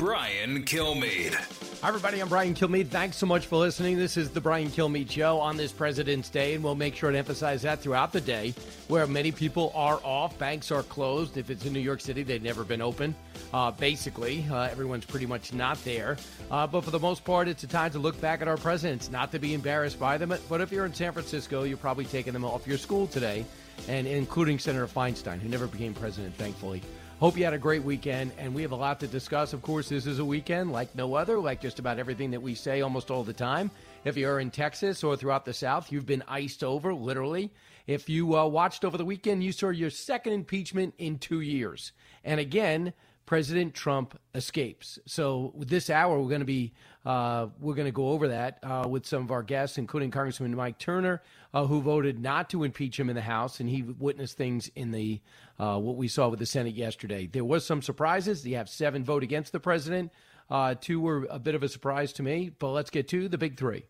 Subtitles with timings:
[0.00, 1.34] Brian Kilmeade.
[1.82, 2.22] Hi, everybody.
[2.22, 2.88] I'm Brian Kilmeade.
[2.88, 3.98] Thanks so much for listening.
[3.98, 7.18] This is the Brian Kilmeade Show on this President's Day, and we'll make sure to
[7.18, 8.54] emphasize that throughout the day,
[8.88, 10.38] where many people are off.
[10.38, 11.36] Banks are closed.
[11.36, 13.14] If it's in New York City, they've never been open.
[13.52, 16.16] Uh, basically, uh, everyone's pretty much not there.
[16.50, 19.10] Uh, but for the most part, it's a time to look back at our presidents,
[19.10, 20.32] not to be embarrassed by them.
[20.48, 23.44] But if you're in San Francisco, you're probably taking them off your school today,
[23.86, 26.80] and including Senator Feinstein, who never became president, thankfully.
[27.20, 29.52] Hope you had a great weekend, and we have a lot to discuss.
[29.52, 32.54] Of course, this is a weekend like no other, like just about everything that we
[32.54, 33.70] say almost all the time.
[34.06, 37.50] If you're in Texas or throughout the South, you've been iced over, literally.
[37.86, 41.92] If you uh, watched over the weekend, you saw your second impeachment in two years.
[42.24, 42.94] And again,
[43.30, 44.98] President Trump escapes.
[45.06, 46.72] So this hour, we're going to be
[47.06, 50.52] uh, we're going to go over that uh, with some of our guests, including Congressman
[50.56, 51.22] Mike Turner,
[51.54, 54.90] uh, who voted not to impeach him in the House, and he witnessed things in
[54.90, 55.20] the
[55.60, 57.28] uh, what we saw with the Senate yesterday.
[57.28, 58.44] There was some surprises.
[58.44, 60.10] You have seven vote against the president.
[60.50, 63.38] Uh, two were a bit of a surprise to me, but let's get to the
[63.38, 63.84] big three.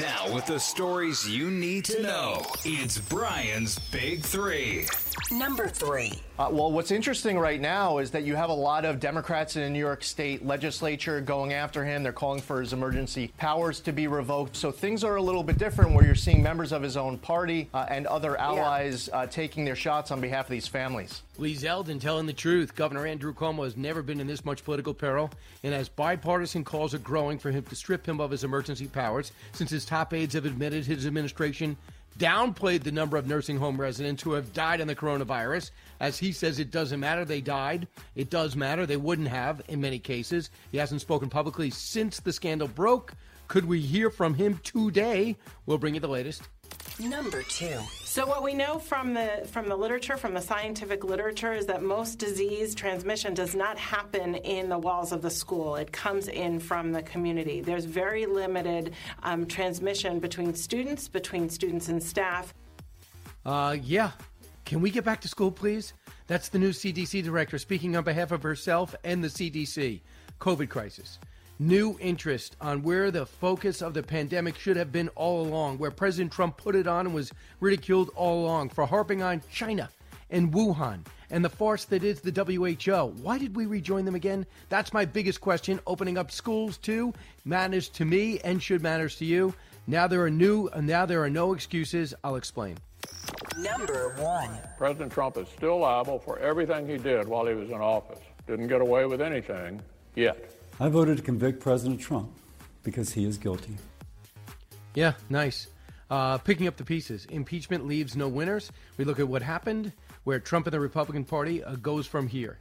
[0.00, 4.88] Now, with the stories you need to know, it's Brian's Big Three.
[5.30, 6.20] Number three.
[6.38, 9.62] Uh, well, what's interesting right now is that you have a lot of Democrats in
[9.62, 12.04] the New York State legislature going after him.
[12.04, 14.54] They're calling for his emergency powers to be revoked.
[14.54, 17.68] So things are a little bit different where you're seeing members of his own party
[17.74, 19.18] uh, and other allies yeah.
[19.18, 21.22] uh, taking their shots on behalf of these families.
[21.38, 22.76] Lee Zeldin telling the truth.
[22.76, 25.32] Governor Andrew Cuomo has never been in this much political peril,
[25.64, 29.32] and as bipartisan calls are growing for him to strip him of his emergency powers,
[29.52, 31.76] since his top aides have admitted his administration
[32.18, 35.70] downplayed the number of nursing home residents who have died in the coronavirus.
[36.00, 37.24] As he says, it doesn't matter.
[37.24, 37.88] They died.
[38.14, 38.86] It does matter.
[38.86, 40.50] They wouldn't have in many cases.
[40.70, 43.14] He hasn't spoken publicly since the scandal broke.
[43.46, 45.36] Could we hear from him today?
[45.64, 46.42] We'll bring you the latest.
[47.00, 47.78] Number two.
[48.02, 51.80] So what we know from the from the literature, from the scientific literature, is that
[51.80, 55.76] most disease transmission does not happen in the walls of the school.
[55.76, 57.60] It comes in from the community.
[57.60, 62.52] There's very limited um, transmission between students, between students and staff.
[63.46, 64.10] Uh, yeah.
[64.64, 65.92] Can we get back to school, please?
[66.26, 70.00] That's the new CDC director speaking on behalf of herself and the CDC.
[70.40, 71.18] COVID crisis
[71.58, 75.90] new interest on where the focus of the pandemic should have been all along, where
[75.90, 79.88] President Trump put it on and was ridiculed all along for harping on China
[80.30, 83.12] and Wuhan and the farce that is the WHO.
[83.22, 84.46] Why did we rejoin them again?
[84.68, 85.80] That's my biggest question.
[85.86, 87.12] Opening up schools too
[87.44, 89.54] matters to me and should matters to you.
[89.86, 92.14] Now there are new uh, now there are no excuses.
[92.24, 92.76] I'll explain.
[93.56, 94.50] Number 1.
[94.76, 98.20] President Trump is still liable for everything he did while he was in office.
[98.46, 99.82] Didn't get away with anything
[100.14, 100.50] yet.
[100.80, 102.30] I voted to convict President Trump
[102.84, 103.76] because he is guilty.
[104.94, 105.66] Yeah, nice.
[106.08, 107.26] Uh, picking up the pieces.
[107.26, 108.70] Impeachment leaves no winners.
[108.96, 109.92] We look at what happened,
[110.24, 112.58] where Trump and the Republican Party uh, goes from here.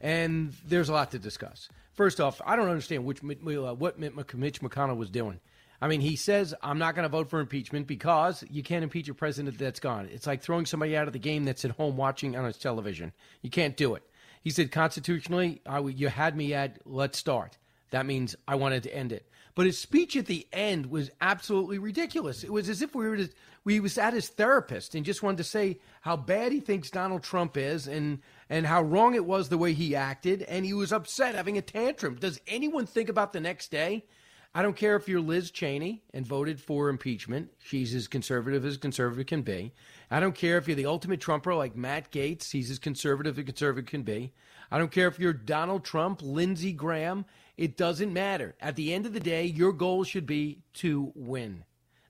[0.00, 1.68] And there's a lot to discuss.
[1.92, 5.38] First off, I don't understand which uh, what Mitch McConnell was doing.
[5.80, 9.08] I mean, he says, I'm not going to vote for impeachment because you can't impeach
[9.08, 10.08] a president that's gone.
[10.12, 13.12] It's like throwing somebody out of the game that's at home watching on his television.
[13.42, 14.02] You can't do it.
[14.42, 17.56] He said, constitutionally, I, you had me at let's start.
[17.90, 19.26] That means I wanted to end it.
[19.54, 22.44] But his speech at the end was absolutely ridiculous.
[22.44, 23.28] It was as if we were to,
[23.64, 27.22] we was at his therapist and just wanted to say how bad he thinks Donald
[27.22, 30.92] Trump is and and how wrong it was the way he acted and he was
[30.92, 32.14] upset having a tantrum.
[32.14, 34.04] Does anyone think about the next day?
[34.52, 37.50] I don't care if you're Liz Cheney and voted for impeachment.
[37.58, 39.72] She's as conservative as conservative can be.
[40.10, 42.50] I don't care if you're the ultimate Trumper like Matt Gaetz.
[42.50, 44.32] He's as conservative as conservative can be.
[44.68, 47.26] I don't care if you're Donald Trump, Lindsey Graham.
[47.60, 48.54] It doesn't matter.
[48.58, 51.64] At the end of the day, your goal should be to win.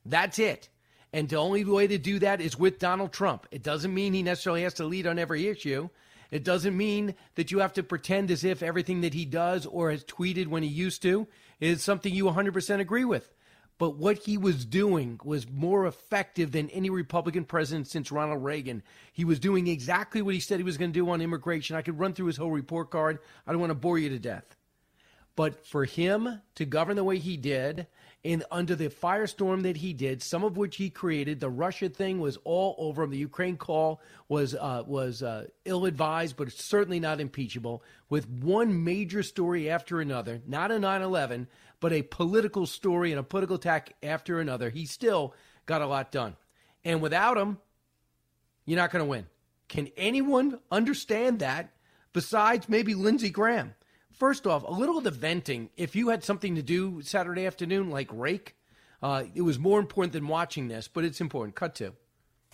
[0.06, 0.69] That's it.
[1.12, 3.49] And the only way to do that is with Donald Trump.
[3.50, 5.88] It doesn't mean he necessarily has to lead on every issue.
[6.31, 9.91] It doesn't mean that you have to pretend as if everything that he does or
[9.91, 11.26] has tweeted when he used to
[11.58, 13.35] is something you 100% agree with.
[13.76, 18.85] But what he was doing was more effective than any Republican president since Ronald Reagan.
[19.12, 21.75] He was doing exactly what he said he was going to do on immigration.
[21.75, 23.19] I could run through his whole report card.
[23.49, 24.44] I don't want to bore you to death.
[25.41, 27.87] But for him to govern the way he did,
[28.23, 32.21] and under the firestorm that he did, some of which he created, the Russia thing
[32.21, 33.11] was all over him.
[33.11, 37.83] The Ukraine call was uh, was uh, ill advised, but certainly not impeachable.
[38.11, 41.47] With one major story after another, not a 9/11,
[41.81, 44.69] but a political story and a political attack after another.
[44.69, 45.33] He still
[45.65, 46.37] got a lot done.
[46.85, 47.57] And without him,
[48.67, 49.27] you're not going to win.
[49.71, 51.73] Can anyone understand that
[52.13, 53.73] besides maybe Lindsey Graham?
[54.20, 55.70] First off, a little of the venting.
[55.78, 58.55] If you had something to do Saturday afternoon, like rake,
[59.02, 61.55] uh, it was more important than watching this, but it's important.
[61.55, 61.94] Cut to.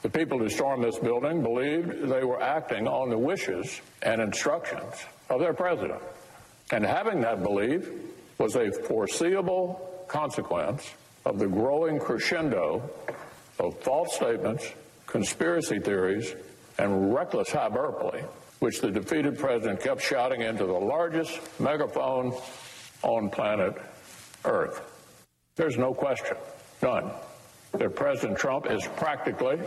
[0.02, 4.94] The people who stormed this building believed they were acting on the wishes and instructions
[5.28, 6.00] of their president.
[6.70, 7.90] And having that belief
[8.38, 10.88] was a foreseeable consequence
[11.24, 12.88] of the growing crescendo
[13.58, 14.70] of false statements,
[15.08, 16.32] conspiracy theories,
[16.78, 18.22] and reckless hyperbole,
[18.58, 22.34] which the defeated president kept shouting into the largest megaphone
[23.02, 23.74] on planet
[24.44, 24.80] Earth.
[25.56, 26.36] There's no question,
[26.82, 27.10] none,
[27.72, 29.58] that President Trump is practically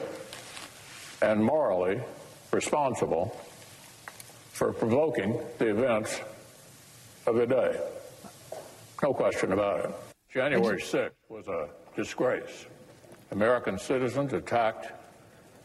[1.21, 2.01] and morally
[2.51, 3.35] responsible
[4.51, 6.19] for provoking the events
[7.25, 7.79] of the day.
[9.01, 9.91] No question about it.
[10.31, 12.65] January 6th was a disgrace.
[13.31, 14.91] American citizens attacked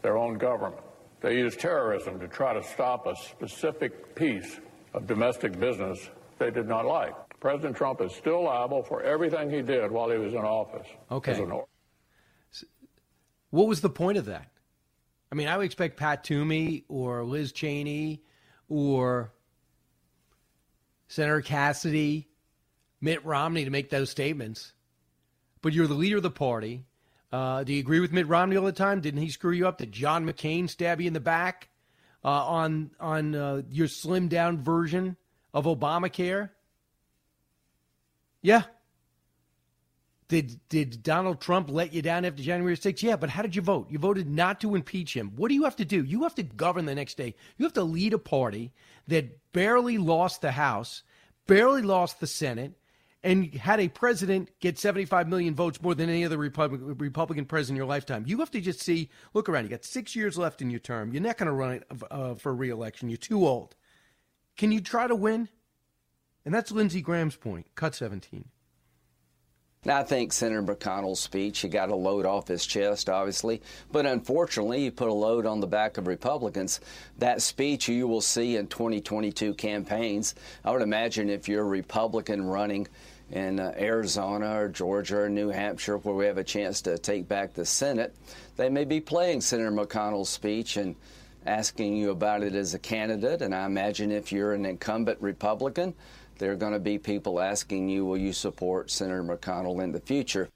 [0.01, 0.81] their own government.
[1.25, 4.59] They used terrorism to try to stop a specific piece
[4.93, 7.15] of domestic business they did not like.
[7.39, 10.85] President Trump is still liable for everything he did while he was in office.
[11.09, 11.43] Okay.
[13.49, 14.51] What was the point of that?
[15.31, 18.21] I mean, I would expect Pat Toomey or Liz Cheney
[18.69, 19.33] or
[21.07, 22.29] Senator Cassidy,
[23.01, 24.73] Mitt Romney to make those statements.
[25.63, 26.85] But you're the leader of the party.
[27.31, 29.01] Uh, do you agree with Mitt Romney all the time?
[29.01, 29.77] Didn't he screw you up?
[29.77, 31.69] Did John McCain stab you in the back
[32.23, 35.17] uh, on on uh, your slimmed down version
[35.53, 36.51] of Obamacare?
[38.41, 38.63] Yeah.
[40.27, 43.03] Did did Donald Trump let you down after January 6th?
[43.03, 43.91] Yeah, but how did you vote?
[43.91, 45.33] You voted not to impeach him.
[45.35, 46.03] What do you have to do?
[46.03, 47.35] You have to govern the next day.
[47.57, 48.71] You have to lead a party
[49.07, 51.03] that barely lost the House,
[51.45, 52.73] barely lost the Senate,
[53.25, 57.75] and had a president get 75 million votes more than any other Republican, Republican president
[57.75, 58.23] in your lifetime.
[58.27, 59.63] You have to just see, look around.
[59.63, 61.11] You got six years left in your term.
[61.11, 63.09] You're not going to run it uh, for reelection.
[63.09, 63.75] You're too old.
[64.57, 65.49] Can you try to win?
[66.45, 67.65] And that's Lindsey Graham's point.
[67.73, 68.45] Cut 17.
[69.85, 73.61] Now, I think Senator McConnell's speech, he got a load off his chest, obviously,
[73.91, 76.79] but unfortunately, he put a load on the back of Republicans.
[77.19, 80.33] That speech you will see in 2022 campaigns.
[80.63, 82.87] I would imagine if you're a Republican running
[83.31, 87.27] in uh, Arizona or Georgia or New Hampshire, where we have a chance to take
[87.27, 88.15] back the Senate,
[88.55, 90.95] they may be playing Senator McConnell's speech and
[91.45, 93.41] asking you about it as a candidate.
[93.41, 95.93] And I imagine if you're an incumbent Republican,
[96.37, 99.99] there are going to be people asking you, will you support Senator McConnell in the
[99.99, 100.49] future?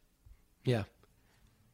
[0.63, 0.83] Yeah.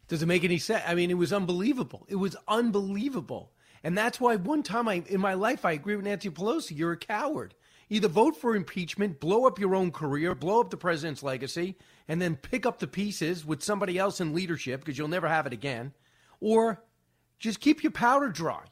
[0.07, 0.83] Does it make any sense?
[0.85, 2.05] I mean, it was unbelievable.
[2.07, 3.51] It was unbelievable.
[3.83, 6.77] And that's why one time I, in my life, I agree with Nancy Pelosi.
[6.77, 7.53] You're a coward.
[7.89, 11.77] Either vote for impeachment, blow up your own career, blow up the president's legacy,
[12.07, 15.45] and then pick up the pieces with somebody else in leadership because you'll never have
[15.45, 15.93] it again,
[16.39, 16.83] or
[17.37, 18.63] just keep your powder dry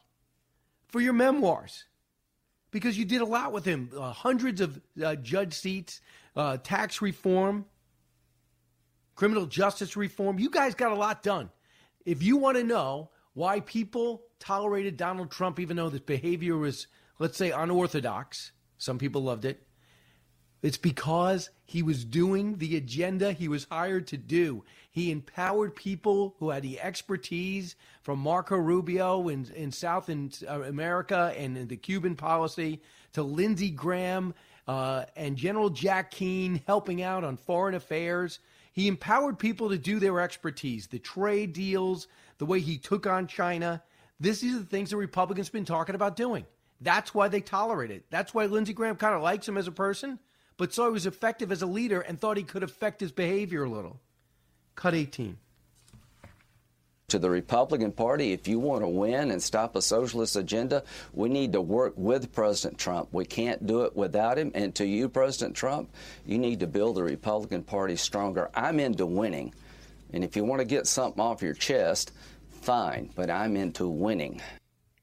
[0.87, 1.85] for your memoirs
[2.71, 6.01] because you did a lot with him uh, hundreds of uh, judge seats,
[6.35, 7.65] uh, tax reform,
[9.15, 10.39] criminal justice reform.
[10.39, 11.49] You guys got a lot done.
[12.05, 16.87] If you want to know why people tolerated Donald Trump, even though this behavior was,
[17.19, 18.51] let's say, unorthodox,
[18.83, 19.65] some people loved it.
[20.61, 24.63] It's because he was doing the agenda he was hired to do.
[24.89, 30.61] He empowered people who had the expertise from Marco Rubio in, in South in uh,
[30.61, 34.33] America and the Cuban policy to Lindsey Graham
[34.65, 38.39] uh, and General Jack Keane helping out on foreign affairs.
[38.71, 43.27] He empowered people to do their expertise, the trade deals, the way he took on
[43.27, 43.83] China.
[44.19, 46.45] This is the things the Republicans have been talking about doing.
[46.83, 48.05] That's why they tolerate it.
[48.09, 50.19] That's why Lindsey Graham kind of likes him as a person
[50.57, 53.63] but saw he was effective as a leader and thought he could affect his behavior
[53.63, 53.99] a little.
[54.75, 55.37] Cut 18.
[57.09, 61.29] To the Republican Party, if you want to win and stop a socialist agenda, we
[61.29, 63.09] need to work with President Trump.
[63.11, 64.51] We can't do it without him.
[64.55, 65.91] And to you, President Trump,
[66.25, 68.49] you need to build the Republican Party stronger.
[68.55, 69.53] I'm into winning.
[70.11, 72.13] And if you want to get something off your chest,
[72.61, 74.41] fine, but I'm into winning.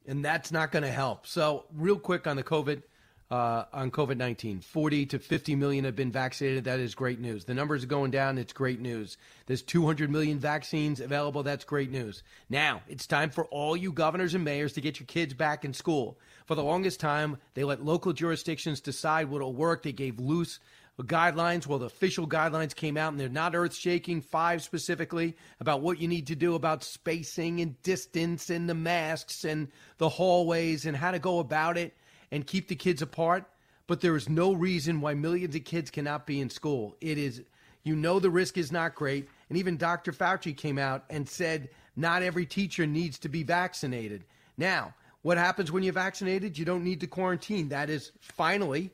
[0.06, 1.26] And that's not going to help.
[1.26, 2.82] So, real quick on the COVID
[3.30, 4.60] uh, on COVID 19.
[4.60, 6.64] 40 to 50 million have been vaccinated.
[6.64, 7.44] That is great news.
[7.44, 8.38] The numbers are going down.
[8.38, 9.16] It's great news.
[9.46, 11.42] There's 200 million vaccines available.
[11.42, 12.22] That's great news.
[12.48, 15.72] Now, it's time for all you governors and mayors to get your kids back in
[15.72, 16.18] school.
[16.46, 19.84] For the longest time, they let local jurisdictions decide what'll work.
[19.84, 20.58] They gave loose
[21.02, 21.66] guidelines.
[21.66, 26.00] Well, the official guidelines came out and they're not earth shaking, five specifically, about what
[26.00, 30.96] you need to do about spacing and distance and the masks and the hallways and
[30.96, 31.94] how to go about it
[32.30, 33.44] and keep the kids apart,
[33.86, 36.96] but there is no reason why millions of kids cannot be in school.
[37.00, 37.42] It is
[37.82, 39.28] You know the risk is not great.
[39.48, 40.12] And even Dr.
[40.12, 44.24] Fauci came out and said not every teacher needs to be vaccinated.
[44.56, 46.56] Now, what happens when you're vaccinated?
[46.56, 47.68] You don't need to quarantine.
[47.68, 48.90] That is finally,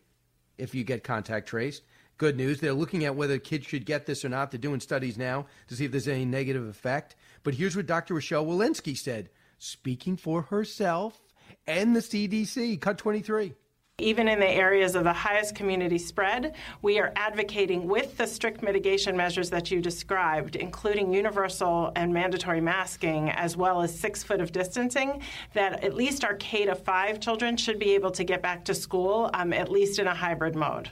[0.58, 1.82] if you get contact traced,
[2.18, 2.60] good news.
[2.60, 4.50] They're looking at whether kids should get this or not.
[4.50, 7.16] They're doing studies now to see if there's any negative effect.
[7.42, 8.14] But here's what Dr.
[8.14, 11.20] Rochelle Walensky said, speaking for herself
[11.66, 12.80] and the CDC.
[12.80, 13.54] Cut 23.
[13.98, 18.62] Even in the areas of the highest community spread, we are advocating with the strict
[18.62, 24.42] mitigation measures that you described, including universal and mandatory masking, as well as six foot
[24.42, 25.22] of distancing,
[25.54, 28.74] that at least our K to five children should be able to get back to
[28.74, 30.90] school, um, at least in a hybrid mode.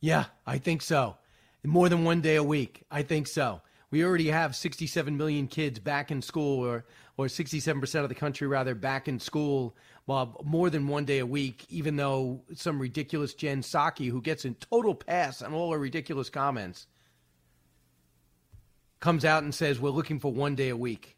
[0.00, 1.16] Yeah, I think so.
[1.64, 2.82] More than one day a week.
[2.90, 3.62] I think so.
[3.90, 6.84] We already have 67 million kids back in school, or,
[7.16, 11.26] or 67% of the country, rather, back in school well, more than one day a
[11.26, 15.78] week, even though some ridiculous Jen Psaki, who gets a total pass on all her
[15.78, 16.86] ridiculous comments,
[19.00, 21.16] comes out and says, We're looking for one day a week.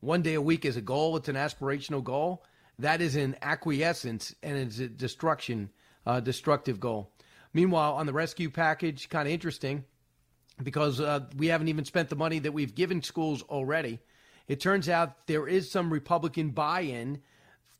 [0.00, 2.44] One day a week is a goal, it's an aspirational goal.
[2.78, 5.70] That is an acquiescence and it's a destruction,
[6.06, 7.12] uh, destructive goal.
[7.52, 9.84] Meanwhile, on the rescue package, kind of interesting
[10.62, 13.98] because uh, we haven't even spent the money that we've given schools already.
[14.46, 17.20] It turns out there is some Republican buy in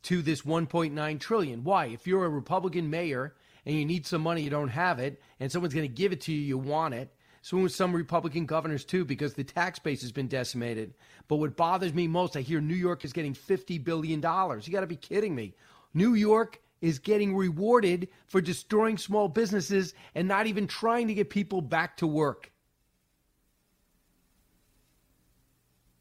[0.05, 1.65] to this 1.9 trillion.
[1.65, 1.87] Why?
[1.87, 3.35] If you're a Republican mayor
[3.67, 6.23] and you need some money, you don't have it, and someone's going to give it
[6.23, 7.15] to you, you want it.
[7.43, 10.95] So with some Republican governors too, because the tax base has been decimated.
[11.27, 14.67] But what bothers me most, I hear New York is getting fifty billion dollars.
[14.67, 15.55] You got to be kidding me!
[15.95, 21.31] New York is getting rewarded for destroying small businesses and not even trying to get
[21.31, 22.51] people back to work.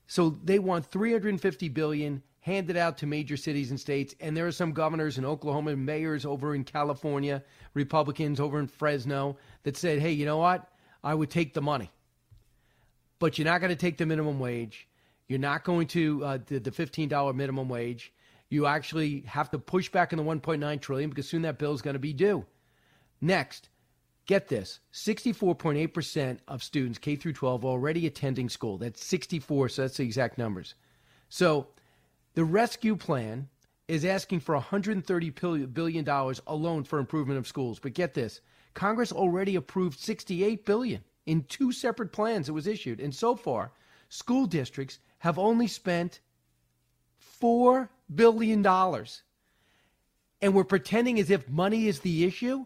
[0.07, 4.15] So they want 350 billion handed out to major cities and states.
[4.19, 7.43] And there are some governors in Oklahoma, and mayors over in California,
[7.73, 10.67] Republicans over in Fresno that said, hey, you know what?
[11.03, 11.91] I would take the money.
[13.19, 14.87] But you're not going to take the minimum wage.
[15.27, 18.11] You're not going to uh, the, the $15 minimum wage.
[18.49, 21.81] You actually have to push back on the 1.9 trillion because soon that bill is
[21.81, 22.45] going to be due.
[23.21, 23.69] Next,
[24.25, 28.77] get this 64.8% of students K through 12 already attending school.
[28.77, 30.75] That's 64, so that's the exact numbers.
[31.29, 31.67] So
[32.33, 33.49] the rescue plan
[33.87, 36.07] is asking for $130 billion
[36.47, 37.79] alone for improvement of schools.
[37.79, 38.41] But get this
[38.73, 42.99] Congress already approved 68 billion in two separate plans that was issued.
[42.99, 43.71] And so far,
[44.09, 46.21] school districts have only spent
[47.41, 48.65] $4 billion.
[50.41, 52.65] And we're pretending as if money is the issue?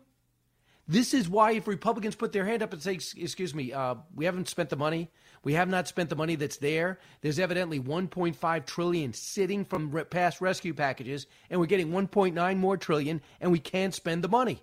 [0.87, 4.25] This is why, if Republicans put their hand up and say, Excuse me, uh, we
[4.25, 5.09] haven't spent the money,
[5.43, 6.99] we have not spent the money that's there.
[7.21, 13.21] There's evidently 1.5 trillion sitting from past rescue packages, and we're getting 1.9 more trillion,
[13.39, 14.61] and we can't spend the money.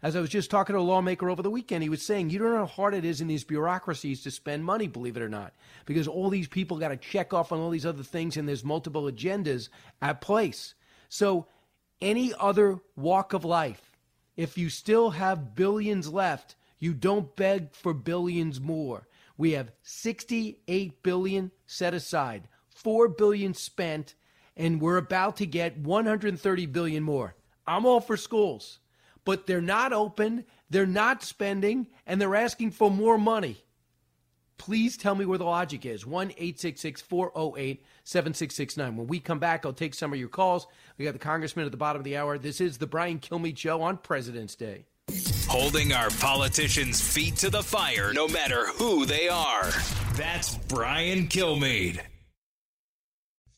[0.00, 2.38] As I was just talking to a lawmaker over the weekend, he was saying, You
[2.38, 5.28] don't know how hard it is in these bureaucracies to spend money, believe it or
[5.28, 5.54] not,
[5.86, 8.64] because all these people got to check off on all these other things, and there's
[8.64, 9.68] multiple agendas
[10.00, 10.74] at place.
[11.08, 11.46] So,
[12.00, 13.96] any other walk of life,
[14.36, 19.08] if you still have billions left, you don't beg for billions more.
[19.36, 24.14] We have 68 billion set aside, 4 billion spent,
[24.56, 27.34] and we're about to get 130 billion more.
[27.66, 28.78] I'm all for schools,
[29.28, 33.62] but they're not open, they're not spending, and they're asking for more money.
[34.56, 36.06] Please tell me where the logic is.
[36.06, 38.96] 1 408 7669.
[38.96, 40.66] When we come back, I'll take some of your calls.
[40.96, 42.38] We got the congressman at the bottom of the hour.
[42.38, 44.86] This is the Brian Kilmeade Show on President's Day.
[45.46, 49.68] Holding our politicians' feet to the fire, no matter who they are.
[50.14, 52.00] That's Brian Kilmeade.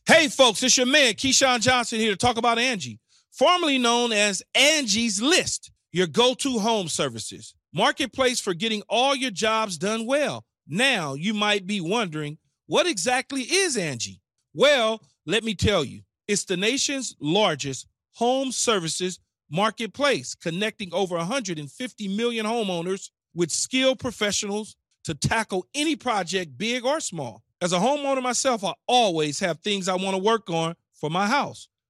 [0.05, 2.99] Hey, folks, it's your man, Keyshawn Johnson, here to talk about Angie,
[3.31, 7.55] formerly known as Angie's List, your go to home services.
[7.73, 10.45] Marketplace for getting all your jobs done well.
[10.67, 14.21] Now, you might be wondering, what exactly is Angie?
[14.55, 19.19] Well, let me tell you, it's the nation's largest home services
[19.51, 27.01] marketplace, connecting over 150 million homeowners with skilled professionals to tackle any project, big or
[27.01, 27.43] small.
[27.61, 31.27] As a homeowner myself, I always have things I want to work on for my
[31.27, 31.69] house,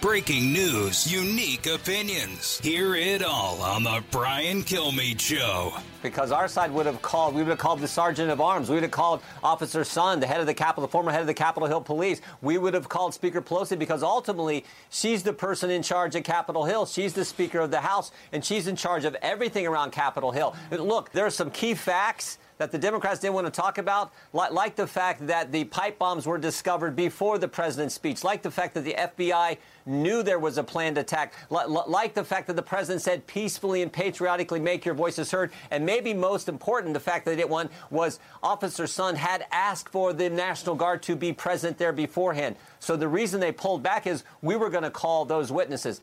[0.00, 2.58] Breaking news, unique opinions.
[2.60, 5.74] Hear it all on the Brian Kilmeade Show.
[6.02, 8.70] Because our side would have called, we would have called the sergeant of arms.
[8.70, 11.26] We would have called Officer Sund, the head of the Capitol, the former head of
[11.26, 12.22] the Capitol Hill Police.
[12.40, 16.64] We would have called Speaker Pelosi because ultimately she's the person in charge of Capitol
[16.64, 16.86] Hill.
[16.86, 20.56] She's the Speaker of the House, and she's in charge of everything around Capitol Hill.
[20.70, 24.12] And look, there are some key facts that the Democrats didn't want to talk about,
[24.34, 28.42] like, like, the fact that the pipe bombs were discovered before the president's speech, like
[28.42, 32.46] the fact that the FBI knew there was a planned attack, like, like the fact
[32.48, 36.92] that the president said peacefully and patriotically make your voices heard, and maybe most important,
[36.92, 41.02] the fact that they didn't want was Officer Sund had asked for the National Guard
[41.04, 42.56] to be present there beforehand.
[42.78, 46.02] So the reason they pulled back is we were going to call those witnesses.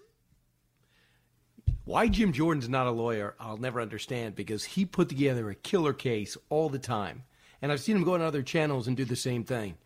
[1.88, 5.94] Why Jim Jordan's not a lawyer, I'll never understand because he put together a killer
[5.94, 7.24] case all the time.
[7.62, 9.78] And I've seen him go on other channels and do the same thing.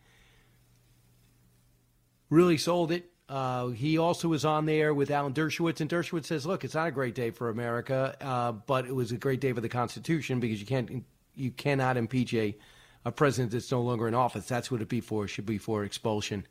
[2.28, 3.08] Really sold it.
[3.28, 6.88] Uh, he also was on there with Alan Dershowitz, and Dershowitz says, "Look, it's not
[6.88, 10.40] a great day for America, uh, but it was a great day for the Constitution
[10.40, 11.04] because you can't,
[11.36, 12.56] you cannot impeach a,
[13.04, 14.46] a president that's no longer in office.
[14.46, 15.26] That's what it be for.
[15.26, 16.48] It should be for expulsion."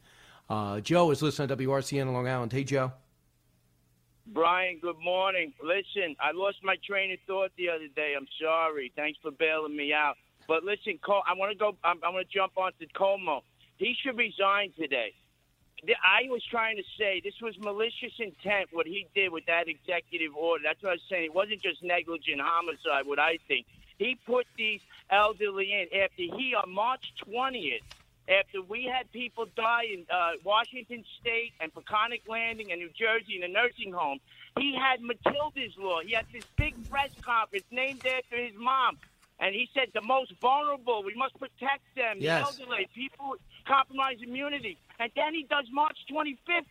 [0.49, 2.53] Uh, Joe is listening to WRCN in Long Island.
[2.53, 2.93] Hey, Joe.
[4.33, 5.51] Brian, good morning.
[5.61, 8.13] Listen, I lost my train of thought the other day.
[8.15, 8.93] I'm sorry.
[8.95, 10.15] Thanks for bailing me out.
[10.47, 11.75] But listen, Col- I want to go.
[11.83, 13.41] I'm, I'm going to jump onto Cuomo.
[13.75, 15.13] He should resign today.
[15.83, 18.69] I was trying to say this was malicious intent.
[18.71, 20.63] What he did with that executive order.
[20.63, 21.25] That's what I was saying.
[21.25, 23.05] It wasn't just negligent homicide.
[23.05, 23.65] What I think
[23.97, 27.81] he put these elderly in after he on March 20th
[28.31, 33.35] after we had people die in uh, Washington State and Peconic Landing and New Jersey
[33.35, 34.19] in a nursing home,
[34.57, 35.99] he had Matilda's Law.
[36.01, 38.97] He had this big press conference named after his mom.
[39.39, 42.55] And he said the most vulnerable, we must protect them, yes.
[42.55, 44.77] the elderly, people with compromised immunity.
[44.99, 46.69] And then he does March 25th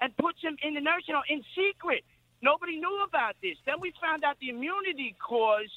[0.00, 2.04] and puts him in the nursing home in secret.
[2.40, 3.56] Nobody knew about this.
[3.66, 5.72] Then we found out the immunity clause,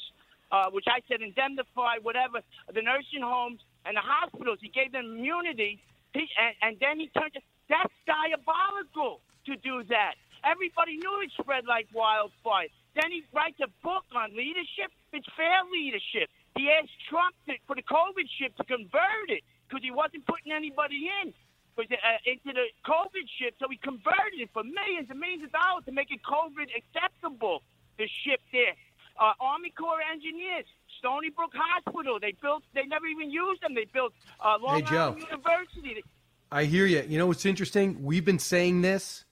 [0.51, 2.39] uh, which I said indemnify whatever,
[2.73, 4.59] the nursing homes and the hospitals.
[4.61, 5.81] He gave them immunity,
[6.13, 7.33] he, and, and then he turned.
[7.33, 10.15] To, that's diabolical to do that.
[10.43, 12.67] Everybody knew it spread like wildfire.
[12.95, 14.89] Then he writes a book on leadership.
[15.13, 16.29] It's fair leadership.
[16.55, 20.51] He asked Trump to, for the COVID ship to convert it because he wasn't putting
[20.51, 21.33] anybody in
[21.79, 23.55] uh, into the COVID ship.
[23.59, 27.63] So he converted it for millions and millions of dollars to make it COVID acceptable.
[27.97, 28.75] The ship there,
[29.19, 30.65] uh, Army Corps engineers
[30.99, 32.19] Stony Brook Hospital.
[32.19, 32.63] They built.
[32.73, 33.73] They never even used them.
[33.73, 36.03] They built uh, Long hey, Island University.
[36.51, 37.03] I hear you.
[37.07, 38.03] You know what's interesting?
[38.03, 39.25] We've been saying this,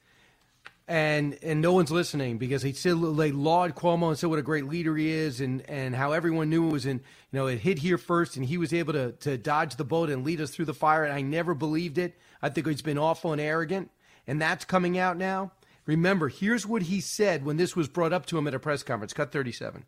[0.88, 4.44] and and no one's listening because he said they laud Cuomo and said what a
[4.44, 6.98] great leader he is, and and how everyone knew it was in.
[7.32, 10.10] You know, it hit here first, and he was able to to dodge the boat
[10.10, 11.04] and lead us through the fire.
[11.04, 12.18] And I never believed it.
[12.42, 13.92] I think he's been awful and arrogant,
[14.26, 15.52] and that's coming out now.
[15.86, 18.84] Remember, here's what he said when this was brought up to him at a press
[18.84, 19.14] conference.
[19.14, 19.86] Cut 37.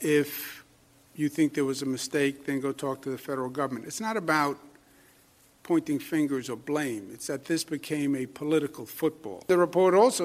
[0.00, 0.64] If
[1.14, 3.86] you think there was a mistake, then go talk to the federal government.
[3.86, 4.58] It's not about
[5.62, 7.10] pointing fingers or blame.
[7.12, 9.42] It's that this became a political football.
[9.48, 10.24] The report also.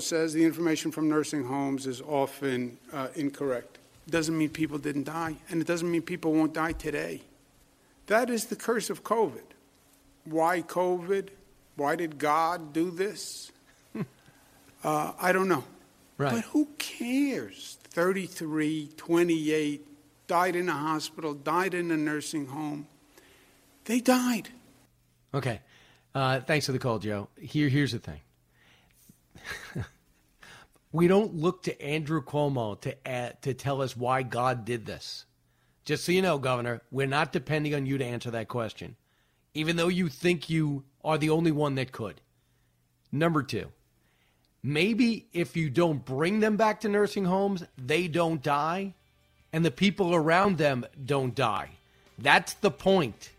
[0.00, 3.78] Says the information from nursing homes is often uh, incorrect.
[4.08, 7.22] Doesn't mean people didn't die, and it doesn't mean people won't die today.
[8.06, 9.42] That is the curse of COVID.
[10.24, 11.28] Why COVID?
[11.76, 13.52] Why did God do this?
[14.84, 15.64] uh, I don't know.
[16.18, 16.32] Right.
[16.32, 17.78] But who cares?
[17.90, 19.86] 33, 28,
[20.26, 22.86] died in a hospital, died in a nursing home.
[23.84, 24.48] They died.
[25.32, 25.60] Okay.
[26.14, 27.28] Uh, thanks for the call, Joe.
[27.40, 28.20] Here, here's the thing.
[30.92, 35.24] we don't look to Andrew Cuomo to to tell us why God did this.
[35.84, 38.96] Just so you know, Governor, we're not depending on you to answer that question,
[39.54, 42.20] even though you think you are the only one that could.
[43.10, 43.68] Number two,
[44.62, 48.94] maybe if you don't bring them back to nursing homes, they don't die,
[49.52, 51.70] and the people around them don't die.
[52.18, 53.30] That's the point.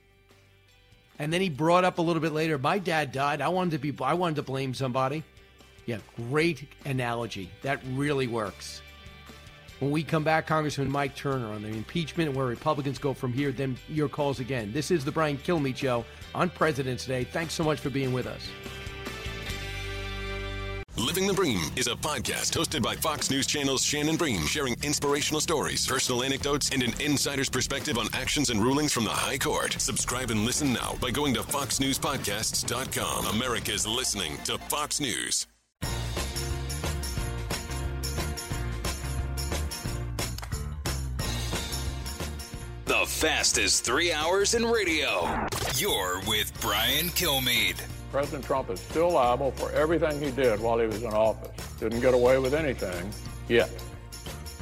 [1.19, 3.41] And then he brought up a little bit later, my dad died.
[3.41, 5.23] I wanted to be I wanted to blame somebody.
[5.85, 5.97] Yeah,
[6.29, 7.49] great analogy.
[7.61, 8.81] That really works.
[9.79, 13.33] When we come back, Congressman Mike Turner on the impeachment and where Republicans go from
[13.33, 14.71] here, then your calls again.
[14.71, 17.23] This is the Brian Kilmeade Show on President's Day.
[17.23, 18.47] Thanks so much for being with us.
[20.97, 25.41] Living the Bream is a podcast hosted by Fox News Channel's Shannon Bream, sharing inspirational
[25.41, 29.73] stories, personal anecdotes, and an insider's perspective on actions and rulings from the High Court.
[29.79, 33.25] Subscribe and listen now by going to foxnewspodcasts.com.
[33.35, 35.47] America's listening to Fox News.
[43.21, 45.29] Fastest three hours in radio.
[45.75, 47.79] You're with Brian Kilmeade.
[48.11, 51.51] President Trump is still liable for everything he did while he was in office.
[51.79, 53.13] Didn't get away with anything
[53.47, 53.69] yet.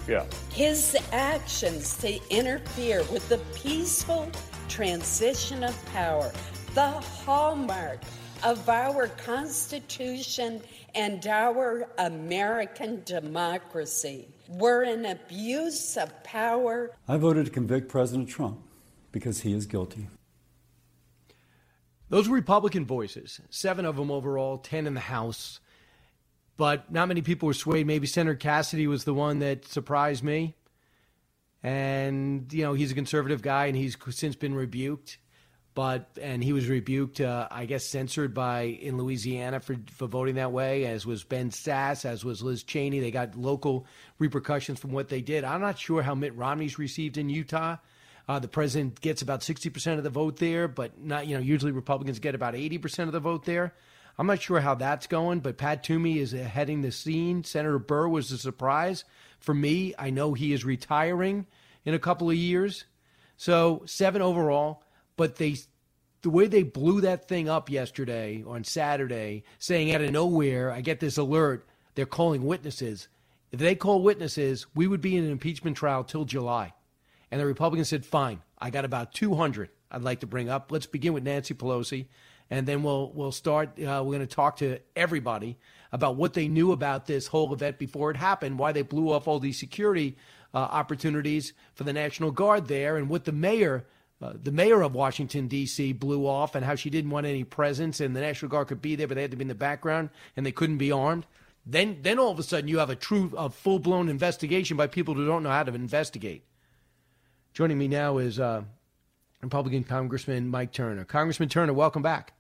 [0.10, 0.26] Yeah.
[0.52, 4.30] His actions to interfere with the peaceful
[4.68, 6.30] transition of power,
[6.74, 8.02] the hallmark
[8.44, 10.62] of our Constitution
[10.96, 16.92] and our American democracy, were an abuse of power.
[17.08, 18.60] I voted to convict President Trump
[19.12, 20.08] because he is guilty.
[22.10, 25.60] Those were Republican voices, seven of them overall, 10 in the House.
[26.58, 27.86] But not many people were swayed.
[27.86, 30.56] Maybe Senator Cassidy was the one that surprised me.
[31.62, 35.20] And, you know, he's a conservative guy and he's since been rebuked.
[35.76, 40.36] But, and he was rebuked, uh, I guess, censored by in Louisiana for, for voting
[40.36, 43.00] that way, as was Ben Sasse, as was Liz Cheney.
[43.00, 43.86] They got local
[44.18, 45.44] repercussions from what they did.
[45.44, 47.78] I'm not sure how Mitt Romney's received in Utah.
[48.28, 51.72] Uh, the president gets about 60% of the vote there, but not, you know, usually
[51.72, 53.74] Republicans get about 80% of the vote there.
[54.20, 57.44] I'm not sure how that's going, but Pat Toomey is heading the scene.
[57.44, 59.06] Senator Burr was a surprise
[59.40, 59.96] for me.
[59.98, 61.48] I know he is retiring
[61.86, 62.84] in a couple of years.
[63.38, 64.84] So seven overall,
[65.20, 65.58] but they
[66.22, 70.80] the way they blew that thing up yesterday on Saturday, saying out of nowhere, I
[70.80, 73.10] get this alert, they're calling witnesses.
[73.52, 76.74] If they call witnesses, we would be in an impeachment trial till July.
[77.32, 80.72] And the Republicans said, fine, I got about 200 I'd like to bring up.
[80.72, 82.06] Let's begin with Nancy Pelosi.
[82.50, 83.70] And then we'll we'll start.
[83.80, 85.58] Uh, we're going to talk to everybody
[85.92, 89.28] about what they knew about this whole event before it happened, why they blew off
[89.28, 90.16] all these security
[90.54, 93.86] uh, opportunities for the National Guard there, and what the mayor,
[94.22, 98.00] uh, the mayor of Washington D.C., blew off, and how she didn't want any presence,
[98.00, 100.10] and the National Guard could be there, but they had to be in the background,
[100.36, 101.26] and they couldn't be armed.
[101.66, 104.88] Then then all of a sudden you have a true, a full blown investigation by
[104.88, 106.44] people who don't know how to investigate.
[107.54, 108.64] Joining me now is uh,
[109.42, 111.06] Republican Congressman Mike Turner.
[111.06, 112.34] Congressman Turner, welcome back.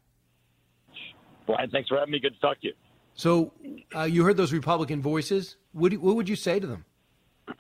[1.45, 2.19] Brian, thanks for having me.
[2.19, 2.73] Good to talk to you.
[3.15, 3.51] So,
[3.95, 5.57] uh, you heard those Republican voices.
[5.73, 6.85] What, what would you say to them?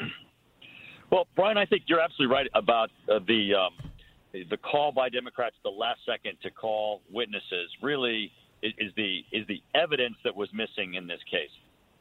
[1.11, 3.88] Well, Brian, I think you're absolutely right about uh, the um,
[4.33, 7.69] the call by Democrats the last second to call witnesses.
[7.81, 11.49] Really, is, the is the evidence that was missing in this case.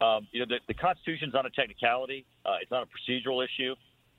[0.00, 3.74] Um, you know, the, the Constitution's not a technicality; uh, it's not a procedural issue.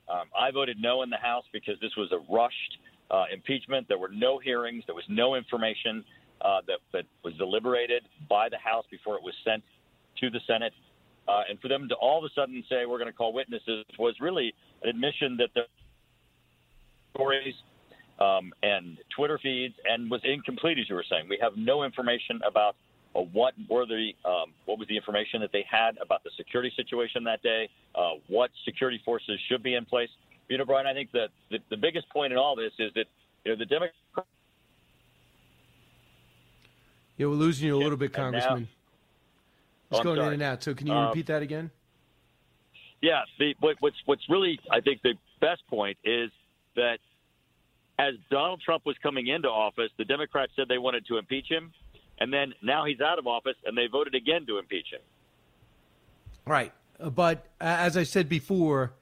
[0.08, 2.78] Um, I voted no in the House because this was a rushed
[3.10, 3.86] uh, impeachment.
[3.88, 4.82] There were no hearings.
[4.86, 6.04] There was no information
[6.40, 9.62] uh, that, that was deliberated by the House before it was sent
[10.20, 10.72] to the Senate.
[11.28, 13.84] Uh, and for them to all of a sudden say we're going to call witnesses
[13.98, 15.62] was really an admission that the
[17.14, 17.54] stories
[18.20, 21.26] um, and Twitter feeds and was incomplete, as you were saying.
[21.28, 22.76] We have no information about
[23.14, 26.72] uh, what were the um, what was the information that they had about the security
[26.76, 30.10] situation that day, uh, what security forces should be in place.
[30.48, 33.06] You know, Brian, I think that the, the biggest point in all this is that
[33.44, 33.96] you know the Democrats.
[37.16, 38.68] Yeah, we're losing you a little bit, And now- Congressman.
[39.92, 40.26] Oh, It's going sorry.
[40.28, 40.62] in and out.
[40.62, 41.70] So can you Uh, repeat that again?
[43.02, 46.30] Yeah, the, what, what's what's really I think the best point is
[46.76, 46.98] that
[48.00, 51.72] as Donald Trump was coming into office, the Democrats said they wanted to impeach him,
[52.18, 55.00] and then now he's out of office and they voted again to impeach him.
[56.46, 56.72] Right.
[56.98, 58.94] Uh, But as I said before,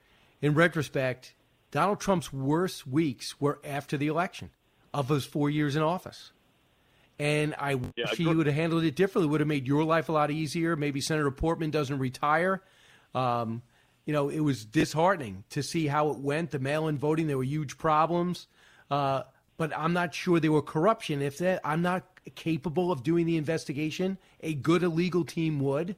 [0.43, 1.35] in retrospect,
[1.71, 4.51] Donald Trump's worst weeks were after the election
[4.93, 6.33] of his four years in office.
[7.21, 9.29] And I wish Yeah, he would have handled it differently.
[9.31, 10.77] Would have made your life a lot easier.
[10.77, 12.63] Maybe Senator Portman doesn't retire.
[13.15, 13.63] Um,
[14.07, 16.51] you know, it was disheartening to see how it went.
[16.53, 18.47] The mail-in voting, there were huge problems.
[18.91, 19.23] Uh,
[19.57, 21.21] but I'm not sure there were corruption.
[21.21, 24.19] If that, I'm not capable of doing the investigation.
[24.41, 25.97] A good illegal team would.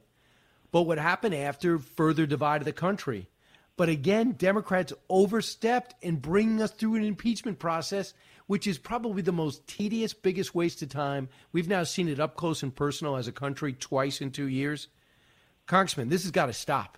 [0.71, 3.29] But what happened after further divided the country.
[3.77, 8.13] But again, Democrats overstepped in bringing us through an impeachment process,
[8.47, 11.29] which is probably the most tedious, biggest waste of time.
[11.51, 14.87] We've now seen it up close and personal as a country twice in two years.
[15.65, 16.97] Congressman, this has got to stop.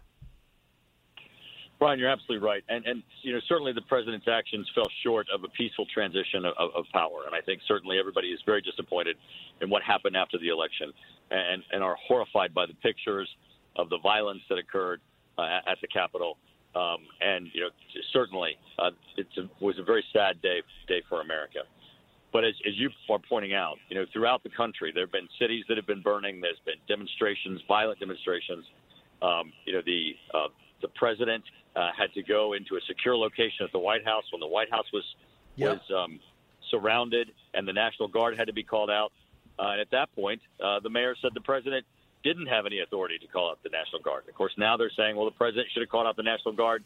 [1.83, 5.43] Brian, you're absolutely right, and and you know certainly the president's actions fell short of
[5.43, 9.17] a peaceful transition of, of power, and I think certainly everybody is very disappointed
[9.59, 10.93] in what happened after the election,
[11.29, 13.27] and and are horrified by the pictures
[13.75, 15.01] of the violence that occurred
[15.37, 16.37] uh, at- the Capitol,
[16.73, 17.69] um, and you know
[18.13, 19.27] certainly uh, it
[19.59, 21.63] was a very sad day day for America.
[22.31, 25.27] But as, as you are pointing out, you know, throughout the country, there have been
[25.37, 26.39] cities that have been burning.
[26.39, 28.63] There's been demonstrations, violent demonstrations.
[29.21, 30.47] Um, you know, the uh,
[30.83, 31.43] the president
[31.75, 34.69] uh, had to go into a secure location at the White House when the White
[34.69, 35.03] House was
[35.55, 35.69] Yep.
[35.69, 36.19] was um,
[36.71, 39.11] surrounded, and the National Guard had to be called out.
[39.59, 41.85] Uh, and at that point, uh, the mayor said the president
[42.23, 44.23] didn't have any authority to call out the National Guard.
[44.27, 46.83] Of course, now they're saying, well, the president should have called out the National Guard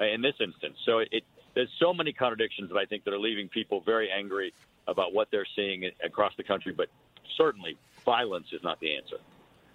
[0.00, 0.78] uh, in this instance.
[0.84, 1.22] So it,
[1.54, 4.52] there's so many contradictions that I think that are leaving people very angry
[4.88, 6.72] about what they're seeing across the country.
[6.72, 6.88] But
[7.36, 9.18] certainly, violence is not the answer.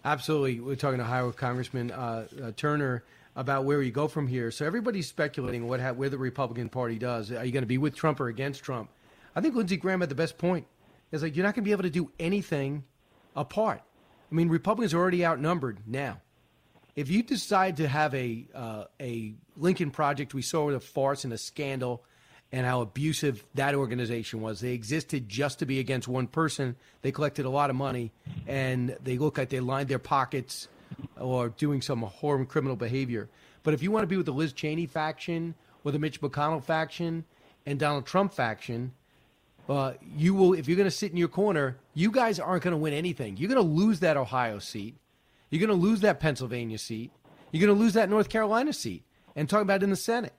[0.03, 0.59] Absolutely.
[0.59, 3.03] We're talking to Ohio Congressman uh, uh, Turner
[3.35, 4.51] about where you go from here.
[4.51, 7.31] So everybody's speculating what ha- where the Republican Party does.
[7.31, 8.89] Are you going to be with Trump or against Trump?
[9.35, 10.67] I think Lindsey Graham had the best point.
[11.11, 12.83] It's like you're not going to be able to do anything
[13.35, 13.81] apart.
[14.31, 16.21] I mean, Republicans are already outnumbered now.
[16.95, 21.33] If you decide to have a uh, a Lincoln Project, we saw a farce and
[21.33, 22.03] a scandal,
[22.51, 24.59] and how abusive that organization was.
[24.59, 26.75] They existed just to be against one person.
[27.01, 28.11] They collected a lot of money,
[28.45, 30.67] and they look like they lined their pockets
[31.19, 33.29] or doing some horrible criminal behavior.
[33.63, 36.63] But if you want to be with the Liz Cheney faction or the Mitch McConnell
[36.63, 37.25] faction
[37.65, 38.93] and Donald Trump faction,
[39.69, 40.53] uh, you will.
[40.53, 43.37] If you're going to sit in your corner, you guys aren't going to win anything.
[43.37, 44.95] You're going to lose that Ohio seat.
[45.49, 47.11] You're going to lose that Pennsylvania seat.
[47.51, 49.03] You're going to lose that North Carolina seat.
[49.35, 50.33] And talking about it in the Senate.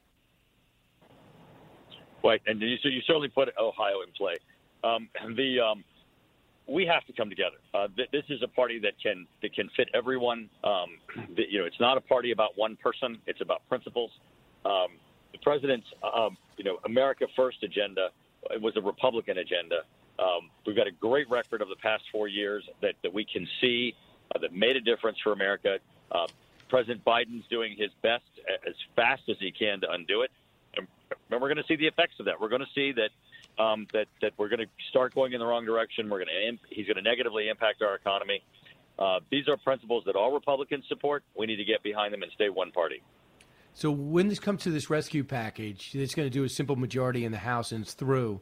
[2.23, 4.37] Right, and you, so you certainly put Ohio in play.
[4.83, 5.85] Um, the um,
[6.67, 7.57] we have to come together.
[7.75, 10.49] Uh, th- this is a party that can that can fit everyone.
[10.63, 10.99] Um,
[11.37, 13.19] you know, it's not a party about one person.
[13.27, 14.11] It's about principles.
[14.65, 14.89] Um,
[15.33, 18.11] the president's um, you know America First agenda
[18.51, 19.83] it was a Republican agenda.
[20.19, 23.47] Um, we've got a great record of the past four years that, that we can
[23.61, 23.95] see
[24.35, 25.79] uh, that made a difference for America.
[26.11, 26.27] Uh,
[26.69, 28.25] President Biden's doing his best
[28.67, 30.31] as fast as he can to undo it,
[30.77, 30.87] and
[31.31, 32.41] we're going to see the effects of that.
[32.41, 33.11] We're going to see that
[33.59, 36.09] um, that that we're going to start going in the wrong direction.
[36.09, 38.43] We're going to imp- he's going to negatively impact our economy.
[38.99, 41.25] Uh, these are principles that all Republicans support.
[41.37, 43.03] We need to get behind them and stay one party.
[43.77, 47.25] So when this comes to this rescue package, it's going to do a simple majority
[47.25, 48.41] in the House and it's through.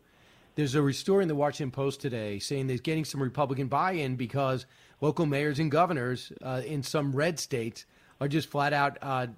[0.54, 4.66] There's a story in the Washington Post today saying they're getting some Republican buy-in because
[5.00, 7.86] local mayors and governors uh, in some red states
[8.20, 9.28] are just flat out uh,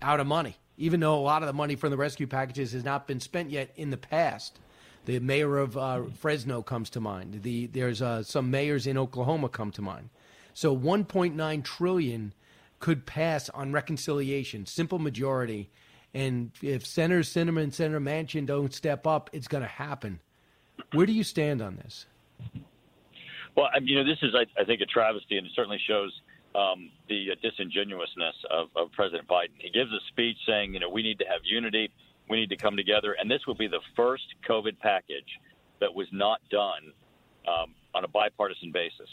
[0.00, 2.84] out of money, even though a lot of the money from the rescue packages has
[2.84, 4.60] not been spent yet in the past.
[5.06, 7.42] The mayor of uh, Fresno comes to mind.
[7.42, 10.10] The there's uh, some mayors in Oklahoma come to mind.
[10.52, 12.32] So 1.9 trillion
[12.80, 15.70] could pass on reconciliation, simple majority.
[16.12, 20.20] And if Senator Sinema and Senator Manchin don't step up, it's going to happen.
[20.92, 22.06] Where do you stand on this?
[23.56, 26.12] Well, you know, this is, I, I think, a travesty, and it certainly shows
[26.54, 29.56] um, the disingenuousness of, of President Biden.
[29.58, 31.90] He gives a speech saying, you know, we need to have unity,
[32.28, 35.28] we need to come together, and this will be the first COVID package
[35.80, 36.92] that was not done
[37.46, 39.08] um, on a bipartisan basis.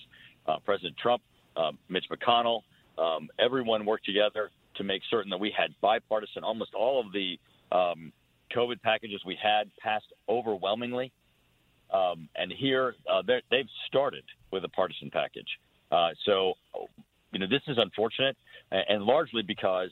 [0.47, 1.21] Uh, President Trump,
[1.55, 2.61] uh, Mitch McConnell,
[2.97, 6.43] um, everyone worked together to make certain that we had bipartisan.
[6.43, 7.37] Almost all of the
[7.71, 8.11] um,
[8.55, 11.11] COVID packages we had passed overwhelmingly.
[11.93, 13.21] Um, and here uh,
[13.51, 15.47] they've started with a partisan package.
[15.91, 16.53] Uh, so,
[17.31, 18.35] you know, this is unfortunate,
[18.71, 19.89] and largely because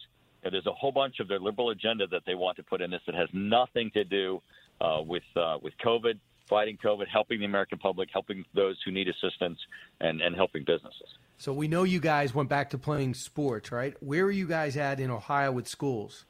[0.49, 3.01] there's a whole bunch of their liberal agenda that they want to put in this
[3.05, 4.41] that has nothing to do
[4.79, 9.07] uh, with uh, with COVID, fighting COVID, helping the American public, helping those who need
[9.07, 9.59] assistance,
[9.99, 11.07] and, and helping businesses.
[11.37, 13.95] So we know you guys went back to playing sports, right?
[14.01, 16.25] Where are you guys at in Ohio with schools?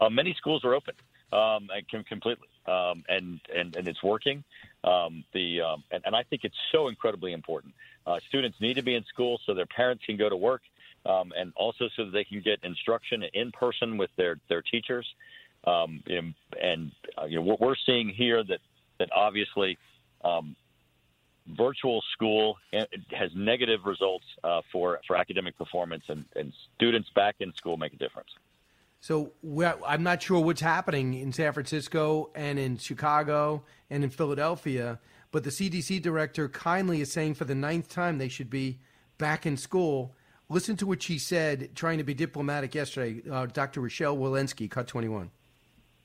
[0.00, 0.94] Uh, many schools are open
[1.32, 4.42] um, and completely, um, and, and and it's working.
[4.84, 7.74] Um, the um, and, and, I think it's so incredibly important.
[8.04, 10.62] Uh, students need to be in school so their parents can go to work,
[11.06, 15.06] um, and also so that they can get instruction in person with their their teachers.
[15.64, 18.60] Um, and, and uh, you know what we're seeing here that
[18.98, 19.78] that obviously
[21.56, 27.36] virtual school eh, has negative results uh, for for academic performance, and, and students back
[27.40, 28.30] in school make a difference.
[29.00, 29.32] So
[29.84, 35.00] I'm not sure what's happening in San Francisco and in Chicago and in Philadelphia,
[35.32, 38.78] but the CDC director kindly is saying for the ninth time they should be
[39.18, 40.14] back in school.
[40.52, 43.22] Listen to what she said, trying to be diplomatic yesterday.
[43.28, 43.80] Uh, Dr.
[43.80, 45.30] Rochelle Walensky, Cut 21.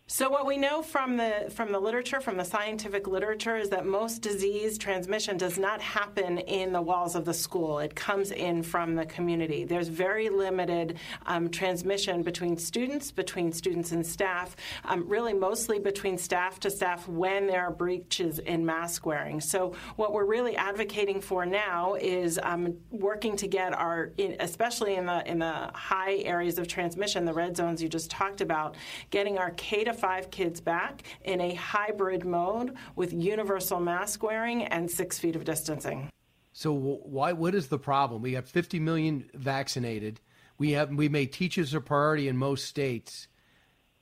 [0.09, 3.85] So what we know from the from the literature, from the scientific literature, is that
[3.85, 7.79] most disease transmission does not happen in the walls of the school.
[7.79, 9.65] It comes in from the community.
[9.65, 16.17] There's very limited um, transmission between students, between students and staff, um, really mostly between
[16.17, 19.41] staff to staff when there are breaches in mask wearing.
[19.41, 25.05] So what we're really advocating for now is um, working to get our, especially in
[25.05, 28.75] the in the high areas of transmission, the red zones you just talked about,
[29.09, 34.89] getting our to five kids back in a hybrid mode with universal mask wearing and
[34.89, 36.09] six feet of distancing.
[36.53, 37.33] So why?
[37.33, 38.21] What is the problem?
[38.21, 40.19] We have 50 million vaccinated.
[40.57, 43.27] We have we made teachers a priority in most states.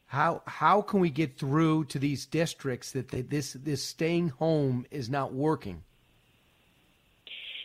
[0.06, 4.86] How how can we get through to these districts that they, this this staying home
[4.90, 5.84] is not working?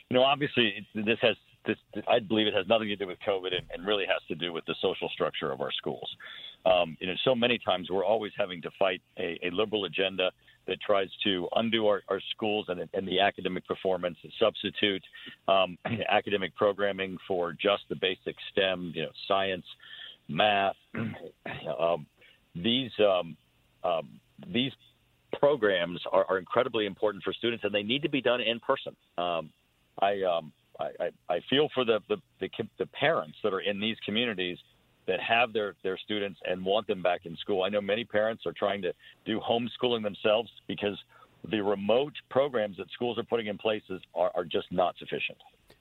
[0.09, 1.77] You know, obviously, this has this.
[2.09, 4.53] I believe it has nothing to do with COVID, and, and really has to do
[4.53, 6.09] with the social structure of our schools.
[6.67, 10.31] Um, you know, so many times we're always having to fight a, a liberal agenda
[10.67, 15.03] that tries to undo our, our schools and, and, the academic performance, and substitute
[15.49, 15.79] um,
[16.11, 19.65] academic programming for just the basic STEM, you know, science,
[20.29, 20.77] math.
[21.81, 22.07] um,
[22.55, 23.37] these um,
[23.83, 24.21] um,
[24.53, 24.73] these
[25.39, 28.95] programs are, are, incredibly important for students, and they need to be done in person.
[29.17, 29.51] Um,
[30.01, 30.23] I,
[30.81, 34.59] I, I feel for the, the, the the parents that are in these communities
[35.07, 37.65] that have their, their students and want them back in school.
[37.65, 38.93] I know many parents are trying to
[39.25, 40.97] do homeschooling themselves because
[41.49, 45.39] the remote programs that schools are putting in places are, are just not sufficient.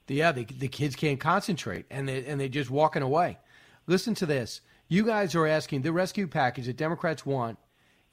[0.08, 3.38] Yeah, the, the kids can't concentrate and, they, and they're just walking away.
[3.86, 4.60] Listen to this.
[4.88, 7.58] You guys are asking the rescue package that Democrats want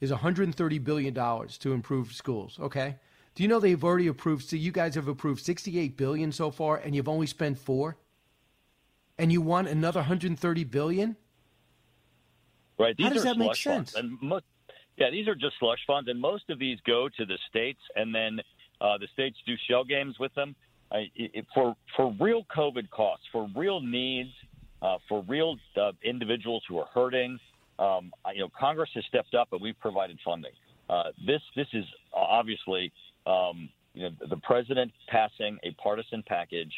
[0.00, 2.58] is $130 billion to improve schools.
[2.60, 2.96] Okay.
[3.38, 4.48] Do you know they've already approved?
[4.48, 7.96] So you guys have approved 68 billion so far, and you've only spent four
[9.16, 11.16] and you want another 130 billion?
[12.80, 12.96] Right.
[12.96, 13.92] These How does are that make slush sense?
[13.92, 14.18] Funds.
[14.20, 14.42] And
[14.96, 18.12] yeah, these are just slush funds, and most of these go to the states, and
[18.12, 18.40] then
[18.80, 20.56] uh, the states do shell games with them.
[20.90, 24.32] I, it, for for real COVID costs, for real needs,
[24.82, 27.38] uh, for real uh, individuals who are hurting.
[27.78, 30.50] Um, you know, Congress has stepped up, and we've provided funding.
[30.90, 32.90] Uh, this this is obviously
[33.26, 36.72] um, you know the president passing a partisan package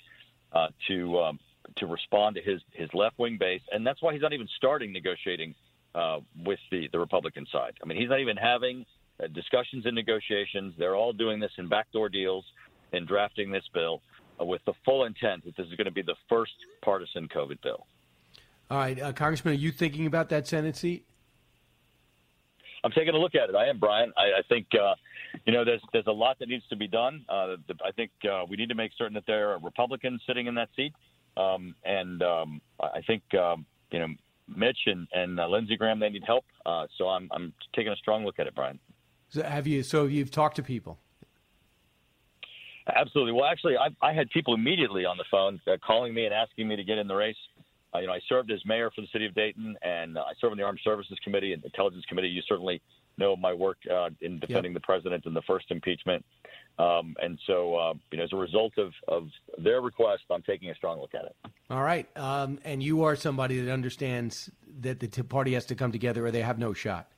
[0.52, 1.38] uh, to um,
[1.76, 4.92] to respond to his his left wing base, and that's why he's not even starting
[4.92, 5.54] negotiating
[5.94, 7.74] uh, with the the Republican side.
[7.82, 8.84] I mean, he's not even having
[9.22, 10.74] uh, discussions and negotiations.
[10.78, 12.44] They're all doing this in backdoor deals
[12.92, 14.02] and drafting this bill
[14.40, 17.60] uh, with the full intent that this is going to be the first partisan COVID
[17.62, 17.86] bill.
[18.70, 21.04] All right, uh, Congressman, are you thinking about that Senate seat?
[22.82, 23.54] I'm taking a look at it.
[23.54, 24.12] I am, Brian.
[24.16, 24.94] I, I think uh,
[25.46, 27.24] you know there's there's a lot that needs to be done.
[27.28, 30.46] Uh, the, I think uh, we need to make certain that there are Republicans sitting
[30.46, 30.92] in that seat.
[31.36, 34.08] Um, and um, I think um, you know
[34.48, 36.44] Mitch and, and uh, Lindsey Graham they need help.
[36.66, 38.78] Uh, so I'm I'm taking a strong look at it, Brian.
[39.28, 39.82] So have you?
[39.82, 40.98] So you've talked to people?
[42.94, 43.32] Absolutely.
[43.32, 46.66] Well, actually, I, I had people immediately on the phone uh, calling me and asking
[46.66, 47.36] me to get in the race.
[47.94, 50.32] Uh, you know, I served as mayor for the city of Dayton, and uh, I
[50.40, 52.28] serve on the Armed Services Committee and Intelligence Committee.
[52.28, 52.80] You certainly
[53.18, 54.82] know my work uh, in defending yep.
[54.82, 56.24] the president in the first impeachment.
[56.78, 59.28] Um, and so, uh, you know, as a result of, of
[59.58, 61.36] their request, I'm taking a strong look at it.
[61.68, 62.08] All right.
[62.16, 66.30] Um, and you are somebody that understands that the party has to come together or
[66.30, 67.08] they have no shot.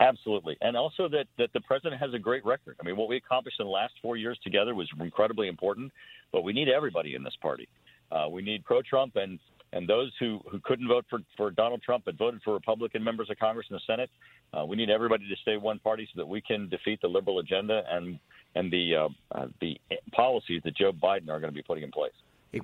[0.00, 2.76] Absolutely, and also that that the president has a great record.
[2.80, 5.92] I mean, what we accomplished in the last four years together was incredibly important.
[6.30, 7.68] But we need everybody in this party.
[8.10, 9.38] Uh, we need pro-Trump and
[9.72, 13.28] and those who, who couldn't vote for, for Donald Trump but voted for Republican members
[13.30, 14.10] of Congress and the Senate.
[14.56, 17.38] Uh, we need everybody to stay one party so that we can defeat the liberal
[17.38, 18.18] agenda and
[18.54, 19.78] and the uh, uh, the
[20.12, 22.12] policies that Joe Biden are going to be putting in place.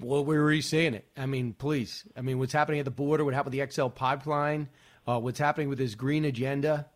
[0.01, 1.07] Well, we're already seeing it.
[1.14, 2.05] I mean, please.
[2.16, 3.22] I mean, what's happening at the border?
[3.22, 4.70] What happened with the XL pipeline?
[5.07, 6.86] Uh, what's happening with his green agenda?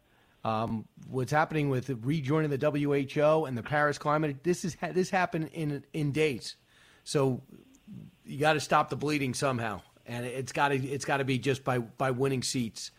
[0.43, 4.43] Um, what's happening with rejoining the WHO and the Paris climate?
[4.43, 6.57] This is this happened in in days.
[7.05, 7.43] So
[8.29, 11.39] you got to stop the bleeding somehow, and it's got to it's got to be
[11.39, 12.91] just by by winning seats.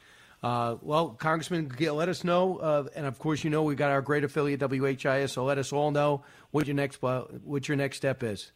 [0.41, 4.01] Uh, well, Congressman, let us know, uh, and of course, you know we've got our
[4.01, 8.23] great affiliate WHIO, so let us all know what your next what your next step
[8.23, 8.51] is.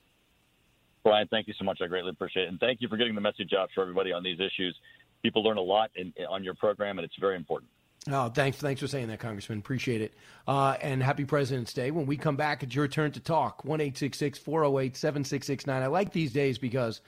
[1.03, 1.79] Brian, thank you so much.
[1.83, 4.23] I greatly appreciate it, and thank you for getting the message out for everybody on
[4.23, 4.75] these issues.
[5.21, 7.69] People learn a lot in, on your program, and it's very important.
[8.11, 9.59] Oh, thanks, thanks for saying that, Congressman.
[9.59, 10.13] Appreciate it.
[10.45, 11.89] Uh, and happy President's Day.
[11.89, 13.63] When we come back, it's your turn to talk.
[13.63, 15.81] 1 408 7669.
[15.83, 16.99] I like these days because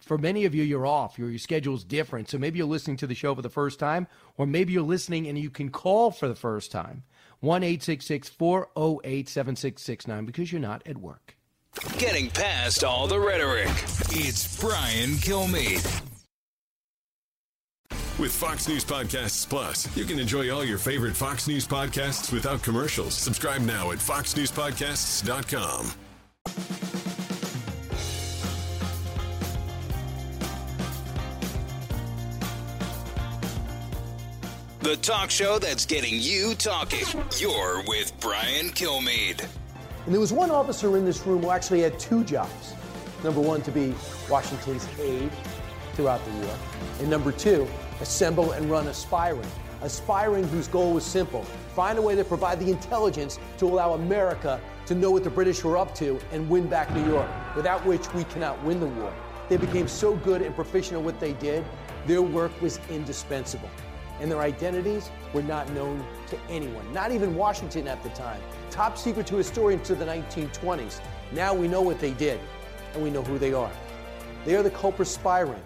[0.00, 1.18] for many of you, you're off.
[1.18, 2.28] Your, your schedule's different.
[2.28, 5.26] So maybe you're listening to the show for the first time, or maybe you're listening
[5.26, 7.04] and you can call for the first time.
[7.40, 11.36] 1 408 7669 because you're not at work.
[11.96, 13.70] Getting past all the rhetoric,
[14.10, 16.11] it's Brian Kilmeade.
[18.18, 22.62] With Fox News Podcasts Plus, you can enjoy all your favorite Fox News podcasts without
[22.62, 23.14] commercials.
[23.14, 25.92] Subscribe now at foxnewspodcasts.com.
[34.80, 37.06] The talk show that's getting you talking.
[37.38, 39.46] You're with Brian Kilmeade.
[40.04, 42.74] And there was one officer in this room who actually had two jobs.
[43.24, 43.94] Number one, to be
[44.28, 45.30] Washington's aide
[45.94, 46.58] throughout the war.
[47.00, 47.66] And number two,
[48.02, 49.48] assemble and run Aspiring.
[49.80, 51.44] Aspiring, whose goal was simple
[51.74, 55.64] find a way to provide the intelligence to allow America to know what the British
[55.64, 59.14] were up to and win back New York, without which we cannot win the war.
[59.48, 61.64] They became so good and proficient at what they did,
[62.06, 63.70] their work was indispensable.
[64.20, 68.40] And their identities were not known to anyone, not even Washington at the time.
[68.70, 71.00] Top secret to historians to the 1920s.
[71.32, 72.40] Now we know what they did,
[72.92, 73.72] and we know who they are.
[74.44, 75.62] They are the Culper Aspiring.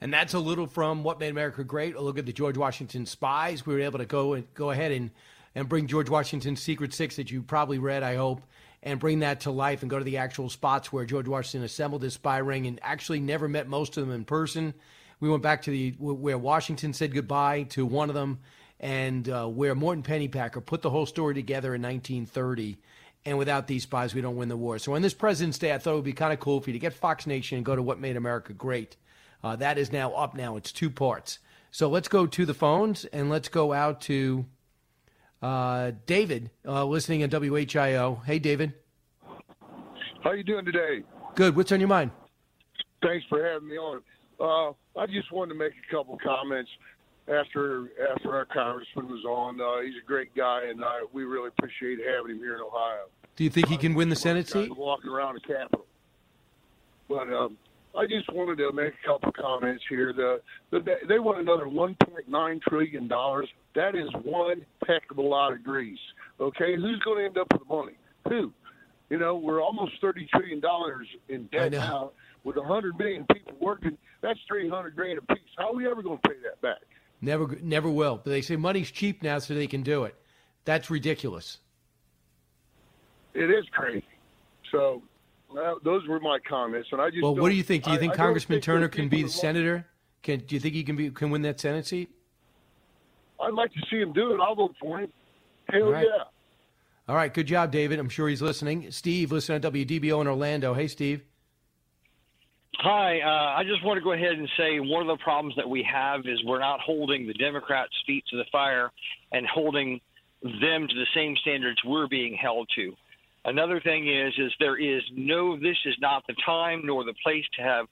[0.00, 1.94] And that's a little from What Made America Great.
[1.94, 3.66] A look at the George Washington spies.
[3.66, 5.10] We were able to go and go ahead and,
[5.54, 8.42] and bring George Washington's Secret Six that you probably read, I hope,
[8.82, 12.02] and bring that to life and go to the actual spots where George Washington assembled
[12.02, 14.72] his spy ring and actually never met most of them in person.
[15.20, 18.40] We went back to the where Washington said goodbye to one of them,
[18.80, 22.78] and uh, where Morton Pennypacker put the whole story together in 1930.
[23.26, 24.78] And without these spies, we don't win the war.
[24.78, 26.72] So on this President's Day, I thought it would be kind of cool for you
[26.72, 28.96] to get Fox Nation and go to What Made America Great.
[29.42, 30.56] Uh, that is now up now.
[30.56, 31.38] It's two parts.
[31.70, 34.44] So let's go to the phones and let's go out to
[35.42, 38.24] uh, David, uh, listening at WHIO.
[38.24, 38.74] Hey, David.
[40.22, 41.02] How you doing today?
[41.34, 41.56] Good.
[41.56, 42.10] What's on your mind?
[43.02, 44.02] Thanks for having me on.
[44.38, 46.70] Uh, I just wanted to make a couple comments
[47.28, 49.60] after after our congressman was on.
[49.60, 53.06] Uh, he's a great guy, and uh, we really appreciate having him here in Ohio.
[53.36, 54.76] Do you think he can win the Senate seat?
[54.76, 55.86] Walking around the Capitol,
[57.08, 57.56] but um,
[57.96, 60.12] I just wanted to make a couple comments here.
[60.12, 63.48] The, the they want another 1.9 trillion dollars.
[63.74, 65.98] That is one heck of a lot of grease.
[66.40, 67.94] Okay, who's going to end up with the money?
[68.28, 68.52] Who?
[69.10, 72.12] You know, we're almost 30 trillion dollars in debt now.
[72.42, 75.42] With 100 million people working, that's 300 grand a piece.
[75.58, 76.78] How are we ever going to pay that back?
[77.20, 78.16] Never, never will.
[78.22, 80.14] But they say money's cheap now, so they can do it.
[80.64, 81.58] That's ridiculous.
[83.34, 84.04] It is crazy.
[84.72, 85.02] So
[85.52, 87.22] well, those were my comments, and I just.
[87.22, 87.84] Well, what do you think?
[87.84, 89.86] Do you think I, Congressman think Turner can be the senator?
[90.22, 92.10] Can do you think he can be can win that Senate seat?
[93.40, 94.40] I'd like to see him do it.
[94.40, 95.12] I'll vote for him.
[95.70, 96.06] Hell All right.
[96.06, 96.24] yeah.
[97.08, 97.98] All right, good job, David.
[97.98, 98.90] I'm sure he's listening.
[98.92, 100.74] Steve, listen to WDBO in Orlando.
[100.74, 101.22] Hey, Steve.
[102.78, 105.68] Hi, uh, I just want to go ahead and say one of the problems that
[105.68, 108.90] we have is we're not holding the Democrats' feet to the fire
[109.32, 110.00] and holding
[110.42, 112.94] them to the same standards we're being held to.
[113.44, 117.44] Another thing is, is there is no, this is not the time nor the place
[117.56, 117.86] to have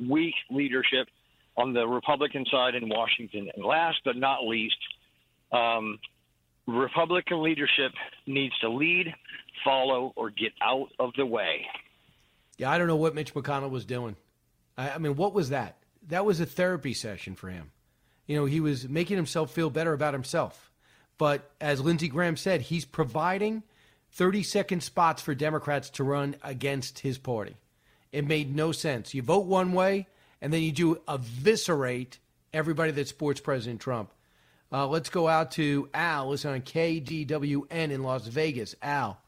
[0.00, 1.08] weak leadership
[1.56, 3.50] on the Republican side in Washington.
[3.54, 4.76] And last but not least,
[5.52, 5.98] um,
[6.66, 7.92] Republican leadership
[8.26, 9.14] needs to lead,
[9.64, 11.66] follow, or get out of the way.
[12.56, 14.16] Yeah, I don't know what Mitch McConnell was doing.
[14.76, 15.76] I, I mean, what was that?
[16.08, 17.70] That was a therapy session for him.
[18.26, 20.70] You know, he was making himself feel better about himself.
[21.18, 23.62] But as Lindsey Graham said, he's providing
[24.14, 27.56] 30 second spots for Democrats to run against his party.
[28.12, 29.12] It made no sense.
[29.12, 30.06] You vote one way,
[30.40, 32.18] and then you do eviscerate
[32.52, 34.12] everybody that supports President Trump.
[34.72, 36.28] Uh, let's go out to Al.
[36.28, 38.76] Listen on KDWN in Las Vegas.
[38.82, 39.18] Al.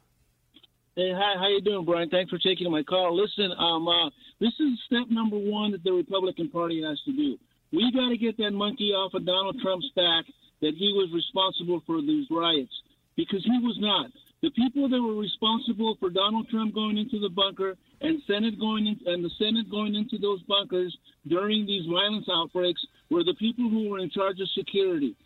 [0.94, 2.08] Hey, hi, how you doing, Brian?
[2.08, 3.14] Thanks for taking my call.
[3.14, 4.08] Listen, um, uh,
[4.40, 7.36] this is step number one that the Republican Party has to do.
[7.72, 10.24] We got to get that monkey off of Donald Trump's back
[10.62, 12.72] that he was responsible for these riots
[13.16, 14.10] because he was not.
[14.42, 18.86] The people that were responsible for Donald Trump going into the bunker and Senate going
[18.86, 23.68] in, and the Senate going into those bunkers during these violence outbreaks were the people
[23.70, 25.16] who were in charge of security.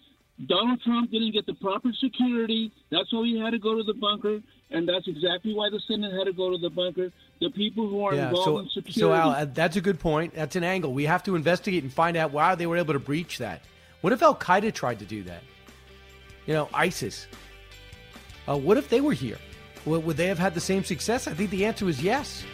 [0.47, 2.73] Donald Trump didn't get the proper security.
[2.91, 4.41] That's why he had to go to the bunker,
[4.71, 7.11] and that's exactly why the Senate had to go to the bunker.
[7.41, 9.01] The people who are involved so, in security.
[9.01, 10.35] so Al, uh, that's a good point.
[10.35, 10.95] That's an angle.
[10.95, 13.63] We have to investigate and find out why they were able to breach that.
[14.01, 15.43] What if Al Qaeda tried to do that?
[16.47, 17.27] You know, ISIS.
[18.51, 19.39] Uh, what if they were here?
[19.87, 21.29] Would would they have had the same success?
[21.29, 22.45] I think the answer is yes.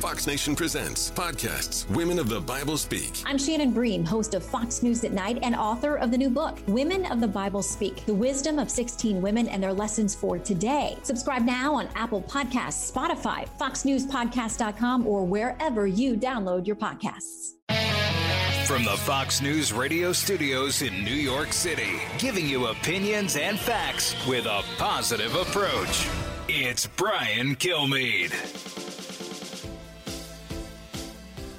[0.00, 3.22] Fox Nation presents podcasts Women of the Bible Speak.
[3.26, 6.58] I'm Shannon Bream, host of Fox News at Night and author of the new book,
[6.66, 10.96] Women of the Bible Speak The Wisdom of 16 Women and Their Lessons for Today.
[11.02, 17.99] Subscribe now on Apple Podcasts, Spotify, FoxNewsPodcast.com, or wherever you download your podcasts.
[18.70, 24.14] From the Fox News radio studios in New York City, giving you opinions and facts
[24.28, 26.06] with a positive approach.
[26.48, 28.30] It's Brian Kilmeade.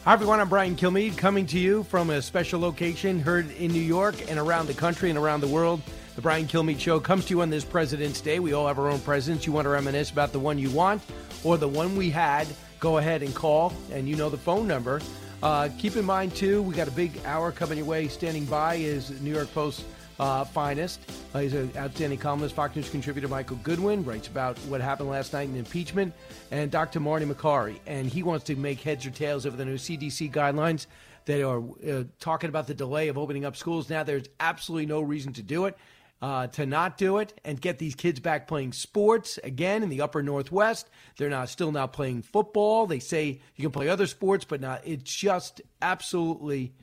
[0.05, 0.39] Hi, everyone.
[0.39, 4.39] I'm Brian Kilmeade coming to you from a special location heard in New York and
[4.39, 5.82] around the country and around the world.
[6.16, 8.39] The Brian Kilmeade Show comes to you on this President's Day.
[8.39, 9.45] We all have our own presidents.
[9.45, 11.01] You want to reminisce about the one you want
[11.43, 12.47] or the one we had,
[12.80, 15.01] go ahead and call, and you know the phone number.
[15.42, 18.08] Uh, keep in mind, too, we got a big hour coming your way.
[18.08, 19.86] Standing by is New York Post
[20.20, 21.00] uh, finest.
[21.34, 22.54] Uh, he's an outstanding columnist.
[22.54, 26.14] Fox News contributor Michael Goodwin writes about what happened last night in impeachment,
[26.52, 27.00] and Dr.
[27.00, 30.86] Marty Makary, and he wants to make heads or tails over the new CDC guidelines
[31.26, 33.89] that are uh, talking about the delay of opening up schools.
[33.89, 35.76] Now, there's absolutely no reason to do it.
[36.22, 40.01] Uh, to not do it and get these kids back playing sports again in the
[40.01, 40.88] upper northwest.
[41.17, 42.86] They're not still not playing football.
[42.86, 46.74] They say you can play other sports but not it's just absolutely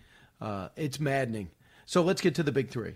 [0.40, 1.50] uh, it's maddening.
[1.86, 2.94] So let's get to the big three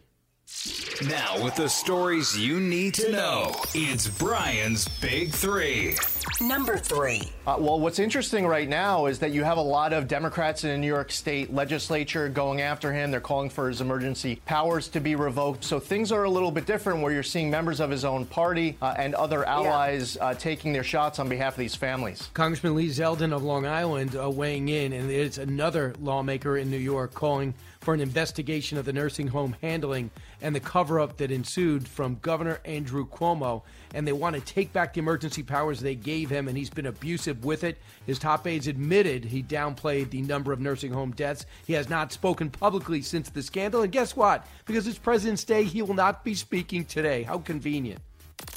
[1.08, 5.96] Now, with the stories you need to know, it's Brian's Big Three.
[6.40, 7.22] Number three.
[7.46, 10.70] Uh, well, what's interesting right now is that you have a lot of Democrats in
[10.70, 13.10] the New York State legislature going after him.
[13.10, 15.64] They're calling for his emergency powers to be revoked.
[15.64, 18.76] So things are a little bit different where you're seeing members of his own party
[18.82, 22.28] uh, and other allies uh, taking their shots on behalf of these families.
[22.34, 26.76] Congressman Lee Zeldin of Long Island uh, weighing in, and it's another lawmaker in New
[26.76, 30.10] York calling for an investigation of the nursing home handling
[30.40, 33.62] and the cover up that ensued from Governor Andrew Cuomo.
[33.92, 36.86] And they want to take back the emergency powers they gave him, and he's been
[36.86, 37.78] abusive with it.
[38.06, 41.44] His top aides admitted he downplayed the number of nursing home deaths.
[41.66, 43.82] He has not spoken publicly since the scandal.
[43.82, 44.46] And guess what?
[44.64, 47.24] Because it's President's Day, he will not be speaking today.
[47.24, 48.00] How convenient.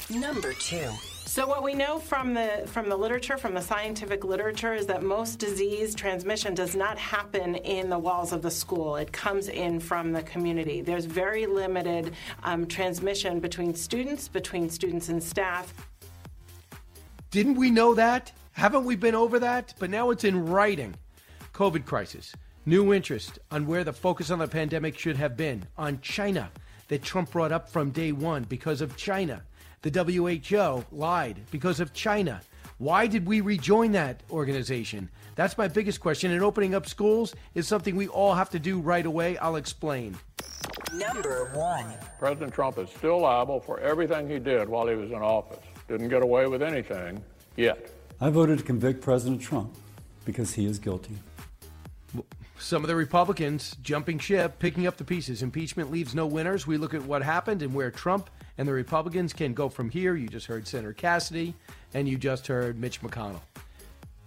[0.10, 0.90] Number two.
[1.26, 5.04] So what we know from the from the literature, from the scientific literature, is that
[5.04, 8.96] most disease transmission does not happen in the walls of the school.
[8.96, 10.82] It comes in from the community.
[10.82, 12.14] There's very limited
[12.44, 15.74] um, transmission between students, between students and staff.
[17.32, 18.32] Didn't we know that?
[18.54, 19.74] Haven't we been over that?
[19.78, 20.96] But now it's in writing.
[21.54, 22.34] COVID crisis.
[22.66, 26.50] New interest on where the focus on the pandemic should have been on China
[26.88, 29.44] that Trump brought up from day one because of China.
[29.86, 32.42] The WHO lied because of China.
[32.80, 35.12] Why did we rejoin that organization?
[35.36, 36.32] That's my biggest question.
[36.32, 39.38] And opening up schools is something we all have to do right away.
[39.38, 40.18] I'll explain.
[40.92, 41.86] Number one.
[42.18, 45.64] President Trump is still liable for everything he did while he was in office.
[45.88, 47.24] Didn't get away with anything
[47.56, 47.92] yet.
[48.20, 49.76] I voted to convict President Trump
[50.26, 51.16] because he is guilty.
[52.58, 55.44] Some of the Republicans jumping ship, picking up the pieces.
[55.44, 56.66] Impeachment leaves no winners.
[56.66, 60.16] We look at what happened and where Trump and the Republicans can go from here.
[60.16, 61.54] You just heard Senator Cassidy,
[61.94, 63.42] and you just heard Mitch McConnell.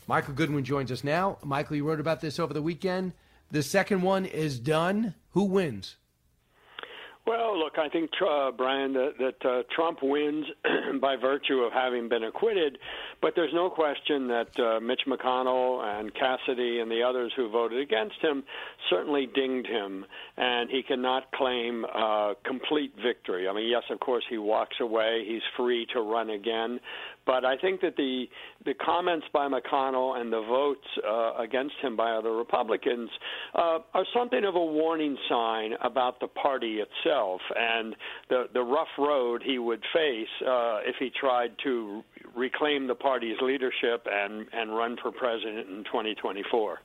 [0.06, 1.38] Michael Goodwin joins us now.
[1.44, 3.12] Michael, you wrote about this over the weekend.
[3.50, 5.14] The second one is done.
[5.32, 5.96] Who wins?
[7.26, 10.46] Well, look, I think uh, Brian that, that uh, Trump wins
[11.00, 12.78] by virtue of having been acquitted,
[13.20, 17.80] but there's no question that uh, Mitch McConnell and Cassidy and the others who voted
[17.80, 18.44] against him
[18.88, 20.04] certainly dinged him,
[20.36, 23.48] and he cannot claim uh, complete victory.
[23.48, 26.80] I mean, yes, of course, he walks away; he's free to run again,
[27.28, 28.24] but I think that the
[28.64, 33.10] the comments by McConnell and the votes uh, against him by other Republicans
[33.54, 37.94] uh, are something of a warning sign about the party itself and
[38.30, 42.02] the the rough road he would face uh, if he tried to
[42.34, 46.80] reclaim the party's leadership and and run for president in 2024.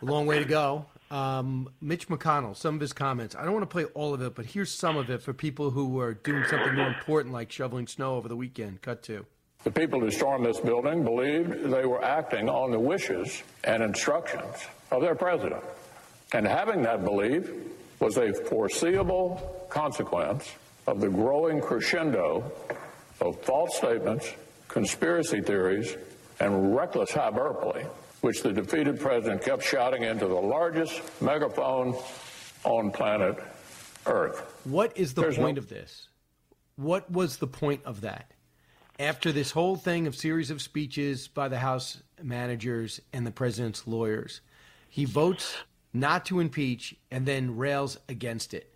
[0.00, 0.86] A long way to go.
[1.10, 3.34] um, Mitch McConnell, some of his comments.
[3.34, 5.70] I don't want to play all of it, but here's some of it for people
[5.70, 8.82] who are doing something more important like shoveling snow over the weekend.
[8.82, 9.26] Cut to.
[9.64, 14.54] The people who stormed this building believed they were acting on the wishes and instructions
[14.92, 15.64] of their president.
[16.32, 17.50] And having that belief
[17.98, 20.48] was a foreseeable consequence
[20.86, 22.52] of the growing crescendo
[23.20, 24.32] of false statements,
[24.68, 25.96] conspiracy theories,
[26.40, 27.84] and reckless hyperbole,
[28.20, 31.96] which the defeated president kept shouting into the largest megaphone
[32.64, 33.36] on planet
[34.06, 34.40] Earth.
[34.64, 36.08] What is the There's point no- of this?
[36.76, 38.30] What was the point of that?
[39.00, 43.86] After this whole thing of series of speeches by the House managers and the president's
[43.86, 44.40] lawyers,
[44.88, 45.54] he votes
[45.92, 48.72] not to impeach and then rails against it.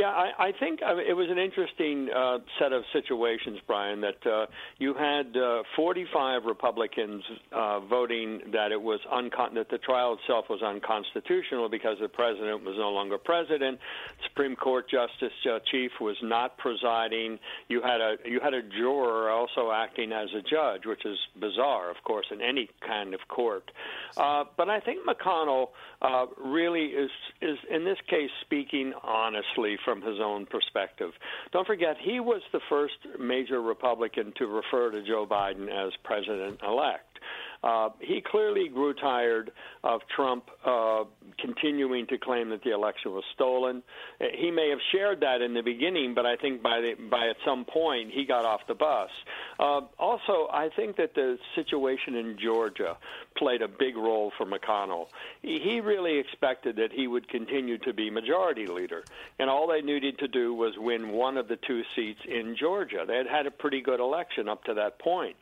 [0.00, 4.00] Yeah, I, I think it was an interesting uh, set of situations, Brian.
[4.00, 4.46] That uh,
[4.78, 7.22] you had uh, 45 Republicans
[7.52, 12.64] uh, voting that it was uncon- that the trial itself was unconstitutional because the president
[12.64, 13.78] was no longer president.
[14.26, 17.38] Supreme Court Justice uh, Chief was not presiding.
[17.68, 21.90] You had a you had a juror also acting as a judge, which is bizarre,
[21.90, 23.70] of course, in any kind of court.
[24.16, 25.68] Uh, but I think McConnell
[26.00, 27.10] uh, really is
[27.42, 31.10] is in this case speaking honestly from his own perspective.
[31.52, 36.60] Don't forget, he was the first major Republican to refer to Joe Biden as president
[36.62, 37.18] elect.
[37.62, 39.52] Uh, he clearly grew tired
[39.84, 41.04] of Trump uh,
[41.38, 43.82] continuing to claim that the election was stolen.
[44.20, 47.28] Uh, He may have shared that in the beginning, but I think by the, by
[47.28, 49.10] at some point he got off the bus.
[49.58, 52.96] Uh, also, I think that the situation in Georgia
[53.36, 55.08] played a big role for McConnell.
[55.42, 59.04] He he really expected that he would continue to be majority leader,
[59.38, 63.04] and all they needed to do was win one of the two seats in Georgia.
[63.06, 65.36] They had had a pretty good election up to that point.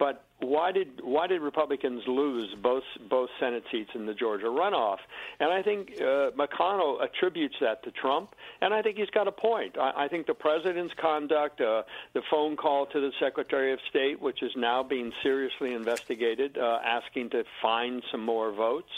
[0.00, 4.96] But why did why did Republicans lose both both Senate seats in the Georgia runoff?
[5.38, 9.32] And I think uh, McConnell attributes that to Trump, and I think he's got a
[9.32, 9.76] point.
[9.78, 11.82] I, I think the president's conduct, uh,
[12.14, 16.78] the phone call to the Secretary of State, which is now being seriously investigated, uh,
[16.82, 18.90] asking to find some more votes,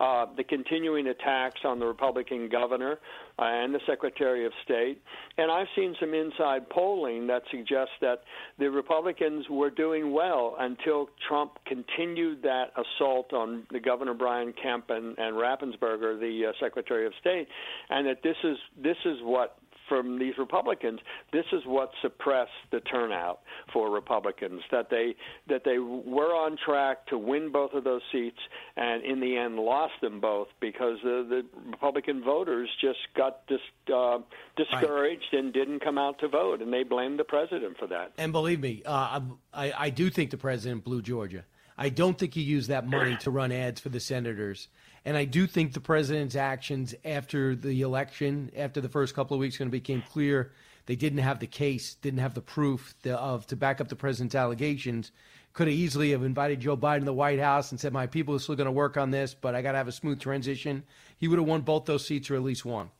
[0.00, 2.98] uh, the continuing attacks on the Republican governor
[3.38, 5.00] uh, and the Secretary of State,
[5.36, 8.22] and I've seen some inside polling that suggests that
[8.58, 14.90] the Republicans were doing well until Trump continued that assault on the Governor Brian Kemp
[14.90, 17.48] and, and Raffensperger, the uh, Secretary of State,
[17.90, 19.57] and that this is this is what
[19.88, 21.00] from these Republicans,
[21.32, 23.40] this is what suppressed the turnout
[23.72, 24.62] for Republicans.
[24.70, 25.14] That they
[25.48, 28.38] that they were on track to win both of those seats,
[28.76, 33.60] and in the end lost them both because the, the Republican voters just got dis,
[33.94, 34.18] uh,
[34.56, 38.12] discouraged and didn't come out to vote, and they blamed the president for that.
[38.18, 39.20] And believe me, uh,
[39.52, 41.44] I, I do think the president blew Georgia.
[41.78, 44.66] I don't think he used that money to run ads for the senators.
[45.08, 49.40] And I do think the president's actions after the election, after the first couple of
[49.40, 50.52] weeks, when it became clear
[50.84, 54.34] they didn't have the case, didn't have the proof of to back up the president's
[54.34, 55.10] allegations,
[55.54, 58.34] could have easily have invited Joe Biden to the White House and said, "My people
[58.34, 60.84] are still going to work on this, but I got to have a smooth transition."
[61.16, 62.90] He would have won both those seats or at least one.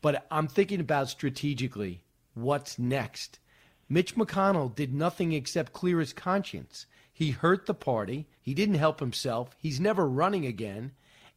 [0.00, 3.40] But I'm thinking about strategically what's next.
[3.90, 6.86] Mitch McConnell did nothing except clear his conscience.
[7.12, 8.26] He hurt the party.
[8.40, 9.54] He didn't help himself.
[9.58, 10.92] He's never running again.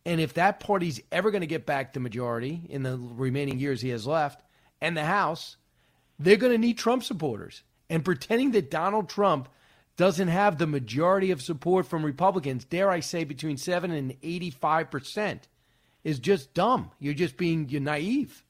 [0.06, 3.82] And if that party's ever going to get back the majority in the remaining years
[3.82, 4.44] he has left
[4.80, 5.58] and the House,
[6.20, 7.64] they're going to need Trump supporters.
[7.90, 9.50] And pretending that Donald Trump
[9.98, 15.40] doesn't have the majority of support from Republicans, dare I say between 7 and 85%,
[16.04, 16.92] is just dumb.
[17.00, 18.45] You're just being you're naive.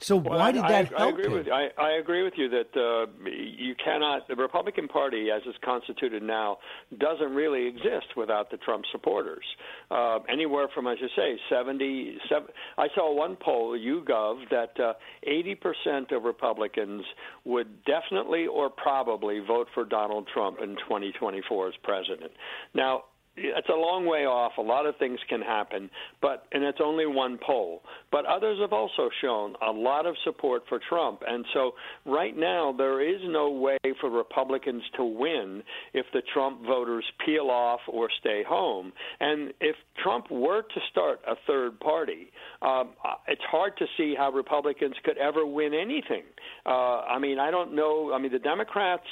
[0.00, 1.32] So Well, why did I, that I, help I agree him?
[1.32, 1.52] with you.
[1.52, 4.28] I, I agree with you that uh, you cannot.
[4.28, 6.58] The Republican Party, as it's constituted now,
[6.98, 9.44] doesn't really exist without the Trump supporters.
[9.90, 12.16] Uh, anywhere from, as you say, seventy.
[12.28, 14.92] seven- I saw one poll, YouGov, that uh,
[15.24, 17.04] eighty percent of Republicans
[17.44, 22.32] would definitely or probably vote for Donald Trump in 2024 as president.
[22.74, 23.04] Now
[23.40, 24.52] it's a long way off.
[24.58, 27.82] A lot of things can happen, but and it's only one poll.
[28.10, 31.72] But others have also shown a lot of support for Trump, and so
[32.04, 35.62] right now there is no way for Republicans to win
[35.94, 38.92] if the Trump voters peel off or stay home.
[39.20, 42.30] And if Trump were to start a third party,
[42.62, 42.90] um,
[43.26, 46.24] it's hard to see how Republicans could ever win anything.
[46.66, 48.12] Uh, I mean, I don't know.
[48.12, 49.06] I mean, the Democrats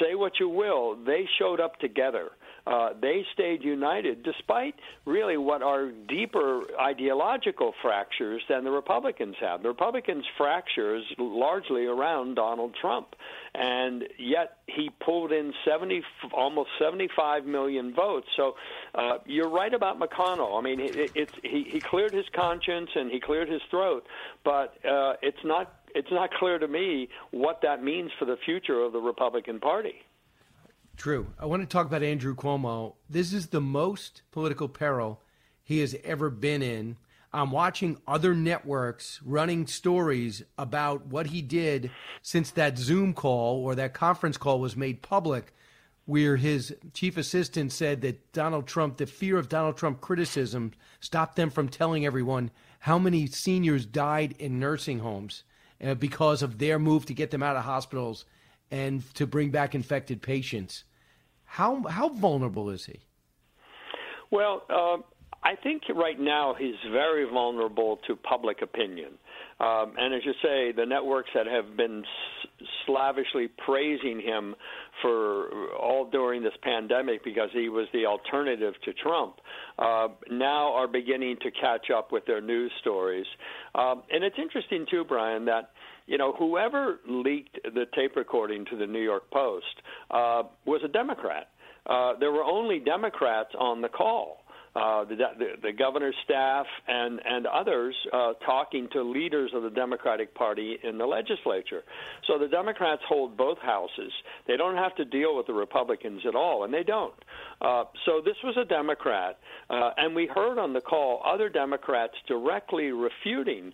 [0.00, 2.30] say what you will; they showed up together.
[2.66, 9.62] Uh, they stayed united despite really what are deeper ideological fractures than the Republicans have.
[9.62, 13.14] The Republicans' fractures largely around Donald Trump,
[13.54, 16.02] and yet he pulled in 70,
[16.32, 18.28] almost 75 million votes.
[18.36, 18.56] So
[18.94, 20.58] uh, you're right about McConnell.
[20.58, 24.06] I mean, it, it's he, he cleared his conscience and he cleared his throat,
[24.44, 28.80] but uh, it's not it's not clear to me what that means for the future
[28.80, 29.94] of the Republican Party.
[31.00, 31.28] True.
[31.38, 32.92] I want to talk about Andrew Cuomo.
[33.08, 35.22] This is the most political peril
[35.62, 36.98] he has ever been in.
[37.32, 41.90] I'm watching other networks running stories about what he did
[42.20, 45.54] since that Zoom call or that conference call was made public,
[46.04, 51.34] where his chief assistant said that Donald Trump, the fear of Donald Trump criticism, stopped
[51.34, 55.44] them from telling everyone how many seniors died in nursing homes
[55.82, 58.26] uh, because of their move to get them out of hospitals
[58.70, 60.84] and to bring back infected patients.
[61.50, 63.00] How how vulnerable is he?
[64.30, 64.98] Well, uh,
[65.42, 69.18] I think right now he's very vulnerable to public opinion.
[69.58, 74.54] Um, and as you say, the networks that have been s- slavishly praising him
[75.02, 79.34] for all during this pandemic because he was the alternative to Trump
[79.78, 83.26] uh, now are beginning to catch up with their news stories.
[83.74, 85.72] Um, and it's interesting, too, Brian, that
[86.10, 89.64] you know, whoever leaked the tape recording to the New York Post
[90.10, 91.50] uh, was a Democrat.
[91.86, 94.39] Uh, there were only Democrats on the call
[94.76, 99.70] uh, the, the, the governor's staff and and others uh, talking to leaders of the
[99.70, 101.82] Democratic Party in the legislature.
[102.28, 104.12] So the Democrats hold both houses.
[104.46, 107.14] They don't have to deal with the Republicans at all, and they don't.
[107.60, 112.14] Uh, so this was a Democrat, uh, and we heard on the call other Democrats
[112.28, 113.72] directly refuting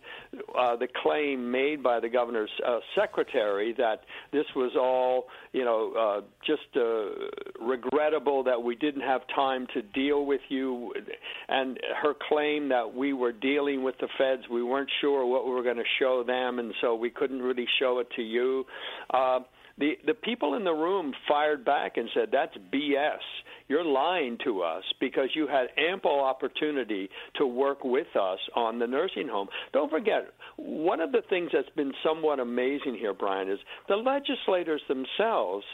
[0.58, 4.00] uh, the claim made by the governor's uh, secretary that
[4.32, 6.62] this was all, you know, just
[7.60, 10.85] regrettable that we didn't have time to deal with you
[11.48, 15.52] and her claim that we were dealing with the feds, we weren't sure what we
[15.52, 18.64] were going to show them, and so we couldn't really show it to you.
[19.12, 19.40] Uh,
[19.78, 23.18] the the people in the room fired back and said that's BS.
[23.68, 28.86] You're lying to us because you had ample opportunity to work with us on the
[28.86, 29.48] nursing home.
[29.72, 33.58] Don't forget, one of the things that's been somewhat amazing here, Brian, is
[33.88, 35.64] the legislators themselves,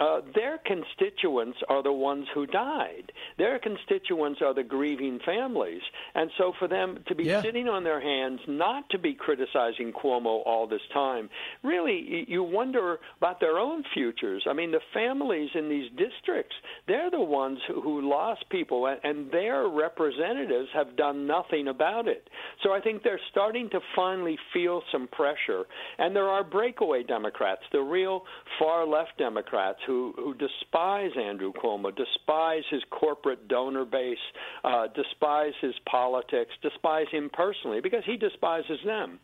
[0.00, 3.12] uh, their constituents are the ones who died.
[3.36, 5.82] Their constituents are the grieving families.
[6.14, 7.42] And so for them to be yeah.
[7.42, 11.28] sitting on their hands, not to be criticizing Cuomo all this time,
[11.62, 14.46] really, you wonder about their own futures.
[14.48, 19.18] I mean, the families in these districts, they're the ones ones who lost people, and
[19.30, 22.22] their representatives have done nothing about it.
[22.62, 25.62] So I think they're starting to finally feel some pressure.
[25.98, 28.16] And there are breakaway Democrats, the real
[28.58, 34.26] far left Democrats, who, who despise Andrew Cuomo, despise his corporate donor base,
[34.64, 39.18] uh, despise his politics, despise him personally, because he despises them.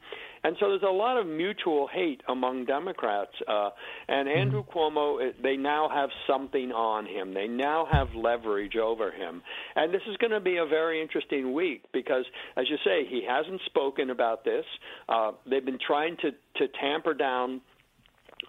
[0.45, 3.33] And so there's a lot of mutual hate among Democrats.
[3.47, 3.71] Uh,
[4.09, 4.39] and mm-hmm.
[4.39, 7.35] Andrew Cuomo, they now have something on him.
[7.35, 9.43] They now have leverage over him.
[9.77, 12.25] And this is going to be a very interesting week because,
[12.57, 14.65] as you say, he hasn't spoken about this.
[15.09, 17.61] Uh, they've been trying to, to tamper down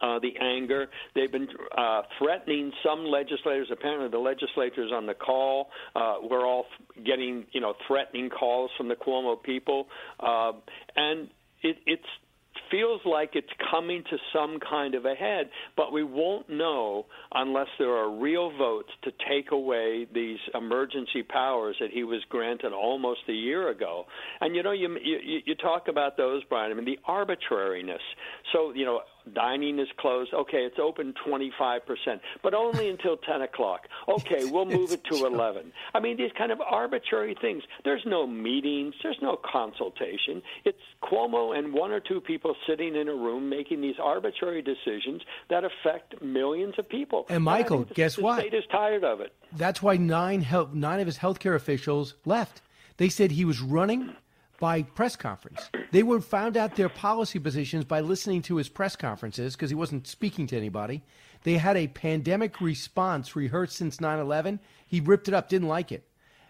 [0.02, 0.88] uh, the anger.
[1.16, 3.70] They've been uh, threatening some legislators.
[3.72, 6.66] Apparently, the legislators on the call uh, were all
[7.06, 9.88] getting, you know, threatening calls from the Cuomo people,
[10.20, 10.54] uh,
[10.96, 11.30] and
[11.64, 12.04] it, it's
[12.72, 17.68] feels like it's coming to some kind of a head, but we won't know unless
[17.78, 23.22] there are real votes to take away these emergency powers that he was granted almost
[23.28, 24.06] a year ago.
[24.42, 26.72] And you know, you you, you talk about those, Brian.
[26.72, 28.02] I mean, the arbitrariness.
[28.54, 29.02] So you know,
[29.34, 30.34] Dining is closed.
[30.34, 31.82] Okay, it's open 25%,
[32.44, 33.88] but only until 10 o'clock.
[34.08, 35.72] Okay, we'll move it to 11.
[35.94, 37.64] I mean, these kind of arbitrary things.
[37.84, 40.42] There's no meetings, there's no consultation.
[40.66, 45.22] It's Cuomo and one or two people sitting in a room making these arbitrary decisions
[45.50, 47.26] that affect millions of people.
[47.30, 48.36] And Michael, the, guess the what?
[48.38, 49.34] The state is tired of it.
[49.56, 52.62] That's why nine, health, nine of his healthcare officials left.
[52.98, 54.16] They said he was running
[54.60, 55.70] by press conference.
[55.92, 59.76] They were found out their policy positions by listening to his press conferences because he
[59.76, 61.04] wasn't speaking to anybody.
[61.44, 64.60] They had a pandemic response rehearsed since 9/11.
[64.86, 66.08] He ripped it up, didn't like it.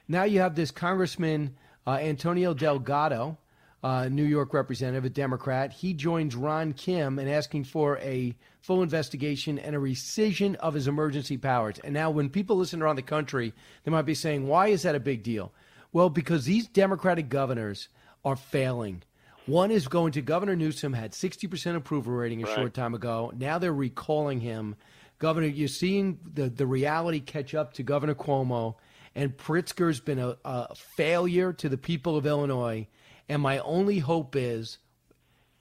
[0.08, 1.56] Now you have this Congressman
[1.86, 3.38] uh, Antonio Delgado,
[3.84, 5.72] uh, New York representative, a Democrat.
[5.72, 10.88] He joins Ron Kim in asking for a full investigation and a rescission of his
[10.88, 11.80] emergency powers.
[11.84, 13.54] And now, when people listen around the country,
[13.84, 15.54] they might be saying, "Why is that a big deal?"
[15.92, 17.88] Well, because these Democratic governors
[18.24, 19.04] are failing.
[19.46, 22.56] One is going to Governor Newsom had 60% approval rating a right.
[22.56, 23.32] short time ago.
[23.36, 24.76] Now they're recalling him.
[25.18, 28.76] Governor, you're seeing the, the reality catch up to Governor Cuomo.
[29.16, 32.88] And Pritzker's been a, a failure to the people of Illinois.
[33.28, 34.78] And my only hope is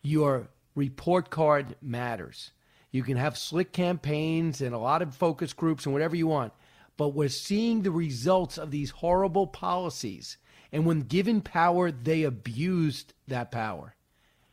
[0.02, 2.52] your report card matters.
[2.90, 6.52] You can have slick campaigns and a lot of focus groups and whatever you want,
[6.96, 10.38] but we're seeing the results of these horrible policies.
[10.72, 13.94] And when given power, they abused that power.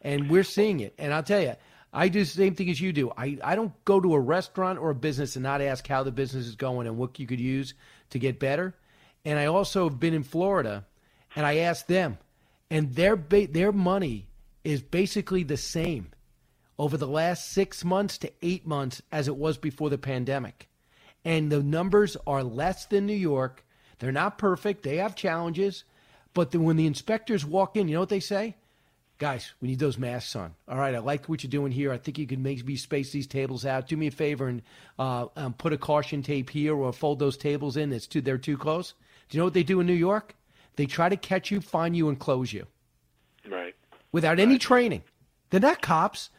[0.02, 0.94] And we're seeing it.
[0.98, 1.56] And I'll tell you,
[1.92, 3.12] I do the same thing as you do.
[3.18, 6.12] I, I don't go to a restaurant or a business and not ask how the
[6.12, 7.74] business is going and what you could use
[8.10, 8.76] to get better.
[9.24, 10.86] And I also have been in Florida
[11.36, 12.18] and I asked them,
[12.70, 14.28] and their, ba- their money
[14.64, 16.08] is basically the same
[16.78, 20.68] over the last six months to eight months as it was before the pandemic.
[21.24, 23.66] And the numbers are less than New York.
[24.00, 25.84] They're not perfect, they have challenges.
[26.36, 28.56] But the, when the inspectors walk in, you know what they say?
[29.18, 30.54] Guys, we need those masks on.
[30.68, 31.94] All right, I like what you're doing here.
[31.94, 33.88] I think you can maybe space these tables out.
[33.88, 34.62] Do me a favor and
[35.00, 37.94] uh, um, put a caution tape here or fold those tables in.
[37.94, 38.94] It's too, they're too close.
[39.30, 40.36] Do you know what they do in New York?
[40.76, 42.68] They try to catch you, find you, and close you
[43.50, 43.74] Right.
[44.12, 45.04] without any training.
[45.50, 46.30] They're not cops.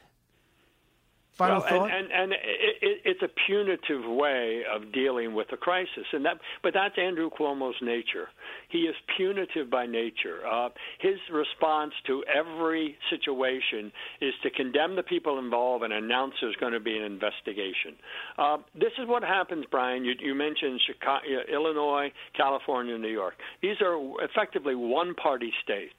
[1.36, 1.90] Final well, thought.
[1.90, 6.24] And, and, and it, it, it's a punitive way of dealing with a crisis, and
[6.24, 6.38] that.
[6.62, 8.28] But that's Andrew Cuomo's nature.
[8.70, 10.46] He is punitive by nature.
[10.50, 16.56] Uh, his response to every situation is to condemn the people involved and announce there's
[16.56, 17.94] going to be an investigation.
[18.38, 20.04] Uh, this is what happens, Brian.
[20.04, 23.34] You, you mentioned Chicago, Illinois, California, New York.
[23.60, 25.94] These are effectively one-party states.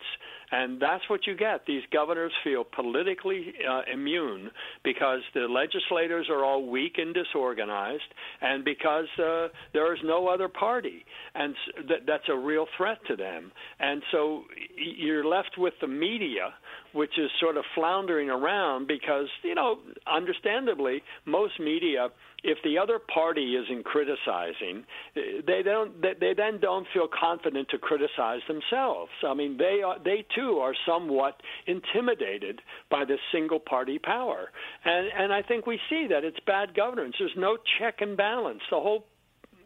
[0.51, 1.65] And that's what you get.
[1.65, 4.49] These governors feel politically uh, immune
[4.83, 10.47] because the legislators are all weak and disorganized, and because uh, there is no other
[10.47, 11.03] party,
[11.35, 11.53] and
[11.89, 13.51] that, that's a real threat to them.
[13.79, 14.43] And so
[14.77, 16.53] you're left with the media,
[16.93, 22.09] which is sort of floundering around because, you know, understandably, most media
[22.43, 24.85] if the other party isn't criticizing,
[25.15, 26.01] eh, they don't.
[26.01, 29.11] They, they then don't feel confident to criticize themselves.
[29.25, 29.97] I mean, they are.
[30.03, 34.49] They too are somewhat intimidated by this single party power,
[34.85, 37.15] and and I think we see that it's bad governance.
[37.19, 38.61] There's no check and balance.
[38.69, 39.05] The whole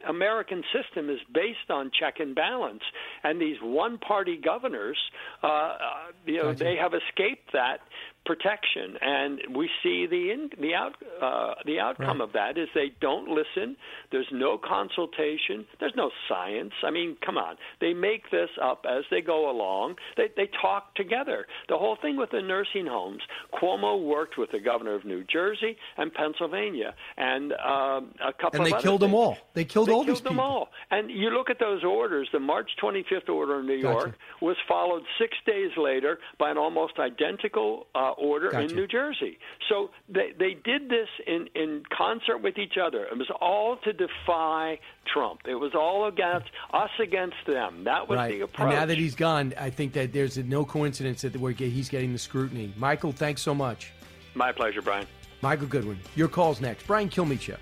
[0.08, 2.84] American system is based on check and balance,
[3.24, 4.98] and these one-party governors,
[5.44, 5.78] uh, uh,
[6.26, 7.80] you know, they have escaped that
[8.26, 12.28] protection, and we see the in, the out uh, the outcome Right.
[12.28, 13.76] of that is they don't listen.
[14.12, 15.66] There's no consultation.
[15.80, 16.74] There's no science.
[16.84, 19.96] I mean, come on, they make this up as they go along.
[20.18, 21.46] They they talk together.
[21.70, 23.22] The whole thing with the nursing homes,
[23.54, 28.66] Cuomo worked with the governor of New Jersey and Pennsylvania, and um, a couple and
[28.72, 29.38] they killed them all.
[29.54, 30.46] They killed They all killed these them people.
[30.46, 30.70] all.
[30.92, 32.28] And you look at those orders.
[32.32, 33.98] The March 25th order in New Gotcha.
[34.08, 38.70] York was followed six days later by an almost identical uh, order Gotcha.
[38.70, 39.38] in New Jersey.
[39.70, 43.06] So they they did this in in concert with each other.
[43.06, 44.80] It was all to defy
[45.12, 45.42] Trump.
[45.48, 47.84] It was all against us against them.
[47.86, 48.40] That was right.
[48.40, 51.90] the And now that he's gone, I think that there's no coincidence that we're, he's
[51.90, 52.74] getting the scrutiny.
[52.78, 53.92] Michael, thanks so much.
[54.36, 55.08] My pleasure, Brian.
[55.42, 56.00] Michael Goodwin.
[56.16, 56.86] Your call's next.
[56.86, 57.58] Brian Kilmeade Show.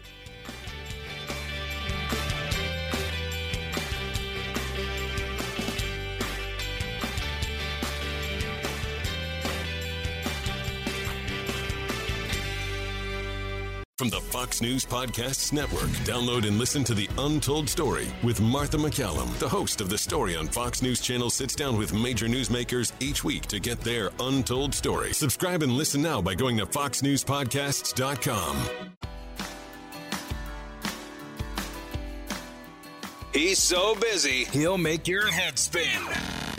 [14.00, 18.78] From the Fox News Podcasts Network, download and listen to The Untold Story with Martha
[18.78, 19.38] McCallum.
[19.40, 23.26] The host of The Story on Fox News Channel sits down with major newsmakers each
[23.26, 25.12] week to get their untold story.
[25.12, 28.70] Subscribe and listen now by going to foxnewspodcasts.com.
[33.34, 36.00] He's so busy, he'll make your head spin.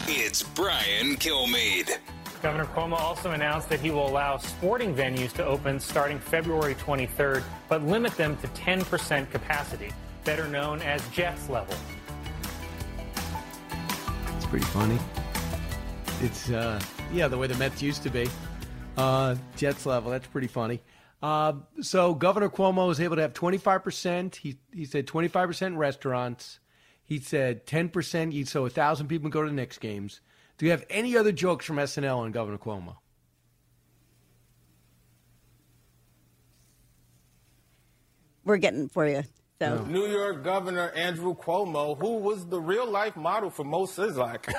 [0.08, 1.96] It's Brian Kilmeade.
[2.42, 7.42] Governor Cuomo also announced that he will allow sporting venues to open starting February 23rd,
[7.68, 9.92] but limit them to 10% capacity,
[10.24, 11.74] better known as Jets level.
[14.36, 14.98] It's pretty funny.
[16.22, 16.80] It's uh,
[17.12, 18.26] yeah, the way the Mets used to be.
[18.96, 20.10] Uh, Jets level.
[20.10, 20.80] That's pretty funny.
[21.22, 24.36] Uh, so Governor Cuomo was able to have 25%.
[24.36, 26.58] He he said 25% restaurants.
[27.04, 28.48] He said 10%.
[28.48, 30.20] So a thousand people go to the Knicks games.
[30.60, 32.96] Do you have any other jokes from SNL on Governor Cuomo?
[38.44, 39.22] We're getting for you.
[39.58, 44.48] So New York Governor Andrew Cuomo, who was the real life model for Moe Szyslak,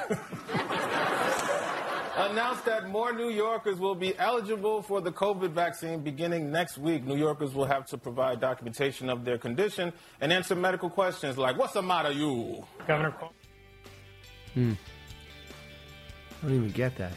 [2.32, 7.06] announced that more New Yorkers will be eligible for the COVID vaccine beginning next week.
[7.06, 11.60] New Yorkers will have to provide documentation of their condition and answer medical questions like,
[11.60, 12.66] What's the matter, you?
[12.88, 13.30] Governor Cuomo.
[14.56, 14.74] Hmm.
[16.42, 17.14] I don't even get that.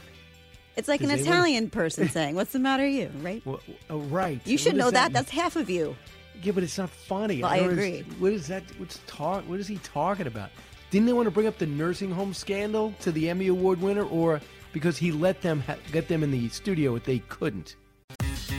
[0.76, 3.42] it's like an Does anyone- Italian person saying, "What's the matter, you?" Right?
[3.46, 3.60] Well,
[3.90, 4.40] oh, right.
[4.44, 5.12] You What should does know that.
[5.12, 5.96] That's half of you.
[6.42, 7.40] Yeah, but it's not funny.
[7.42, 7.98] Well, I don't agree.
[7.98, 8.62] understand- What is that?
[8.78, 9.44] What's talk?
[9.48, 10.50] What is he talking about?
[10.90, 14.04] Didn't they want to bring up the nursing home scandal to the Emmy Award winner,
[14.04, 14.40] or
[14.72, 17.76] because he let them ha- get them in the studio if they couldn't?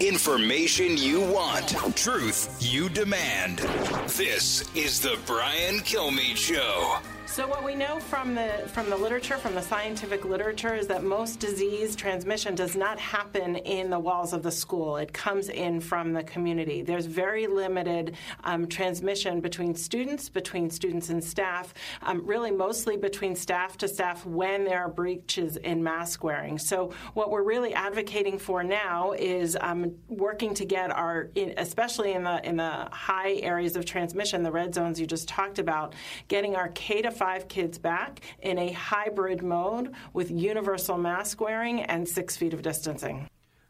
[0.00, 3.58] Information you want, truth you demand.
[4.10, 6.98] This is the Brian Kilmeade Show.
[7.38, 11.04] So what we know from the from the literature, from the scientific literature, is that
[11.04, 14.96] most disease transmission does not happen in the walls of the school.
[14.96, 16.82] It comes in from the community.
[16.82, 23.36] There's very limited um, transmission between students, between students and staff, um, really mostly between
[23.36, 26.58] staff to staff when there are breaches in mask wearing.
[26.58, 32.24] So what we're really advocating for now is um, working to get our, especially in
[32.24, 35.94] the in the high areas of transmission, the red zones you just talked about,
[36.26, 41.82] getting our K to five kids back in a hybrid mode with universal mask wearing
[41.82, 43.28] and six feet of distancing.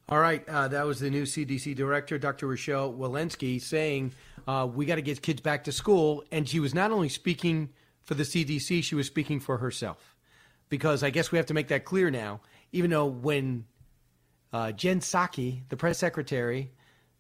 [0.09, 2.47] All right, uh, that was the new CDC director, Dr.
[2.47, 4.13] Rochelle Walensky, saying
[4.47, 6.25] uh, we got to get kids back to school.
[6.33, 7.69] And she was not only speaking
[8.05, 10.17] for the CDC, she was speaking for herself.
[10.71, 12.41] Because I guess we have to make that clear now,
[12.73, 13.67] even though when
[14.53, 16.71] uh, Jen Psaki, the press secretary,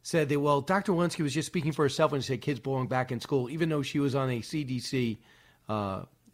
[0.02, 0.92] said that, well, Dr.
[0.92, 3.68] Walensky was just speaking for herself when she said kids belong back in school, even
[3.68, 5.18] though she was on a CDC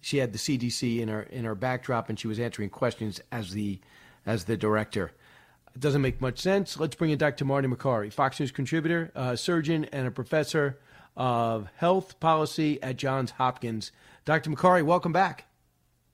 [0.05, 3.53] she had the CDC in her in her backdrop, and she was answering questions as
[3.53, 3.81] the
[4.27, 5.13] as the director.
[5.75, 6.79] It doesn't make much sense.
[6.79, 7.45] Let's bring in Dr.
[7.45, 10.79] Marty Makary, Fox News contributor, surgeon, and a professor
[11.17, 13.91] of health policy at Johns Hopkins.
[14.25, 14.51] Dr.
[14.51, 15.47] Makary, welcome back.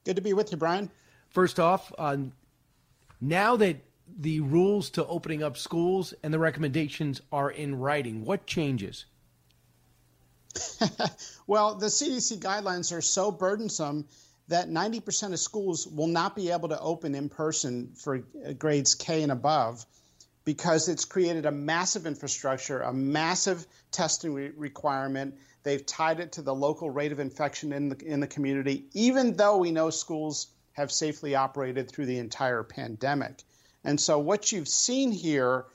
[0.05, 0.91] Good to be with you, Brian.
[1.29, 2.17] First off, uh,
[3.21, 3.85] now that
[4.19, 9.05] the rules to opening up schools and the recommendations are in writing, what changes?
[11.47, 14.07] well, the CDC guidelines are so burdensome
[14.49, 18.95] that 90% of schools will not be able to open in person for uh, grades
[18.95, 19.87] K and above
[20.45, 25.37] because it's created a massive infrastructure, a massive testing re- requirement.
[25.63, 29.37] They've tied it to the local rate of infection in the, in the community, even
[29.37, 33.43] though we know schools have safely operated through the entire pandemic.
[33.85, 35.67] And so, what you've seen here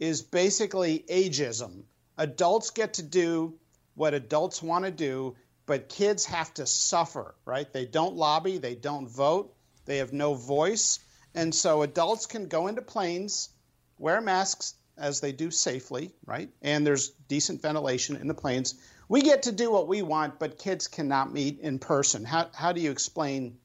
[0.00, 1.82] is basically ageism.
[2.18, 3.54] Adults get to do
[3.94, 5.36] what adults want to do,
[5.66, 7.72] but kids have to suffer, right?
[7.72, 9.54] They don't lobby, they don't vote,
[9.86, 10.98] they have no voice.
[11.34, 13.50] And so adults can go into planes,
[13.98, 16.50] wear masks as they do safely, right?
[16.62, 18.74] And there's decent ventilation in the planes.
[19.08, 22.24] We get to do what we want, but kids cannot meet in person.
[22.24, 23.58] How, how do you explain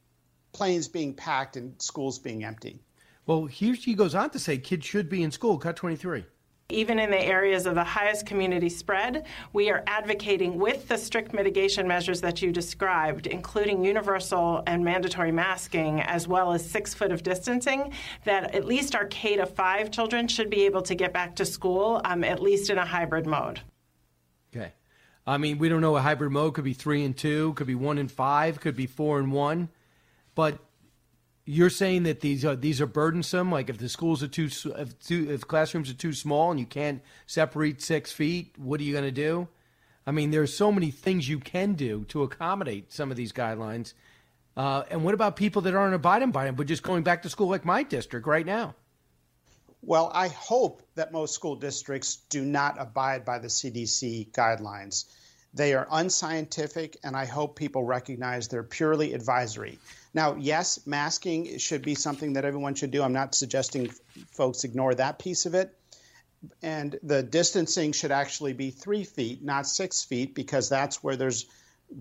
[0.52, 2.82] planes being packed and schools being empty?
[3.26, 6.26] Well, here she goes on to say kids should be in school, cut 23.
[6.72, 11.34] Even in the areas of the highest community spread, we are advocating with the strict
[11.34, 17.12] mitigation measures that you described, including universal and mandatory masking, as well as six foot
[17.12, 17.92] of distancing,
[18.24, 21.46] that at least our K to five children should be able to get back to
[21.46, 23.62] school, um, at least in a hybrid mode.
[24.56, 24.72] Okay.
[25.26, 27.74] I mean, we don't know a hybrid mode could be three and two, could be
[27.74, 29.70] one and five, could be four and one,
[30.36, 30.60] but
[31.50, 33.52] you're saying that these are these are burdensome.
[33.52, 36.66] Like if the schools are too, if, too, if classrooms are too small and you
[36.68, 39.48] can't separate six feet, what are you going to do?
[40.06, 43.94] I mean, there's so many things you can do to accommodate some of these guidelines.
[44.56, 47.30] Uh, and what about people that aren't abiding by them, but just going back to
[47.30, 48.76] school like my district right now?
[49.82, 55.06] Well, I hope that most school districts do not abide by the CDC guidelines.
[55.56, 59.80] They are unscientific, and I hope people recognize they're purely advisory.
[60.14, 63.04] Now, yes, masking should be something that everyone should do.
[63.04, 63.92] I'm not suggesting
[64.32, 65.76] folks ignore that piece of it.
[66.62, 71.46] And the distancing should actually be three feet, not six feet, because that's where there's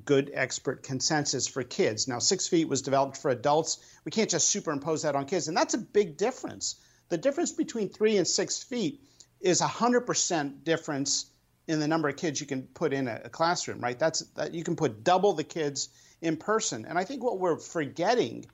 [0.04, 2.08] good expert consensus for kids.
[2.08, 3.78] Now, six feet was developed for adults.
[4.04, 5.48] We can't just superimpose that on kids.
[5.48, 6.76] And that's a big difference.
[7.08, 9.02] The difference between three and six feet
[9.40, 11.26] is a 100% difference
[11.66, 13.98] in the number of kids you can put in a, classroom, right?
[13.98, 15.90] That's that you can put double the kids
[16.20, 16.84] in person.
[16.84, 18.46] And I think what we're forgetting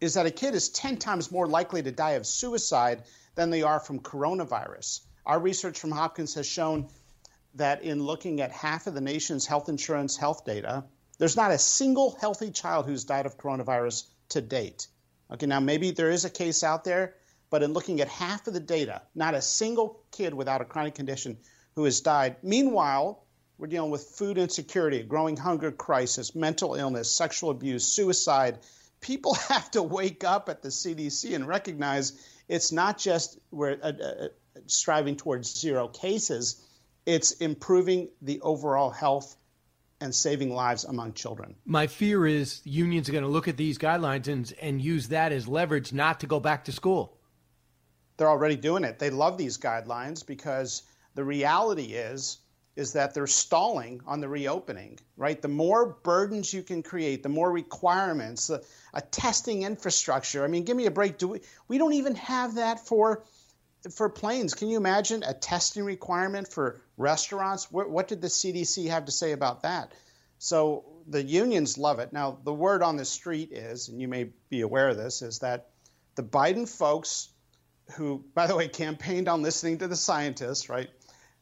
[0.00, 3.02] is that a kid is 10 times more likely to die of suicide
[3.34, 5.00] than they are from coronavirus.
[5.24, 6.88] Our research from Hopkins has shown
[7.54, 10.84] that in looking at half of the nation's health insurance health data,
[11.18, 14.88] there's not a single healthy child who's died of coronavirus to date.
[15.30, 17.14] Okay, now maybe there is a case out there,
[17.50, 20.94] but in looking at half of the data, not a single kid without a chronic
[20.94, 21.38] condition
[21.74, 22.36] who has died.
[22.42, 23.25] Meanwhile,
[23.58, 28.58] we're dealing with food insecurity, growing hunger crisis, mental illness, sexual abuse, suicide,
[29.00, 32.12] people have to wake up at the CDC and recognize
[32.48, 34.28] it's not just we're uh, uh,
[34.66, 36.62] striving towards zero cases,
[37.04, 39.36] it's improving the overall health
[40.00, 41.54] and saving lives among children.
[41.64, 45.32] My fear is unions are going to look at these guidelines and, and use that
[45.32, 47.16] as leverage not to go back to school.
[48.16, 48.98] They're already doing it.
[48.98, 50.82] They love these guidelines because
[51.14, 52.38] the reality is
[52.76, 55.40] is that they're stalling on the reopening, right?
[55.40, 58.60] The more burdens you can create, the more requirements, a,
[58.92, 60.44] a testing infrastructure.
[60.44, 61.18] I mean, give me a break.
[61.18, 63.24] Do we we don't even have that for
[63.90, 64.54] for planes.
[64.54, 67.70] Can you imagine a testing requirement for restaurants?
[67.70, 69.92] What, what did the CDC have to say about that?
[70.38, 72.12] So the unions love it.
[72.12, 75.38] Now, the word on the street is, and you may be aware of this, is
[75.40, 75.70] that
[76.14, 77.28] the Biden folks,
[77.94, 80.88] who, by the way, campaigned on listening to the scientists, right?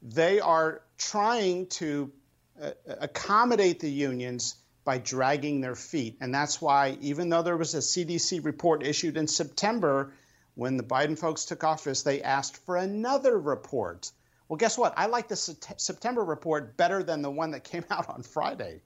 [0.02, 2.12] They are trying to
[2.60, 6.18] uh, accommodate the unions by dragging their feet.
[6.20, 10.12] And that's why, even though there was a CDC report issued in September,
[10.54, 14.10] when the Biden folks took office, they asked for another report.
[14.48, 14.94] Well, guess what?
[14.96, 18.82] I like the September report better than the one that came out on Friday.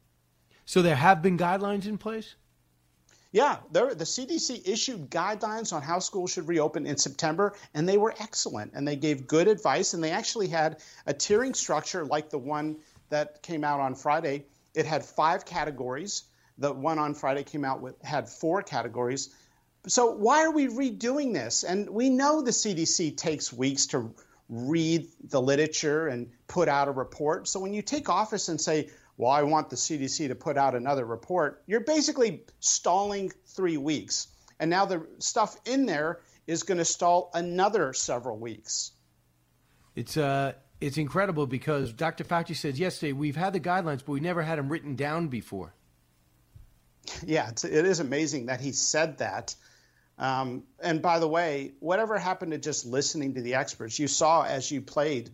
[0.64, 2.34] So there have been guidelines in place?
[3.30, 8.14] Yeah, the CDC issued guidelines on how schools should reopen in September, and they were
[8.18, 8.72] excellent.
[8.74, 12.76] And they gave good advice, and they actually had a tiering structure like the one
[13.10, 14.44] that came out on Friday.
[14.74, 16.22] It had five categories.
[16.56, 19.28] The one on Friday came out with had four categories.
[19.86, 21.64] So why are we redoing this?
[21.64, 24.14] And we know the CDC takes weeks to
[24.48, 27.46] read the literature and put out a report.
[27.46, 30.76] So when you take office and say, well, I want the CDC to put out
[30.76, 34.28] another report, you're basically stalling three weeks.
[34.60, 38.92] And now the stuff in there is going to stall another several weeks.
[39.96, 42.22] It's uh, it's incredible because Dr.
[42.22, 45.74] Fauci says yesterday we've had the guidelines, but we never had them written down before.
[47.26, 49.56] Yeah, it's, it is amazing that he said that.
[50.18, 53.98] Um, and by the way, whatever happened to just listening to the experts?
[53.98, 55.30] You saw as you played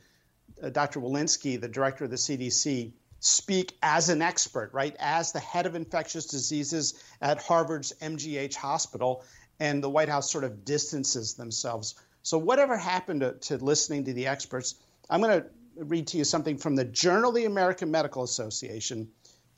[0.63, 1.01] uh, Dr.
[1.01, 2.93] Walensky, the director of the CDC,
[3.25, 4.95] speak as an expert, right?
[4.99, 9.25] As the head of infectious diseases at Harvard's MGH hospital,
[9.59, 11.95] and the White House sort of distances themselves.
[12.23, 14.75] So, whatever happened to, to listening to the experts,
[15.09, 15.47] I'm going to
[15.77, 19.09] read to you something from the Journal of the American Medical Association.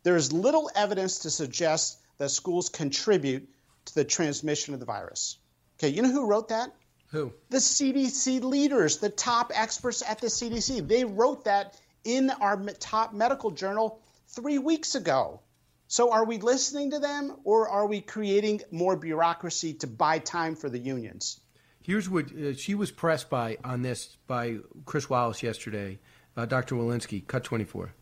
[0.05, 3.49] There is little evidence to suggest that schools contribute
[3.87, 5.39] to the transmission of the virus.
[5.79, 6.73] Okay, you know who wrote that?
[7.11, 7.33] Who?
[7.51, 10.87] The CDC leaders, the top experts at the CDC.
[10.87, 15.41] They wrote that in our top medical journal three weeks ago.
[15.89, 20.57] So are we listening to them or are we creating more bureaucracy to buy time
[20.57, 21.41] for the unions?
[21.83, 25.99] Here's what uh, she was pressed by on this by Chris Wallace yesterday,
[26.37, 26.77] uh, Dr.
[26.77, 27.93] Walensky, cut 24.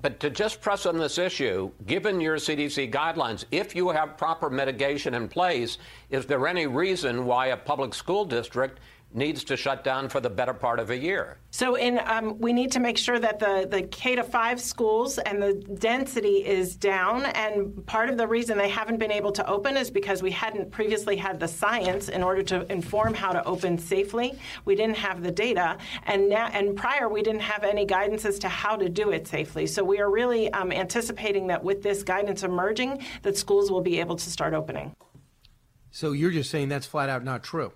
[0.00, 4.48] But to just press on this issue, given your CDC guidelines, if you have proper
[4.48, 8.78] mitigation in place, is there any reason why a public school district
[9.12, 11.38] needs to shut down for the better part of a year.
[11.50, 15.18] So, in um, we need to make sure that the the K to five schools
[15.18, 17.24] and the density is down.
[17.24, 20.70] And part of the reason they haven't been able to open is because we hadn't
[20.70, 24.38] previously had the science in order to inform how to open safely.
[24.66, 28.38] We didn't have the data, and now and prior we didn't have any guidance as
[28.40, 29.66] to how to do it safely.
[29.66, 34.00] So we are really um, anticipating that with this guidance emerging, that schools will be
[34.00, 34.94] able to start opening.
[35.90, 37.72] So you're just saying that's flat out not true.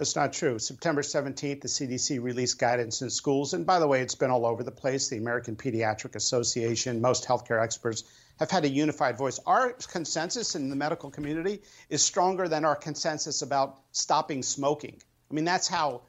[0.00, 0.58] That's not true.
[0.58, 3.52] September 17th, the CDC released guidance in schools.
[3.52, 5.08] And by the way, it's been all over the place.
[5.08, 8.04] The American Pediatric Association, most healthcare experts
[8.38, 9.38] have had a unified voice.
[9.44, 15.02] Our consensus in the medical community is stronger than our consensus about stopping smoking.
[15.30, 16.00] I mean, that's how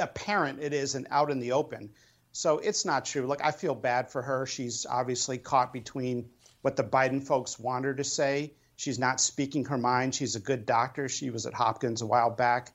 [0.00, 1.90] apparent it is and out in the open.
[2.30, 3.26] So it's not true.
[3.26, 4.46] Look, I feel bad for her.
[4.46, 6.28] She's obviously caught between
[6.60, 8.52] what the Biden folks want her to say.
[8.76, 10.14] She's not speaking her mind.
[10.14, 11.08] She's a good doctor.
[11.08, 12.70] She was at Hopkins a while back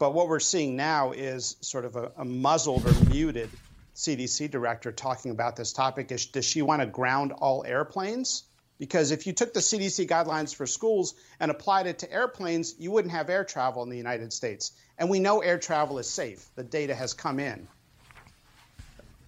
[0.00, 3.50] but what we're seeing now is sort of a, a muzzled or muted
[3.94, 6.10] CDC director talking about this topic.
[6.10, 8.44] Is, does she want to ground all airplanes?
[8.78, 12.90] Because if you took the CDC guidelines for schools and applied it to airplanes, you
[12.90, 14.72] wouldn't have air travel in the United States.
[14.96, 16.48] And we know air travel is safe.
[16.56, 17.68] The data has come in.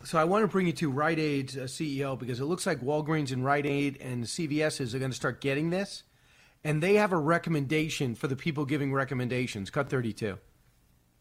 [0.04, 2.80] So I want to bring you to Rite Aid's uh, CEO because it looks like
[2.80, 6.02] Walgreens and Rite Aid and CVS's are going to start getting this,
[6.64, 9.68] and they have a recommendation for the people giving recommendations.
[9.68, 10.38] Cut thirty-two.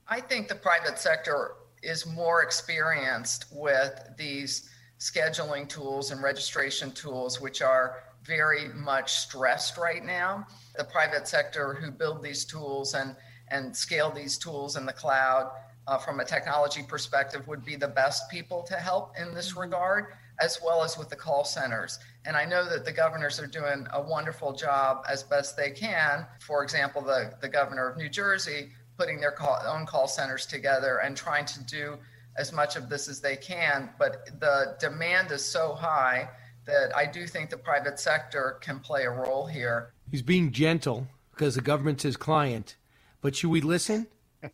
[0.07, 4.69] I think the private sector is more experienced with these
[4.99, 10.45] scheduling tools and registration tools, which are very much stressed right now.
[10.77, 13.15] The private sector who build these tools and,
[13.49, 15.51] and scale these tools in the cloud
[15.87, 20.13] uh, from a technology perspective, would be the best people to help in this regard,
[20.39, 21.99] as well as with the call centers.
[22.25, 26.25] And I know that the governors are doing a wonderful job as best they can.
[26.39, 28.71] For example, the, the governor of New Jersey
[29.01, 31.97] putting their call, own call centers together and trying to do
[32.37, 33.89] as much of this as they can.
[33.97, 36.29] But the demand is so high
[36.65, 39.93] that I do think the private sector can play a role here.
[40.11, 42.75] He's being gentle because the government's his client.
[43.21, 44.05] But should we listen?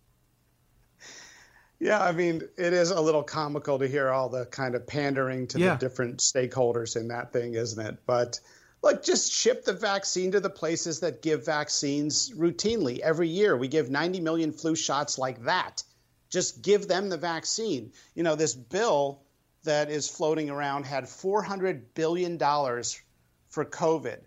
[1.79, 5.45] Yeah, I mean, it is a little comical to hear all the kind of pandering
[5.49, 5.75] to Yeah.
[5.75, 7.97] the different stakeholders in that thing, isn't it?
[8.07, 8.39] But
[8.87, 13.57] look, just ship the vaccine to the places that give vaccines routinely every year.
[13.57, 15.83] We give 90 million flu shots like that.
[16.29, 17.91] Just give them the vaccine.
[18.15, 19.23] You know, this bill
[19.65, 24.19] that is floating around had $400 billion for COVID.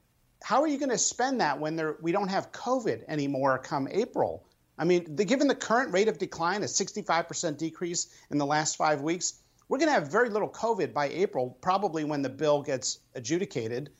[0.43, 3.89] How are you going to spend that when there, we don't have COVID anymore come
[3.91, 4.45] April?
[4.79, 8.77] I mean, the, given the current rate of decline, a 65% decrease in the last
[8.77, 12.61] five weeks, we're going to have very little COVID by April, probably when the bill
[12.61, 13.91] gets adjudicated.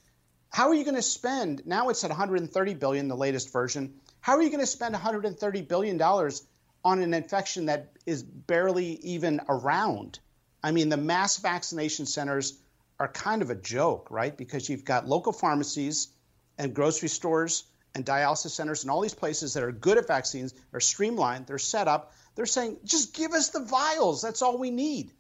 [0.51, 1.63] How are you going to spend?
[1.65, 3.95] Now it's at 130 billion, the latest version.
[4.21, 6.45] How are you going to spend 130 billion dollars
[6.85, 10.19] on an infection that is barely even around?
[10.63, 12.59] I mean, the mass vaccination centers
[12.99, 14.37] are kind of a joke, right?
[14.37, 16.09] Because you've got local pharmacies
[16.59, 17.65] and grocery stores
[17.95, 21.59] and dialysis centers and all these places that are good at vaccines are streamlined, they're
[21.59, 22.13] set up.
[22.35, 24.23] They're saying, just give us the vials.
[24.23, 25.13] That's all we need.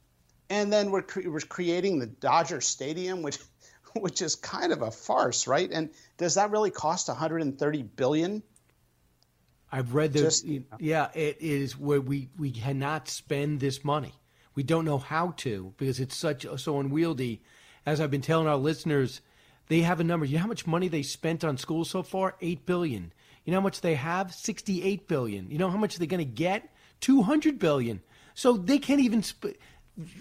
[0.48, 3.38] And then we're, cre- we're creating the Dodger Stadium, which
[3.96, 5.70] which is kind of a farce, right?
[5.70, 8.42] And does that really cost 130 billion?
[9.72, 10.18] I've read that.
[10.20, 10.46] Just-
[10.78, 14.14] yeah, it is where we we cannot spend this money.
[14.54, 17.42] We don't know how to because it's such so unwieldy.
[17.86, 19.20] As I've been telling our listeners,
[19.68, 20.26] they have a number.
[20.26, 22.36] You know how much money they spent on schools so far?
[22.40, 23.12] Eight billion.
[23.44, 24.34] You know how much they have?
[24.34, 25.50] Sixty-eight billion.
[25.50, 26.68] You know how much they're going to get?
[27.00, 28.02] Two hundred billion.
[28.34, 29.22] So they can't even.
[29.22, 29.56] Sp-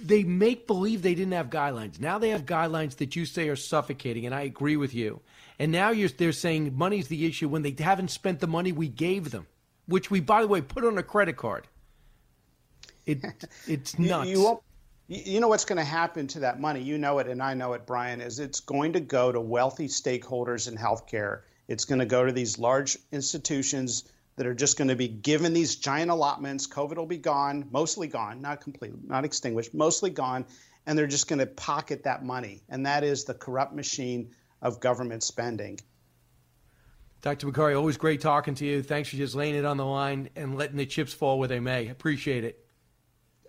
[0.04, 2.00] they make believe they didn't have guidelines.
[2.00, 5.22] Now they have guidelines that you say are suffocating, and I agree with you.
[5.58, 8.88] And now you're, they're saying money's the issue when they haven't spent the money we
[8.88, 9.48] gave them,
[9.88, 11.68] which we, by the way, put on a credit card.
[13.06, 13.20] It,
[13.68, 14.30] it's nuts.
[14.30, 14.62] You, you
[15.08, 16.82] you know what's going to happen to that money?
[16.82, 18.22] You know it, and I know it, Brian.
[18.22, 21.42] Is it's going to go to wealthy stakeholders in healthcare.
[21.68, 24.04] It's going to go to these large institutions
[24.40, 26.66] that are just going to be given these giant allotments.
[26.66, 30.46] COVID will be gone, mostly gone, not completely, not extinguished, mostly gone,
[30.86, 32.62] and they're just going to pocket that money.
[32.70, 35.78] And that is the corrupt machine of government spending.
[37.22, 37.48] Dr.
[37.48, 38.82] Makary, always great talking to you.
[38.82, 41.60] Thanks for just laying it on the line and letting the chips fall where they
[41.60, 41.90] may.
[41.90, 42.66] Appreciate it.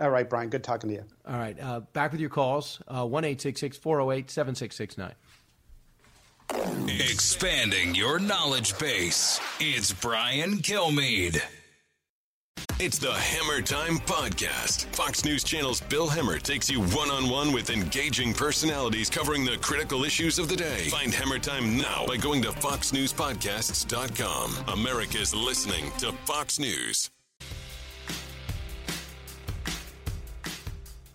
[0.01, 0.49] All right, Brian.
[0.49, 1.05] Good talking to you.
[1.25, 1.57] All right.
[1.61, 5.13] Uh, back with your calls uh, 1 408 7669.
[6.51, 9.39] Expanding your knowledge base.
[9.61, 11.41] It's Brian Kilmeade.
[12.81, 14.87] It's the Hemmer Time Podcast.
[14.97, 19.59] Fox News Channel's Bill Hemmer takes you one on one with engaging personalities covering the
[19.59, 20.89] critical issues of the day.
[20.89, 24.57] Find Hemmer Time now by going to FoxNewsPodcasts.com.
[24.73, 27.11] America's listening to Fox News.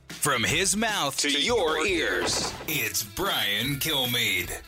[0.07, 4.59] From his mouth to, your ears, it's Brian Kilmeade.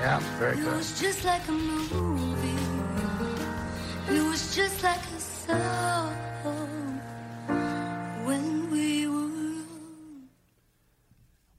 [0.00, 0.66] Yeah, very good.
[0.66, 2.48] It was just like a movie.
[4.14, 6.14] It was just like a song
[8.24, 9.64] when we were.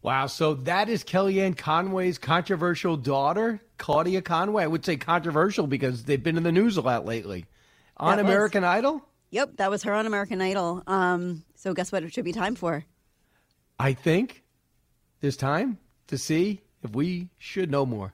[0.02, 0.28] Wow.
[0.28, 4.64] So that is Kellyanne Conway's controversial daughter, Claudia Conway.
[4.64, 7.45] I would say controversial because they've been in the news a lot lately.
[7.98, 9.06] On That was- American Idol?
[9.32, 10.82] Yep, that was her on American Idol.
[10.88, 12.02] Um, so guess what?
[12.03, 12.84] It should be time for.
[13.78, 14.44] I think
[15.20, 18.14] there's time to see if we should know more.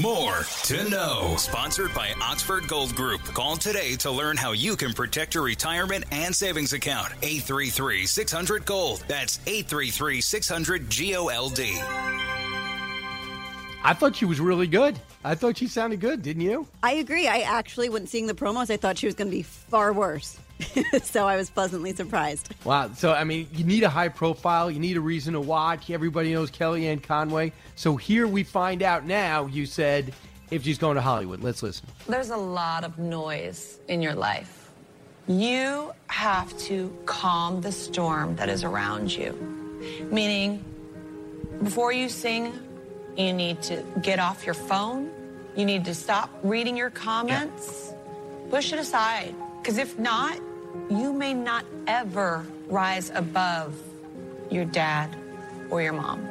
[0.00, 1.34] More to know.
[1.36, 3.20] Sponsored by Oxford Gold Group.
[3.34, 7.12] Call today to learn how you can protect your retirement and savings account.
[7.20, 9.04] 833 600 Gold.
[9.06, 11.60] That's 833 600 GOLD.
[13.84, 14.98] I thought she was really good.
[15.24, 16.66] I thought she sounded good, didn't you?
[16.82, 17.28] I agree.
[17.28, 20.38] I actually, when seeing the promos, I thought she was going to be far worse.
[21.02, 22.54] so I was pleasantly surprised.
[22.64, 22.90] Wow.
[22.94, 24.70] So, I mean, you need a high profile.
[24.70, 25.90] You need a reason to watch.
[25.90, 27.52] Everybody knows Kellyanne Conway.
[27.76, 30.14] So here we find out now, you said,
[30.50, 31.42] if she's going to Hollywood.
[31.42, 31.86] Let's listen.
[32.06, 34.70] There's a lot of noise in your life.
[35.26, 39.32] You have to calm the storm that is around you.
[40.10, 40.64] Meaning,
[41.62, 42.52] before you sing,
[43.16, 45.10] you need to get off your phone.
[45.56, 47.92] You need to stop reading your comments.
[48.50, 49.34] Push it aside.
[49.62, 50.38] Because if not,
[50.90, 53.74] you may not ever rise above
[54.50, 55.14] your dad
[55.70, 56.28] or your mom.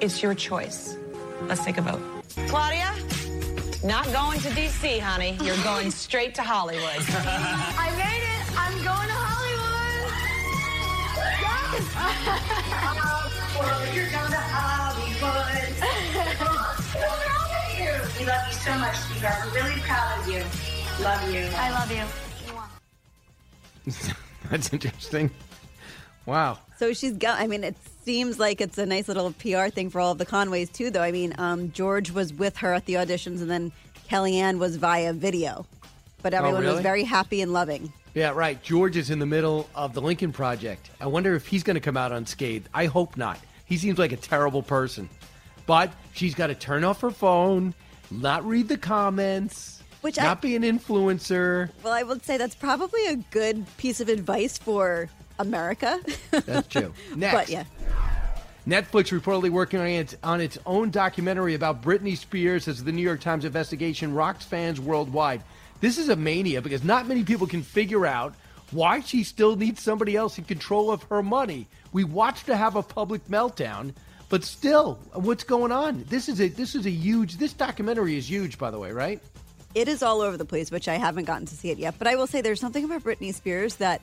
[0.00, 0.96] It's your choice.
[1.42, 2.00] Let's take a vote.
[2.48, 2.94] Claudia,
[3.82, 5.36] not going to DC, honey.
[5.42, 6.84] You're going straight to Hollywood.
[6.98, 8.44] I made it.
[8.58, 10.12] I'm going to Hollywood.
[11.42, 12.56] Yes.
[13.96, 15.72] You're going uh, to Hollywood.
[16.92, 17.92] What's wrong with you?
[18.20, 19.46] We love you so much, sweetheart.
[19.46, 20.42] We're really proud of you.
[21.02, 21.48] Love you.
[21.56, 22.25] I love you.
[24.50, 25.30] That's interesting.
[26.24, 26.58] Wow.
[26.78, 27.40] So she's got.
[27.40, 30.26] I mean, it seems like it's a nice little PR thing for all of the
[30.26, 30.90] Conways too.
[30.90, 33.72] Though I mean, um, George was with her at the auditions, and then
[34.08, 35.66] Kellyanne was via video,
[36.22, 36.82] but everyone was really?
[36.82, 37.92] very happy and loving.
[38.14, 38.60] Yeah, right.
[38.62, 40.90] George is in the middle of the Lincoln Project.
[41.00, 42.68] I wonder if he's going to come out unscathed.
[42.72, 43.38] I hope not.
[43.66, 45.10] He seems like a terrible person.
[45.66, 47.74] But she's got to turn off her phone,
[48.10, 49.75] not read the comments,
[50.06, 51.68] Which I- not be an influencer.
[51.82, 55.98] Well, I would say that's probably a good piece of advice for America.
[56.30, 56.94] That's true.
[57.16, 57.34] Next.
[57.34, 57.64] But yeah,
[58.68, 63.02] Netflix reportedly working on its, on its own documentary about Britney Spears as the New
[63.02, 65.42] York Times investigation rocks fans worldwide.
[65.80, 68.32] This is a mania because not many people can figure out
[68.70, 71.66] why she still needs somebody else in control of her money.
[71.92, 73.92] We watched her have a public meltdown,
[74.28, 76.04] but still, what's going on?
[76.08, 77.38] This is a this is a huge.
[77.38, 79.20] This documentary is huge, by the way, right?
[79.76, 81.96] It is all over the place, which I haven't gotten to see it yet.
[81.98, 84.00] But I will say there's something about Britney Spears that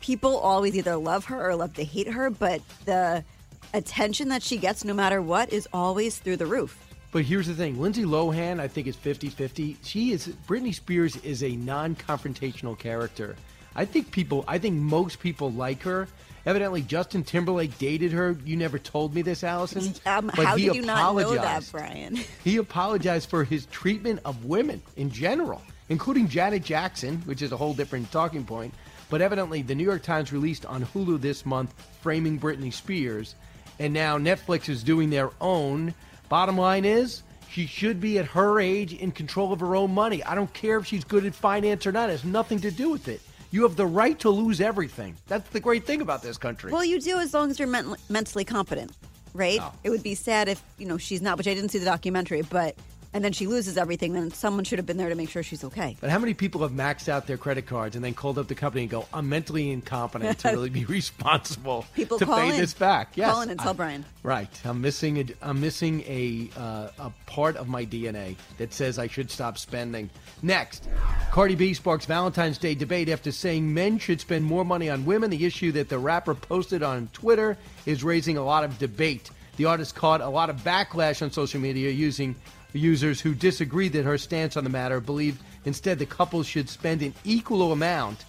[0.00, 3.24] people always either love her or love to hate her, but the
[3.72, 6.78] attention that she gets no matter what is always through the roof.
[7.12, 9.78] But here's the thing Lindsay Lohan, I think, is 50 50.
[9.82, 13.36] She is, Britney Spears is a non confrontational character.
[13.74, 16.08] I think people, I think most people like her.
[16.46, 18.36] Evidently, Justin Timberlake dated her.
[18.44, 19.94] You never told me this, Allison.
[20.06, 21.72] Um, but how he did you not know that, apologized.
[21.72, 22.18] Brian?
[22.44, 27.56] He apologized for his treatment of women in general, including Janet Jackson, which is a
[27.56, 28.72] whole different talking point.
[29.10, 33.34] But evidently, the New York Times released on Hulu this month Framing Britney Spears,
[33.78, 35.94] and now Netflix is doing their own.
[36.28, 40.22] Bottom line is, she should be at her age in control of her own money.
[40.22, 42.90] I don't care if she's good at finance or not, it has nothing to do
[42.90, 43.20] with it.
[43.52, 45.16] You have the right to lose everything.
[45.26, 46.70] That's the great thing about this country.
[46.70, 48.92] Well, you do as long as you're ment- mentally competent,
[49.34, 49.58] right?
[49.60, 49.72] Oh.
[49.82, 52.42] It would be sad if, you know, she's not, which I didn't see the documentary,
[52.42, 52.76] but,
[53.12, 55.64] and then she loses everything, then someone should have been there to make sure she's
[55.64, 55.96] okay.
[56.00, 58.54] But how many people have maxed out their credit cards and then called up the
[58.54, 60.84] company and go, "I'm mentally incompetent to really be
[61.20, 62.56] responsible People to call pay in.
[62.60, 63.16] this back"?
[63.16, 64.04] Yes, Call in and tell I- Brian.
[64.22, 68.98] Right, I'm missing a, I'm missing a uh, a part of my DNA that says
[68.98, 70.10] I should stop spending.
[70.42, 70.88] Next,
[71.30, 75.30] Cardi B sparks Valentine's Day debate after saying men should spend more money on women.
[75.30, 77.56] The issue that the rapper posted on Twitter
[77.86, 79.30] is raising a lot of debate.
[79.56, 82.34] The artist caught a lot of backlash on social media using
[82.72, 87.02] users who disagree that her stance on the matter believe instead the couple should spend
[87.02, 88.24] an equal amount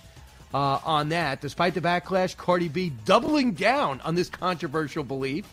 [0.54, 1.42] uh, on that.
[1.42, 5.46] Despite the backlash, Cardi B doubling down on this controversial belief.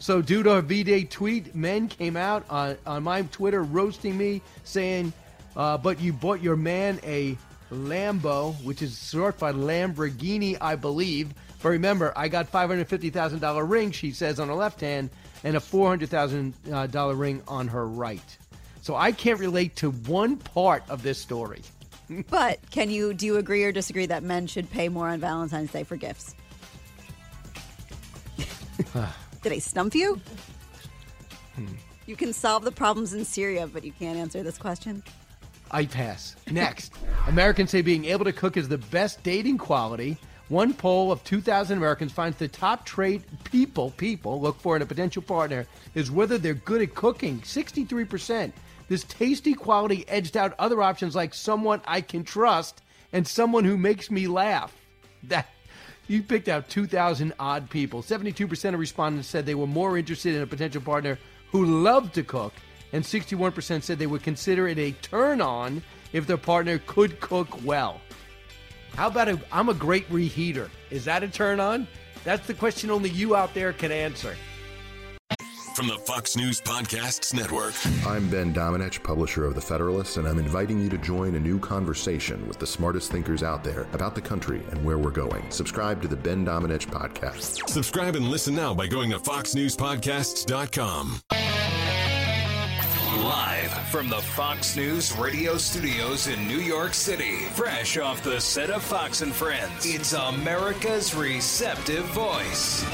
[0.00, 4.42] So, due to a V-Day tweet, men came out on, on my Twitter roasting me,
[4.62, 5.12] saying,
[5.56, 7.36] uh, "But you bought your man a
[7.72, 13.10] Lambo, which is short for Lamborghini, I believe." But remember, I got five hundred fifty
[13.10, 13.90] thousand dollar ring.
[13.90, 15.10] She says on her left hand,
[15.44, 18.38] and a four hundred thousand uh, dollar ring on her right.
[18.82, 21.62] So I can't relate to one part of this story.
[22.30, 25.70] But can you, do you agree or disagree that men should pay more on Valentine's
[25.70, 26.34] Day for gifts?
[29.42, 30.18] Did I stump you?
[32.06, 35.02] You can solve the problems in Syria, but you can't answer this question.
[35.70, 36.34] I pass.
[36.50, 36.94] Next,
[37.26, 40.16] Americans say being able to cook is the best dating quality.
[40.48, 44.86] One poll of 2,000 Americans finds the top trait people people look for in a
[44.86, 47.40] potential partner is whether they're good at cooking.
[47.40, 48.52] 63%.
[48.88, 52.80] This tasty quality edged out other options like someone I can trust
[53.12, 54.74] and someone who makes me laugh.
[55.24, 55.48] That
[56.06, 58.02] you picked out 2,000 odd people.
[58.02, 61.18] 72% of respondents said they were more interested in a potential partner
[61.50, 62.54] who loved to cook,
[62.92, 67.64] and 61% said they would consider it a turn on if their partner could cook
[67.64, 68.00] well.
[68.94, 70.68] How about a, I'm a great reheater?
[70.90, 71.86] Is that a turn on?
[72.24, 74.34] That's the question only you out there can answer.
[75.74, 77.72] From the Fox News Podcasts Network.
[78.04, 81.60] I'm Ben Domenech, publisher of The Federalist, and I'm inviting you to join a new
[81.60, 85.48] conversation with the smartest thinkers out there about the country and where we're going.
[85.52, 87.68] Subscribe to the Ben Domenech Podcast.
[87.68, 91.20] Subscribe and listen now by going to foxnewspodcasts.com.
[93.16, 98.68] Live from the Fox News radio studios in New York City, fresh off the set
[98.68, 102.84] of Fox and Friends, it's America's receptive voice.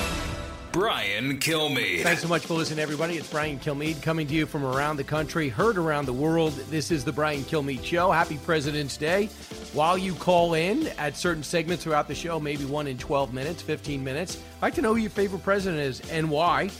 [0.70, 2.04] Brian Kilmeade.
[2.04, 3.16] Thanks so much for listening, everybody.
[3.16, 6.52] It's Brian Kilmeade coming to you from around the country, heard around the world.
[6.70, 8.12] This is the Brian Kilmeade Show.
[8.12, 9.26] Happy President's Day.
[9.72, 13.62] While you call in at certain segments throughout the show, maybe one in 12 minutes,
[13.62, 16.70] 15 minutes, I'd like to know who your favorite president is and why.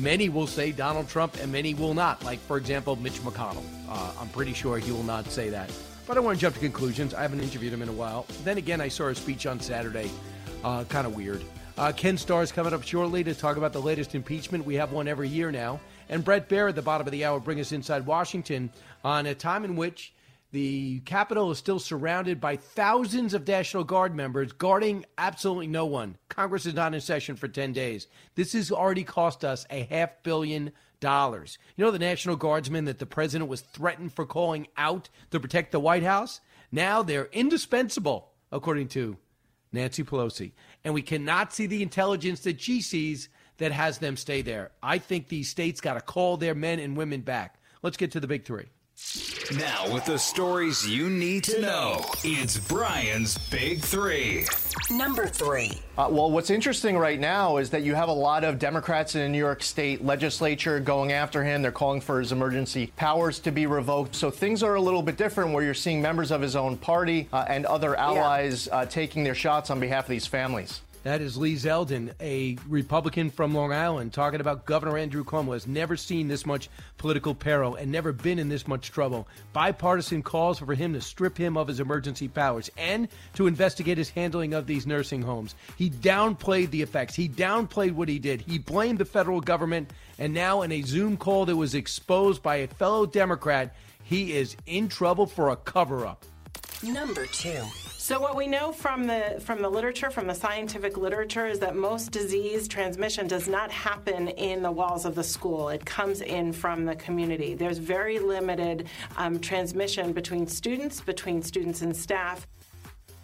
[0.00, 2.24] Many will say Donald Trump and many will not.
[2.24, 3.64] Like, for example, Mitch McConnell.
[3.88, 5.70] Uh, I'm pretty sure he will not say that.
[6.06, 7.14] But I want to jump to conclusions.
[7.14, 8.26] I haven't interviewed him in a while.
[8.44, 10.10] Then again, I saw a speech on Saturday.
[10.62, 11.42] Uh, kind of weird.
[11.76, 14.64] Uh, Ken Starr is coming up shortly to talk about the latest impeachment.
[14.64, 15.80] We have one every year now.
[16.08, 18.70] And Brett Baier at the bottom of the hour bring us inside Washington
[19.04, 20.12] on a time in which
[20.54, 26.16] the Capitol is still surrounded by thousands of National Guard members guarding absolutely no one.
[26.28, 28.06] Congress is not in session for 10 days.
[28.36, 30.70] This has already cost us a half billion
[31.00, 31.58] dollars.
[31.74, 35.72] You know the National Guardsmen that the president was threatened for calling out to protect
[35.72, 36.40] the White House?
[36.70, 39.16] Now they're indispensable, according to
[39.72, 40.52] Nancy Pelosi.
[40.84, 43.28] And we cannot see the intelligence that she sees
[43.58, 44.70] that has them stay there.
[44.80, 47.56] I think these states got to call their men and women back.
[47.82, 48.66] Let's get to the big three.
[49.58, 54.46] Now, with the stories you need to know, it's Brian's Big Three.
[54.90, 55.72] Number three.
[55.98, 59.20] Uh, well, what's interesting right now is that you have a lot of Democrats in
[59.20, 61.60] the New York State legislature going after him.
[61.62, 64.14] They're calling for his emergency powers to be revoked.
[64.14, 67.28] So things are a little bit different where you're seeing members of his own party
[67.32, 70.80] uh, and other allies uh, taking their shots on behalf of these families.
[71.04, 75.66] That is Lee Zeldin, a Republican from Long Island, talking about Governor Andrew Cuomo has
[75.66, 79.28] never seen this much political peril and never been in this much trouble.
[79.52, 84.08] Bipartisan calls for him to strip him of his emergency powers and to investigate his
[84.08, 85.54] handling of these nursing homes.
[85.76, 87.14] He downplayed the effects.
[87.14, 88.40] He downplayed what he did.
[88.40, 92.56] He blamed the federal government, and now in a Zoom call that was exposed by
[92.56, 96.24] a fellow Democrat, he is in trouble for a cover up.
[96.82, 97.62] Number two.
[98.04, 101.74] So what we know from the from the literature, from the scientific literature, is that
[101.74, 105.70] most disease transmission does not happen in the walls of the school.
[105.70, 107.54] It comes in from the community.
[107.54, 112.46] There's very limited um, transmission between students, between students and staff.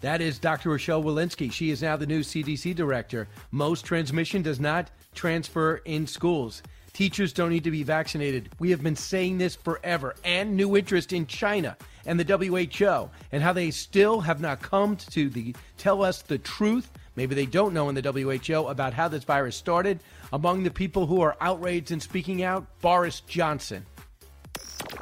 [0.01, 0.71] That is Dr.
[0.71, 1.51] Rochelle Walensky.
[1.51, 3.27] She is now the new CDC director.
[3.51, 6.63] Most transmission does not transfer in schools.
[6.93, 8.49] Teachers don't need to be vaccinated.
[8.57, 10.15] We have been saying this forever.
[10.25, 14.95] And new interest in China and the WHO and how they still have not come
[14.95, 16.89] to the tell us the truth.
[17.15, 19.99] Maybe they don't know in the WHO about how this virus started.
[20.33, 23.85] Among the people who are outraged and speaking out, Boris Johnson.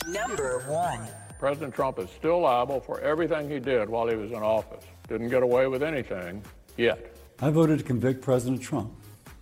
[0.08, 1.08] Number one.
[1.40, 4.84] President Trump is still liable for everything he did while he was in office.
[5.08, 6.44] Didn't get away with anything
[6.76, 7.16] yet.
[7.42, 8.92] I voted to convict President Trump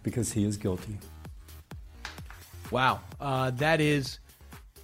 [0.04, 1.00] because he is guilty.
[2.70, 3.02] Wow.
[3.20, 4.20] Uh, that is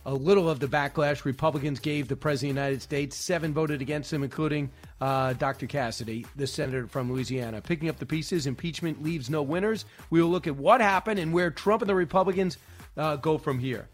[0.05, 3.15] a little of the backlash Republicans gave the President of the United States.
[3.15, 4.69] Seven voted against him, including
[4.99, 5.65] uh, Dr.
[5.67, 7.61] Cassidy, the senator from Louisiana.
[7.61, 9.85] Picking up the pieces, impeachment leaves no winners.
[10.09, 12.57] We will look at what happened and where Trump and the Republicans
[12.97, 13.87] uh, go from here.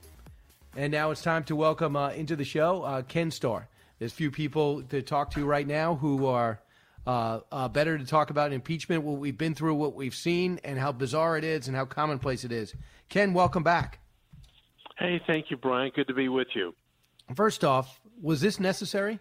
[0.76, 3.68] And now it's time to welcome uh, into the show uh, Ken Starr.
[4.00, 6.60] There's few people to talk to right now who are
[7.06, 10.80] uh, uh, better to talk about impeachment, what we've been through, what we've seen, and
[10.80, 12.74] how bizarre it is and how commonplace it is.
[13.10, 14.00] Ken, welcome back.
[15.00, 15.92] Hey, thank you, Brian.
[15.96, 16.76] Good to be with you.
[17.34, 19.20] First off, was this necessary?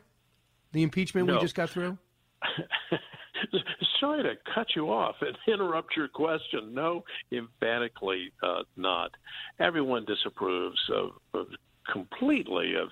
[0.72, 1.34] The impeachment No.
[1.34, 1.96] we just got through?
[4.00, 6.74] Sorry to cut you off and interrupt your question.
[6.74, 9.12] No, emphatically uh, not.
[9.60, 11.46] Everyone disapproves of, of
[11.92, 12.88] completely of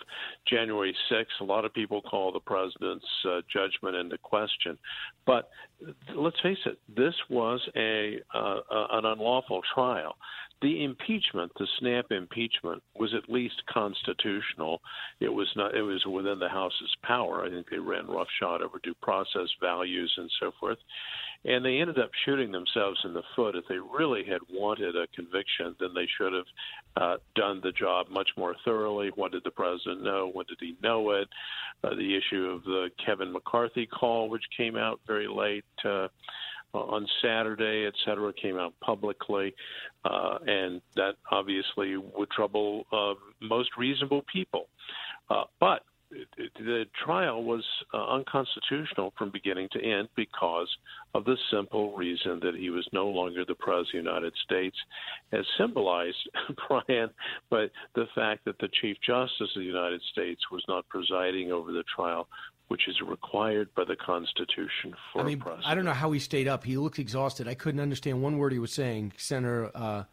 [0.48, 1.40] January 6th.
[1.40, 4.78] A lot of people call the president's uh, judgment into question.
[5.26, 5.50] But
[6.14, 10.16] let's face it, this was a uh, uh, an unlawful trial.
[10.62, 14.81] The impeachment, the snap impeachment, was at least constitutional.
[15.20, 15.74] It was not.
[15.74, 17.45] It was within the House's power.
[17.45, 20.78] I think they ran roughshod over due process values and so forth,
[21.45, 23.55] and they ended up shooting themselves in the foot.
[23.55, 26.47] If they really had wanted a conviction, then they should have
[26.97, 29.11] uh, done the job much more thoroughly.
[29.15, 30.31] What did the president know?
[30.33, 31.28] When did he know it?
[31.85, 35.65] Uh, the issue of the Kevin McCarthy call, which came out very late.
[35.85, 36.09] Uh,
[36.74, 39.55] on Saturday, et cetera, came out publicly,
[40.05, 44.66] uh, and that obviously would trouble uh, most reasonable people.
[45.30, 45.82] Uh, but
[46.59, 50.68] the trial was uh, unconstitutional from beginning to end because
[51.14, 54.76] of the simple reason that he was no longer the president of the United States,
[55.32, 56.16] as symbolized,
[56.68, 57.10] Brian,
[57.51, 61.72] by the fact that the Chief Justice of the United States was not presiding over
[61.72, 62.28] the trial,
[62.68, 65.43] which is required by the Constitution for I mean.
[65.64, 66.64] I don't know how he stayed up.
[66.64, 67.47] He looked exhausted.
[67.47, 70.05] I couldn't understand one word he was saying, Senator uh,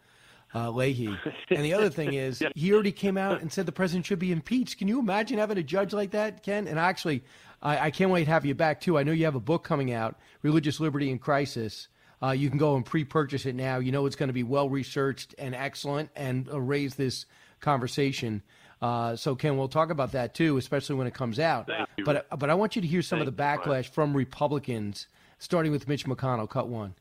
[0.53, 1.17] uh, Leahy.
[1.49, 4.31] And the other thing is, he already came out and said the president should be
[4.31, 4.77] impeached.
[4.77, 6.67] Can you imagine having a judge like that, Ken?
[6.67, 7.23] And actually,
[7.61, 8.97] I, I can't wait to have you back, too.
[8.97, 11.87] I know you have a book coming out, Religious Liberty in Crisis.
[12.21, 13.79] Uh, you can go and pre-purchase it now.
[13.79, 17.25] You know it's going to be well researched and excellent, and uh, raise this
[17.59, 18.43] conversation.
[18.83, 21.69] Uh, so Ken, we'll talk about that too, especially when it comes out.
[22.03, 25.07] But but I want you to hear some Thank of the you, backlash from Republicans,
[25.39, 26.49] starting with Mitch McConnell.
[26.49, 26.93] Cut one.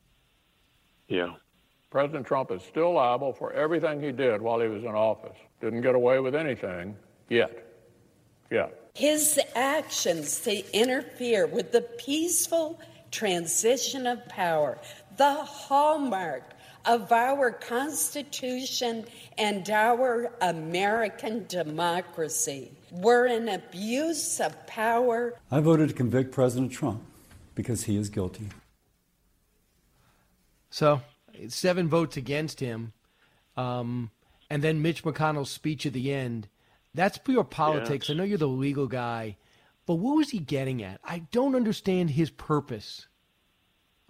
[1.09, 1.35] Yeah.
[1.91, 5.37] President Trump is still liable for everything he did while he was in office.
[5.61, 6.97] Didn't get away with anything
[7.29, 7.67] yet.
[8.49, 8.91] Yet.
[8.95, 12.81] His actions to interfere with the peaceful
[13.11, 14.79] transition of power,
[15.17, 16.45] the hallmark
[16.85, 19.05] of our Constitution
[19.39, 25.35] and our American democracy, were an abuse of power.
[25.51, 27.03] I voted to convict President Trump
[27.55, 28.49] because he is guilty.
[30.71, 31.03] So
[31.49, 32.93] seven votes against him,
[33.57, 34.11] um,
[34.51, 36.49] and then Mitch McConnell's speech at the end.
[36.95, 38.11] That's pure politics.
[38.11, 39.37] I know you're the legal guy,
[39.87, 41.01] but what was he getting at?
[41.05, 43.07] I don't understand his purpose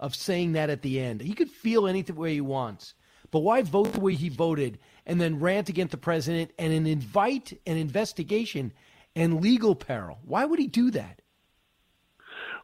[0.03, 1.21] of saying that at the end.
[1.21, 2.93] He could feel anything way he wants,
[3.31, 7.57] but why vote the way he voted and then rant against the president and invite
[7.65, 8.73] an investigation
[9.15, 10.19] and legal peril?
[10.25, 11.21] Why would he do that?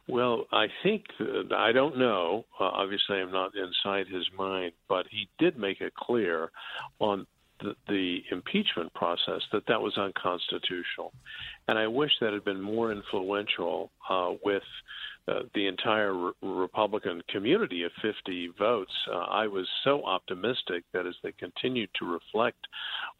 [0.06, 2.44] Well, I think uh, I don't know.
[2.58, 6.50] Uh, obviously, I'm not inside his mind, but he did make it clear
[6.98, 7.26] on
[7.60, 11.12] the, the impeachment process that that was unconstitutional,
[11.68, 14.64] and I wish that had been more influential uh, with.
[15.30, 18.92] Uh, the entire re- Republican community of 50 votes.
[19.12, 22.66] Uh, I was so optimistic that as they continued to reflect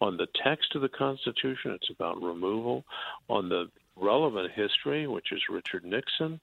[0.00, 2.84] on the text of the Constitution, it's about removal,
[3.28, 3.66] on the
[3.96, 6.40] relevant history, which is Richard Nixon,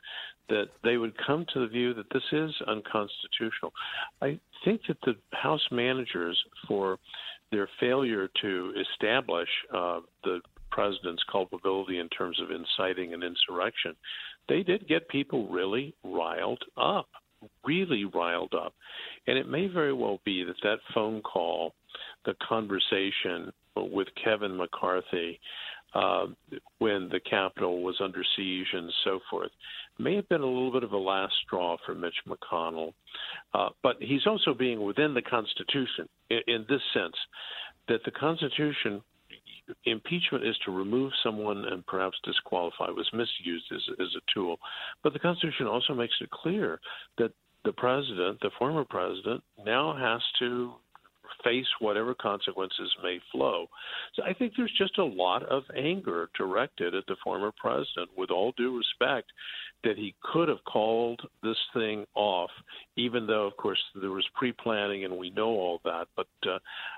[0.47, 3.73] that they would come to the view that this is unconstitutional.
[4.21, 6.97] I think that the House managers, for
[7.51, 10.39] their failure to establish uh, the
[10.71, 13.95] president's culpability in terms of inciting an insurrection,
[14.49, 17.07] they did get people really riled up,
[17.65, 18.73] really riled up.
[19.27, 21.73] And it may very well be that that phone call,
[22.25, 25.39] the conversation with Kevin McCarthy,
[25.93, 26.27] uh,
[26.79, 29.51] when the Capitol was under siege and so forth,
[29.97, 32.93] may have been a little bit of a last straw for Mitch McConnell.
[33.53, 37.15] Uh, but he's also being within the Constitution in, in this sense
[37.87, 39.01] that the Constitution
[39.85, 44.57] impeachment is to remove someone and perhaps disqualify was misused as, as a tool
[45.03, 46.79] but the constitution also makes it clear
[47.17, 47.31] that
[47.65, 50.73] the president the former president now has to
[51.43, 53.67] face whatever consequences may flow.
[54.15, 58.31] So I think there's just a lot of anger directed at the former president, with
[58.31, 59.31] all due respect,
[59.83, 62.49] that he could have called this thing off,
[62.95, 66.07] even though, of course, there was pre planning and we know all that.
[66.15, 66.57] But uh,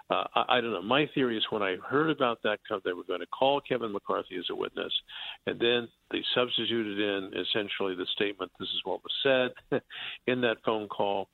[0.10, 0.82] uh, I, I don't know.
[0.82, 4.38] My theory is when I heard about that, they were going to call Kevin McCarthy
[4.38, 4.94] as a witness,
[5.46, 9.14] and then they substituted in essentially the statement this is what was
[9.72, 9.82] said
[10.28, 11.28] in that phone call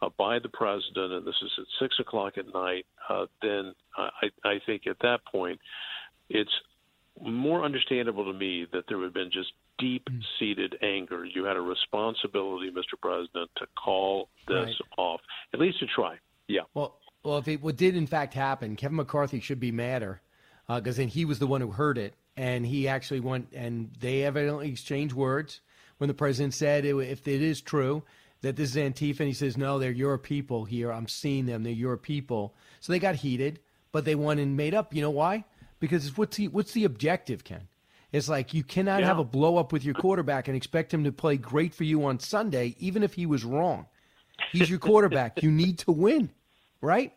[0.00, 4.28] uh, by the president, and this is at six o'clock at night, uh, then I,
[4.44, 5.58] I think at that point
[6.30, 6.50] it's
[7.20, 10.08] more understandable to me that there would have been just deep
[10.38, 11.24] seated anger.
[11.24, 13.00] You had a responsibility, Mr.
[13.00, 14.76] President, to call this Right.
[14.98, 15.20] off,
[15.52, 16.18] at least to try.
[16.48, 16.62] Yeah.
[16.74, 20.20] Well, well, if it what did in fact happen, Kevin McCarthy should be madder
[20.68, 23.90] uh, because then he was the one who heard it, and he actually went and
[24.00, 25.60] they evidently exchanged words
[25.98, 28.02] when the president said it, if it is true
[28.40, 30.90] that this is Antifa, and he says no, they're your people here.
[30.92, 31.62] I'm seeing them.
[31.62, 32.54] They're your people.
[32.80, 33.60] So they got heated,
[33.92, 34.92] but they won and made up.
[34.92, 35.44] You know why?
[35.82, 37.66] Because it's what's the what's the objective, Ken?
[38.12, 39.06] It's like you cannot Yeah.
[39.06, 42.04] have a blow up with your quarterback and expect him to play great for you
[42.04, 43.86] on Sunday, even if he was wrong.
[44.52, 45.42] He's your quarterback.
[45.42, 46.30] you need to win,
[46.80, 47.12] right?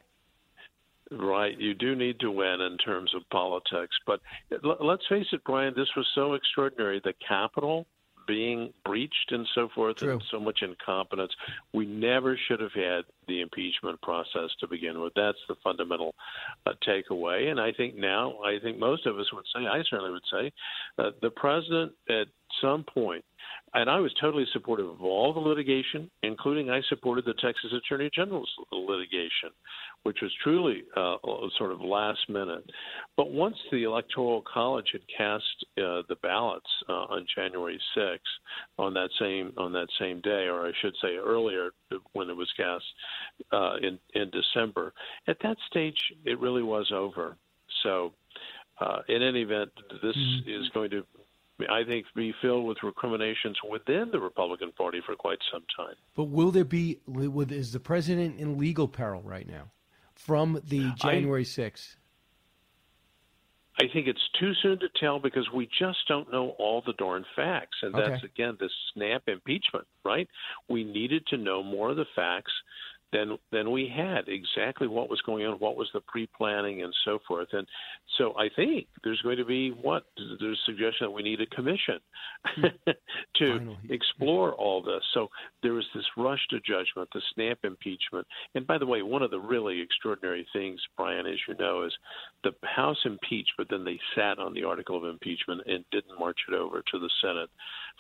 [1.12, 1.56] Right.
[1.60, 3.96] You do need to win in terms of politics.
[4.08, 4.20] But
[4.82, 7.00] let's face it, Brian, this was so extraordinary.
[7.04, 7.86] The Capitol
[8.28, 11.32] being breached and so forth, and so much incompetence.
[11.74, 15.14] We never should have had the impeachment process to begin with.
[15.16, 16.14] That's the fundamental
[16.66, 17.50] uh, takeaway.
[17.50, 20.52] And I think now, I think most of us would say, I certainly would say,
[20.98, 22.28] uh, the president at
[22.62, 23.24] some point
[23.76, 28.10] and I was totally supportive of all the litigation, including I supported the Texas Attorney
[28.16, 29.50] General's litigation,
[30.04, 31.18] which was truly uh,
[31.58, 32.64] sort of last minute.
[33.18, 35.44] But once the Electoral College had cast
[35.78, 38.20] uh, the ballots uh, on January 6th,
[38.80, 41.72] on that same on that same day, or I should say earlier
[42.14, 42.86] when it was cast
[43.52, 44.94] uh, in in December,
[45.28, 47.36] at that stage it really was over.
[47.84, 48.14] So,
[48.80, 49.70] uh, in any event,
[50.02, 50.16] this
[50.48, 51.04] is going to
[51.70, 55.96] I think, be filled with recriminations within the Republican Party for quite some time.
[56.16, 57.00] But will there be?
[57.08, 59.72] Is the president in legal peril right now
[60.16, 61.98] from the January sixth?
[63.78, 67.26] I think it's too soon to tell because we just don't know all the darn
[67.36, 67.78] facts.
[67.82, 70.30] And that's, again, the snap impeachment, right?
[70.70, 72.54] We needed to know more of the facts
[73.16, 77.20] than than we had exactly what was going on, what was the pre-planning, and so
[77.28, 77.48] forth.
[77.54, 77.66] And
[78.18, 81.46] so I think there's going to be what there's a suggestion that we need a
[81.48, 82.00] commission
[83.38, 85.02] to explore all this.
[85.14, 85.30] So
[85.64, 88.28] there was this rush to judgment, the snap impeachment.
[88.54, 91.94] And by the way, one of the really extraordinary things, Brian, as you know, is
[92.44, 96.40] the House impeached, but then they sat on the article of impeachment and didn't march
[96.50, 97.50] it over to the Senate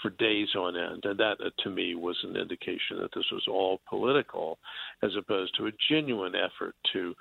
[0.01, 1.05] for days on end.
[1.05, 4.57] And that, uh, to me, was an indication that this was all political
[5.05, 7.13] as opposed to a genuine effort to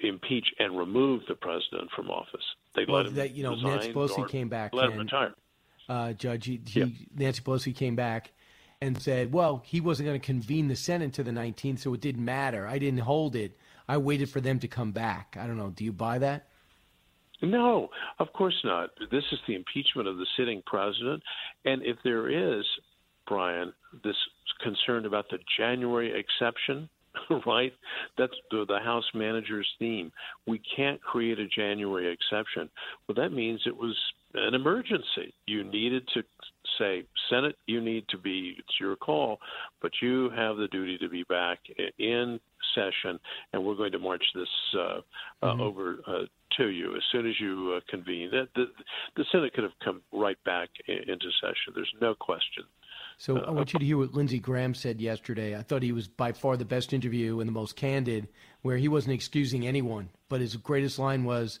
[0.00, 2.44] impeach and remove the president from office.
[2.74, 4.74] They Well, let him that you know, Nancy Pelosi came back.
[4.74, 5.34] Let him and, retire.
[5.88, 8.32] Uh, Judge, he, he, Nancy Pelosi came back
[8.80, 12.00] and said, "Well, he wasn't going to convene the Senate to the 19th, so it
[12.00, 12.66] didn't matter.
[12.66, 13.56] I didn't hold it.
[13.88, 15.70] I waited for them to come back." I don't know.
[15.70, 16.48] Do you buy that?
[17.42, 18.90] No, of course not.
[19.10, 21.22] This is the impeachment of the sitting president.
[21.64, 22.64] And if there is,
[23.26, 24.16] Brian, this
[24.62, 26.88] concern about the January exception,
[27.46, 27.72] right?
[28.18, 30.10] That's the, the House manager's theme.
[30.46, 32.68] We can't create a January exception.
[33.08, 33.96] Well, that means it was
[34.34, 35.32] an emergency.
[35.46, 36.22] You needed to
[36.78, 39.38] say, Senate, you need to be, it's your call,
[39.80, 41.58] but you have the duty to be back
[41.98, 42.40] in
[42.74, 43.18] session,
[43.52, 45.00] and we're going to march this uh,
[45.42, 46.22] uh, over uh,
[46.56, 48.30] to you as soon as you uh, convene.
[48.30, 48.64] The, the,
[49.16, 51.72] the Senate could have come right back i- into session.
[51.74, 52.64] There's no question.
[53.18, 55.56] So I want you to hear what Lindsey Graham said yesterday.
[55.56, 58.28] I thought he was by far the best interview and the most candid,
[58.62, 60.10] where he wasn't excusing anyone.
[60.28, 61.60] But his greatest line was,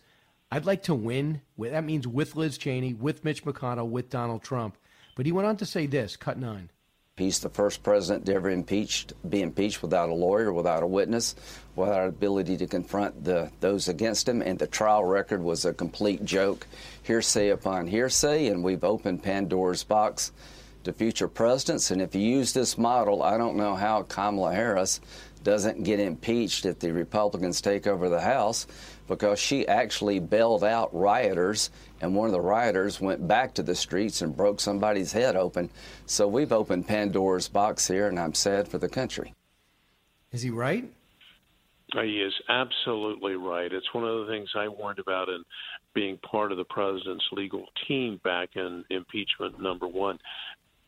[0.50, 4.76] "I'd like to win." That means with Liz Cheney, with Mitch McConnell, with Donald Trump.
[5.16, 6.70] But he went on to say this: "Cut nine.
[7.16, 11.36] He's the first president to ever impeached, be impeached without a lawyer, without a witness,
[11.76, 14.42] without ability to confront the, those against him.
[14.42, 16.66] And the trial record was a complete joke,
[17.04, 18.48] hearsay upon hearsay.
[18.48, 20.32] And we've opened Pandora's box
[20.84, 21.90] to future presidents.
[21.90, 25.00] And if you use this model, I don't know how Kamala Harris
[25.42, 28.66] doesn't get impeached if the Republicans take over the House
[29.06, 31.70] because she actually bailed out rioters,
[32.00, 35.68] and one of the rioters went back to the streets and broke somebody's head open.
[36.06, 39.34] So we've opened Pandora's box here, and I'm sad for the country.
[40.32, 40.90] Is he right?
[41.94, 43.72] Uh, He is absolutely right.
[43.72, 45.44] It's one of the things I warned about in
[45.94, 50.18] being part of the president's legal team back in impeachment number one.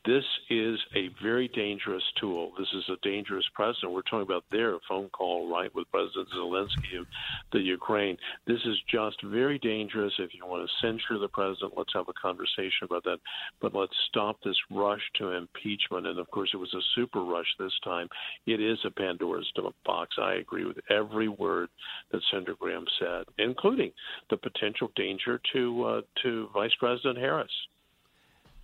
[0.06, 2.52] This is a very dangerous tool.
[2.56, 3.92] This is a dangerous precedent.
[3.92, 7.06] We're talking about their phone call, right, with President Zelensky of
[7.50, 8.16] the Ukraine.
[8.46, 10.12] This is just very dangerous.
[10.20, 13.18] If you want to censure the president, let's have a conversation about that.
[13.60, 16.06] But let's stop this rush to impeachment.
[16.06, 18.08] And of course, it was a super rush this time.
[18.46, 19.50] It is a Pandora's
[19.84, 20.14] box.
[20.22, 21.68] I agree with every word
[22.12, 23.90] that Senator Graham said, including
[24.30, 27.50] the potential danger to uh, to Vice President Harris.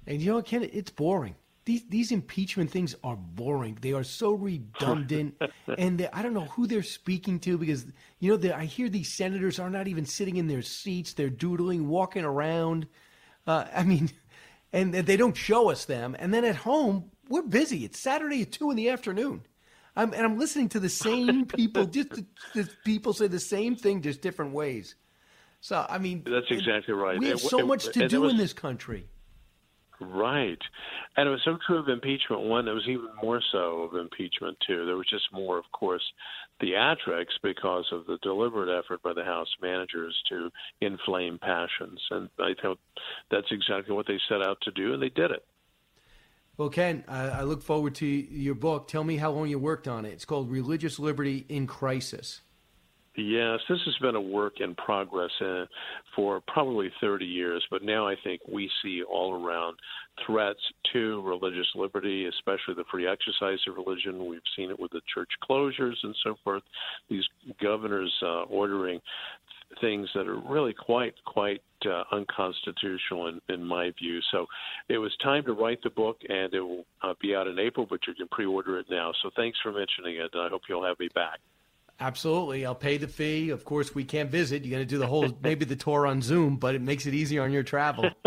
[0.07, 0.69] And you know what, Ken?
[0.73, 1.37] It's boring.
[1.65, 3.79] These these impeachment things are boring.
[3.81, 5.41] They are so redundant,
[5.79, 7.87] and they, I don't know who they're speaking to because
[8.19, 11.87] you know I hear these senators are not even sitting in their seats; they're doodling,
[11.89, 12.89] walking around.
[13.47, 14.11] Uh, I mean,
[14.73, 16.17] and they don't show us them.
[16.19, 17.85] And then at home, we're busy.
[17.85, 19.43] It's Saturday at two in the afternoon.
[19.95, 21.85] I'm, and I'm listening to the same people.
[21.85, 24.97] Just the, the people say the same thing, just different ways.
[25.61, 27.19] So I mean, That's exactly right.
[27.21, 29.07] we have so much to do was- in this country.
[30.03, 30.59] Right.
[31.17, 34.59] And it was so true of impeachment one, it was even more so of impeachment
[34.67, 34.85] two.
[34.85, 36.03] There was just more, of course,
[36.61, 40.51] theatrics because of the deliberate effort by the House managers to
[40.81, 42.01] inflame passions.
[42.11, 42.79] And I think
[43.31, 45.45] that's exactly what they set out to do, and they did it.
[46.57, 48.89] Well, Ken, I, I look forward to your book.
[48.89, 50.11] Tell me how long you worked on it.
[50.11, 52.41] It's called Religious Liberty in Crisis.
[53.15, 55.67] Yes, this has been a work in progress uh,
[56.17, 59.77] for probably 30 years, but now I think we see all around
[60.27, 60.61] threats
[60.95, 64.27] to religious liberty, especially the free exercise of religion.
[64.27, 66.63] We've seen it with the church closures and so forth.
[67.11, 67.25] These
[67.61, 68.99] governors uh, ordering
[69.83, 74.21] things that are really quite quite uh, unconstitutional in, in my view.
[74.31, 74.47] So
[74.89, 77.87] it was time to write the book, and it will uh, be out in April,
[77.89, 79.13] but you can pre-order it now.
[79.23, 80.31] So thanks for mentioning it.
[80.33, 81.41] and I hope you'll have me back.
[82.03, 82.67] Absolutely.
[82.67, 83.51] I'll pay the fee.
[83.51, 84.65] Of course, we can't visit.
[84.65, 87.15] You're going to do the whole, maybe the tour on Zoom, but it makes it
[87.15, 88.11] easier on your travel.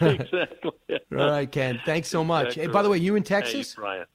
[0.00, 0.72] exactly.
[1.12, 1.80] All right, Ken.
[1.86, 2.48] Thanks so much.
[2.48, 3.74] Exactly Hey, by the way, you in Texas?
[3.74, 3.80] Hey?
[3.80, 4.06] Brian.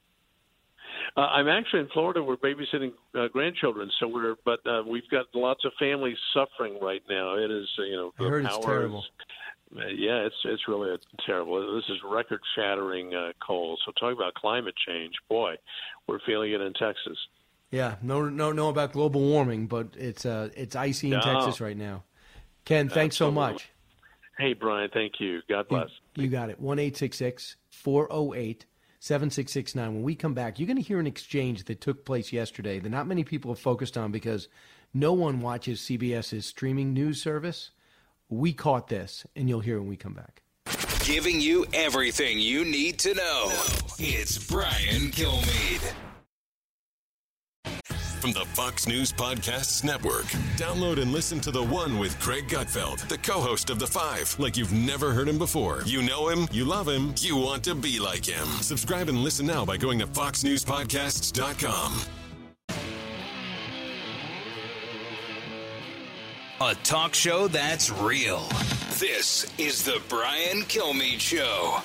[1.15, 2.21] Uh, I'm actually in Florida.
[2.21, 4.35] We're babysitting uh, grandchildren, so we're.
[4.43, 7.35] But uh, we've got lots of families suffering right now.
[7.35, 8.99] It is, uh, you know, I the heard it's terrible.
[8.99, 9.09] is-
[9.77, 11.75] uh, yeah, it's it's really uh, terrible.
[11.75, 13.79] This is record-shattering uh, cold.
[13.85, 15.55] So talk about climate change, boy,
[16.07, 17.17] we're feeling it in Texas.
[17.75, 21.21] Yeah, no, no, know about global warming, but it's uh, it's icy in No.
[21.21, 22.03] Texas right now.
[22.63, 23.69] Ken, thanks so much.
[24.37, 25.41] Hey, Brian, thank you.
[25.49, 25.89] God bless.
[26.15, 26.59] You got it.
[26.59, 28.65] 1 408
[28.99, 29.93] 7669.
[29.93, 32.89] When we come back, you're going to hear an exchange that took place yesterday that
[32.89, 34.47] not many people have focused on because
[34.93, 37.71] no one watches CBS's streaming news service.
[38.29, 40.41] We caught this, and you'll hear when we come back.
[41.03, 43.51] Giving you everything you need to know.
[43.99, 45.93] It's Brian Kilmeade.
[48.25, 50.25] From the Fox News Podcasts Network.
[50.57, 54.35] Download and listen to The One with Greg Gutfeld, the co host of The Five,
[54.39, 55.83] like you've never heard him before.
[55.85, 58.47] You know him, you love him, you want to be like him.
[58.61, 62.01] Subscribe and listen now by going to FoxNewsPodcasts.com.
[66.61, 68.47] A talk show that's real.
[68.97, 71.77] This is the Brian Kilmeade Show.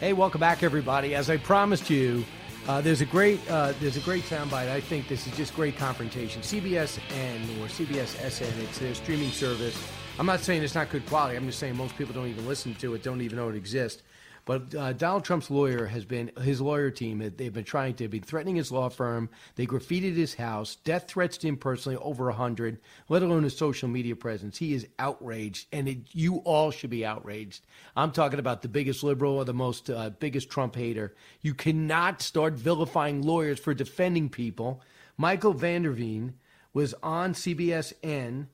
[0.00, 1.14] Hey, welcome back, everybody.
[1.14, 2.24] As I promised you,
[2.66, 4.68] uh, there's a great uh, there's a great soundbite.
[4.68, 6.42] I think this is just great confrontation.
[6.42, 9.80] CBSN or CBS SN, it's their streaming service.
[10.18, 11.36] I'm not saying it's not good quality.
[11.36, 14.02] I'm just saying most people don't even listen to it, don't even know it exists.
[14.48, 17.18] But uh, Donald Trump's lawyer has been his lawyer team.
[17.36, 19.28] They've been trying to be threatening his law firm.
[19.56, 22.78] They graffitied his house, death threats to him personally, over a hundred.
[23.10, 24.56] Let alone his social media presence.
[24.56, 27.66] He is outraged, and it, you all should be outraged.
[27.94, 31.14] I'm talking about the biggest liberal or the most uh, biggest Trump hater.
[31.42, 34.80] You cannot start vilifying lawyers for defending people.
[35.18, 36.32] Michael van der Veen
[36.72, 38.46] was on CBSN,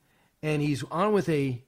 [0.43, 1.63] and he's on with a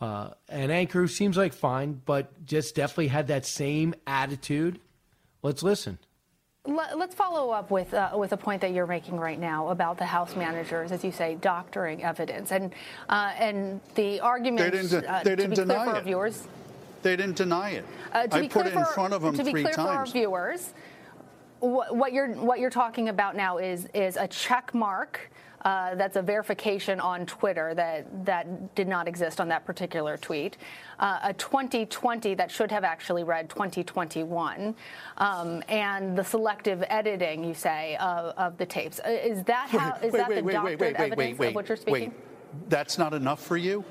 [0.00, 4.78] uh, an anchor who seems like fine, but just definitely had that same attitude.
[5.42, 5.98] Let's listen.
[6.64, 9.96] Let- Let's follow up with uh, with a point that you're making right now about
[9.98, 12.74] the House managers, as you say, doctoring evidence, and
[13.08, 14.70] uh, and the argument.
[14.72, 16.04] They didn't- uh, they to didn't be clear deny for our it.
[16.04, 16.46] viewers.
[17.02, 17.84] They didn't deny it.
[18.12, 19.38] Uh, I put it in for- front of them three times.
[19.38, 20.12] to be three clear for our times.
[20.12, 20.74] viewers,
[21.60, 25.30] what, what you're what you're talking about now is is a check mark.
[25.62, 30.56] Uh, that's a verification on Twitter that that did not exist on that particular tweet.
[30.98, 34.74] Uh, a 2020 that should have actually read 2021,
[35.16, 39.00] um, and the selective editing, you say, of, of the tapes.
[39.04, 39.96] Uh, Is that how?
[40.02, 42.10] Is that the doctored evidence of what you're speaking?
[42.10, 43.84] Wait, that's not enough for you?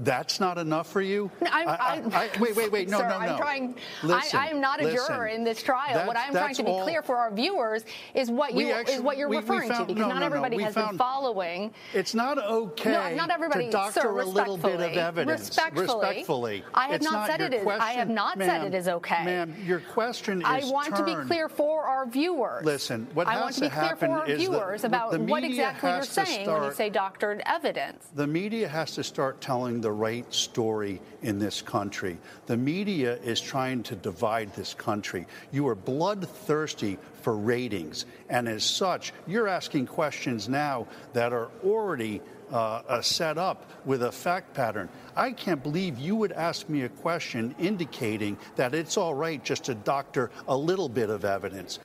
[0.00, 1.30] That's not enough for you?
[1.40, 2.88] No, I'm, I- I- I- wait, wait, wait.
[2.90, 3.26] No, sir, no, no.
[3.26, 3.74] I'm trying.
[4.02, 5.06] Listen, I, I'm not a listen.
[5.14, 6.06] juror in this trial.
[6.06, 9.00] What I'm trying to be all- clear for our viewers is what you actually- is
[9.02, 10.74] what you're we- we referring found- to, because no, not no, no, everybody we has
[10.74, 11.72] found- been following.
[11.94, 14.98] It's not okay No, not everybody, to doctor sir, a little bit of respectfully.
[15.00, 15.40] evidence.
[15.48, 16.06] Respectfully.
[16.08, 16.64] Respectfully.
[16.74, 19.24] I have It's not said it is- I have not said it is okay.
[19.24, 22.64] Ma'am, your question is I want to be clear for our viewers.
[22.64, 25.18] Listen, what I has want to to be clear happen for our is viewers about
[25.20, 28.08] what exactly you're saying when you say doctored evidence.
[28.14, 32.18] The media has to start telling the right story in this country.
[32.46, 35.26] The media is trying to divide this country.
[35.52, 42.22] You are bloodthirsty for ratings, and as such, you're asking questions now that are already
[42.50, 44.88] uh, set up with a fact pattern.
[45.16, 49.64] I can't believe you would ask me a question indicating that it's all right just
[49.64, 51.78] to doctor a little bit of evidence.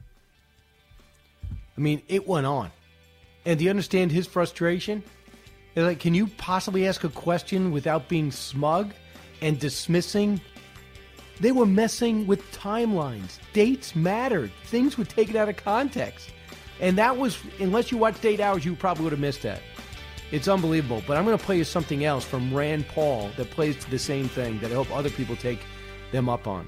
[1.78, 2.72] I mean, it went on.
[3.46, 5.04] And do you understand his frustration?
[5.76, 8.94] They're like, can you possibly ask a question without being smug
[9.42, 10.42] and dismissing?
[11.42, 13.40] They were messing with timelines.
[13.52, 14.52] Dates mattered.
[14.64, 16.32] Things were taken out of context.
[16.80, 19.62] And that was, unless you watched eight hours, you probably would have missed that.
[20.32, 21.04] It's unbelievable.
[21.06, 24.00] But I'm going to play you something else from Rand Paul that plays to the
[24.00, 25.60] same thing that I hope other people take
[26.14, 26.68] them up on.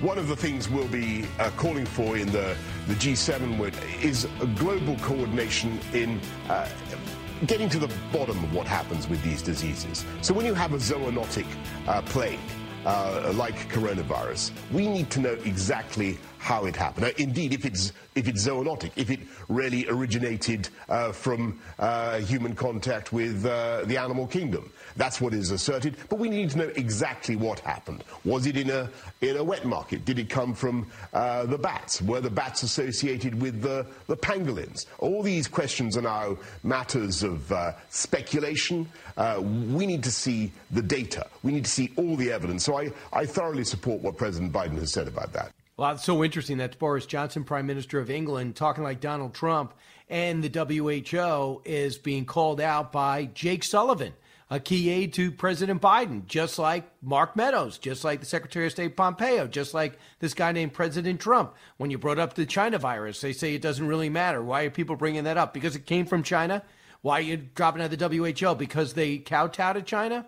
[0.00, 2.56] One of the things we'll be uh, calling for in the,
[2.86, 6.68] the G7 would- is global coordination in uh,
[7.46, 10.04] getting to the bottom of what happens with these diseases.
[10.22, 11.46] So when you have a zoonotic
[11.88, 12.38] uh, plague,
[12.86, 17.06] uh, like coronavirus, we need to know exactly how it happened.
[17.06, 19.18] Now, indeed, if it's if it's zoonotic, if it
[19.48, 25.96] really originated uh, from uh, human contact with the animal kingdom, that's what is asserted.
[26.08, 28.04] But we need to know exactly what happened.
[28.24, 30.04] Was it in a in a wet market?
[30.04, 32.02] Did it come from uh, the bats?
[32.02, 34.86] Were the bats associated with the the pangolins?
[34.98, 38.88] All these questions are now matters of uh, speculation.
[39.16, 41.26] Uh, we need to see the data.
[41.42, 42.64] We need to see all the evidence.
[42.64, 45.52] So I, I thoroughly support what President Biden has said about that.
[45.76, 46.58] Well, it's so interesting.
[46.58, 49.74] That's Boris Johnson, Prime Minister of England, talking like Donald Trump,
[50.10, 54.12] and the WHO is being called out by Jake Sullivan
[54.50, 58.72] a key aide to President Biden, just like Mark Meadows, just like the Secretary of
[58.72, 61.54] State Pompeo, just like this guy named President Trump.
[61.76, 64.42] When you brought up the China virus, they say it doesn't really matter.
[64.42, 65.52] Why are people bringing that up?
[65.52, 66.62] Because it came from China?
[67.02, 68.54] Why are you dropping out of the WHO?
[68.54, 70.26] Because they kowtowed to China?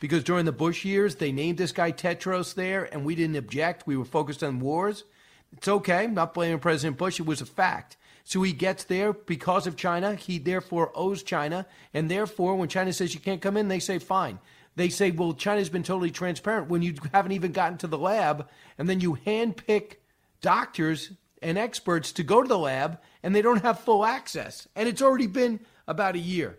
[0.00, 3.86] Because during the Bush years, they named this guy Tedros there and we didn't object.
[3.86, 5.04] We were focused on wars.
[5.52, 6.04] It's okay.
[6.04, 7.20] I'm not blaming President Bush.
[7.20, 7.96] It was a fact.
[8.30, 10.14] So he gets there because of China.
[10.14, 11.66] He therefore owes China.
[11.92, 14.38] And therefore, when China says you can't come in, they say fine.
[14.76, 18.48] They say, well, China's been totally transparent when you haven't even gotten to the lab.
[18.78, 19.96] And then you handpick
[20.42, 21.10] doctors
[21.42, 24.68] and experts to go to the lab and they don't have full access.
[24.76, 25.58] And it's already been
[25.88, 26.56] about a year.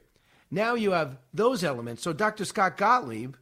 [0.51, 2.03] Now you have those elements.
[2.03, 2.43] So Dr.
[2.43, 3.35] Scott Gottlieb,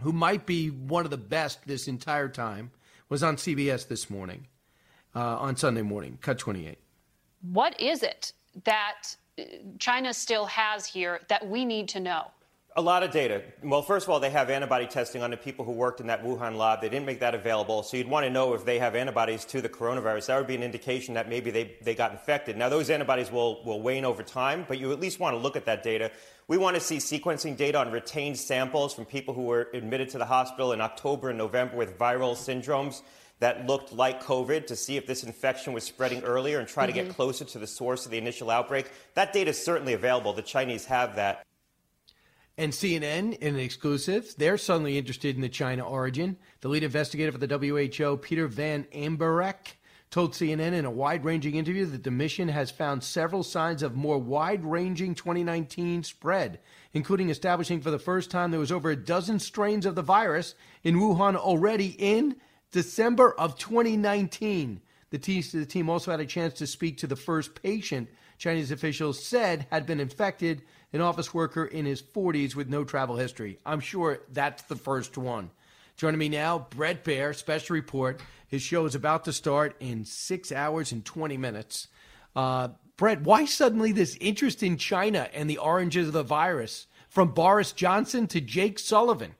[0.00, 2.70] who might be one of the best this entire time,
[3.10, 4.46] was on CBS this morning,
[5.14, 6.81] uh, on Sunday morning, cut 28
[7.42, 8.32] what is it
[8.64, 9.42] that uh,
[9.78, 12.30] China still has here that we need to know?
[12.74, 13.42] A lot of data.
[13.62, 16.24] Well, first of all, they have antibody testing on the people who worked in that
[16.24, 16.80] Wuhan lab.
[16.80, 17.82] They didn't make that available.
[17.82, 20.26] So you'd want to know if they have antibodies to the coronavirus.
[20.26, 22.56] That would be an indication that maybe they, they got infected.
[22.56, 25.54] Now, those antibodies will, will wane over time, but you at least want to look
[25.54, 26.10] at that data.
[26.48, 30.18] We want to see sequencing data on retained samples from people who were admitted to
[30.18, 33.02] the hospital in October and November with viral syndromes
[33.42, 36.92] that looked like COVID to see if this infection was spreading earlier and try mm-hmm.
[36.92, 37.14] to get mm-hmm.
[37.14, 38.88] closer to the source of the initial outbreak.
[39.14, 40.32] That data is certainly available.
[40.32, 41.44] The Chinese have that.
[42.56, 46.36] And CNN, in an exclusive, they're suddenly interested in the China origin.
[46.60, 49.74] The lead investigator for the WHO, Peter Ben Embarek,
[50.12, 53.96] told CNN in a wide ranging interview that the mission has found several signs of
[53.96, 56.60] more wide ranging 2019 spread,
[56.92, 60.54] including establishing for the first time there was over a dozen strains of the virus
[60.84, 62.36] in Wuhan already in
[62.72, 64.80] December of 2019.
[65.10, 68.08] The team, the team also had a chance to speak to the first patient
[68.42, 70.62] Chinese officials said had been infected,
[70.92, 73.56] an office worker in his 40s with no travel history.
[73.64, 75.50] I'm sure that's the first one.
[75.96, 78.20] Joining me now, Bret Baier, special report.
[78.48, 81.86] His show is about to start in six hours and 20 minutes.
[82.34, 87.28] Uh, Bret, why suddenly this interest in China and the oranges of the virus from
[87.28, 89.36] Boris Johnson to Jake Sullivan?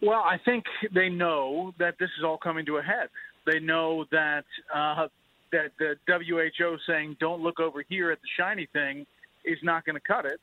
[0.00, 0.64] Well, I think
[0.94, 3.08] they know that this is all coming to a head.
[3.46, 4.44] They know that
[4.74, 5.08] uh,
[5.52, 9.06] that the WHO saying "Don't look over here at the shiny thing"
[9.44, 10.40] is not going to cut it,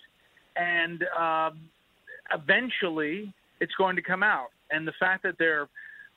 [0.56, 1.70] and um,
[2.34, 4.48] eventually it's going to come out.
[4.72, 5.68] And the fact that they're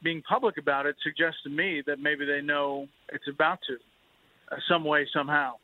[0.03, 3.77] being public about it suggests to me that maybe they know it's about to,
[4.55, 5.55] uh, some way, somehow.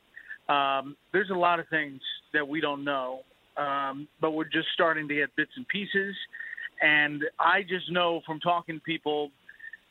[0.47, 2.01] Um, there's a lot of things
[2.33, 3.21] that we don't know,
[3.57, 6.15] um, but we're just starting to get bits and pieces.
[6.81, 9.31] And I just know from talking to people,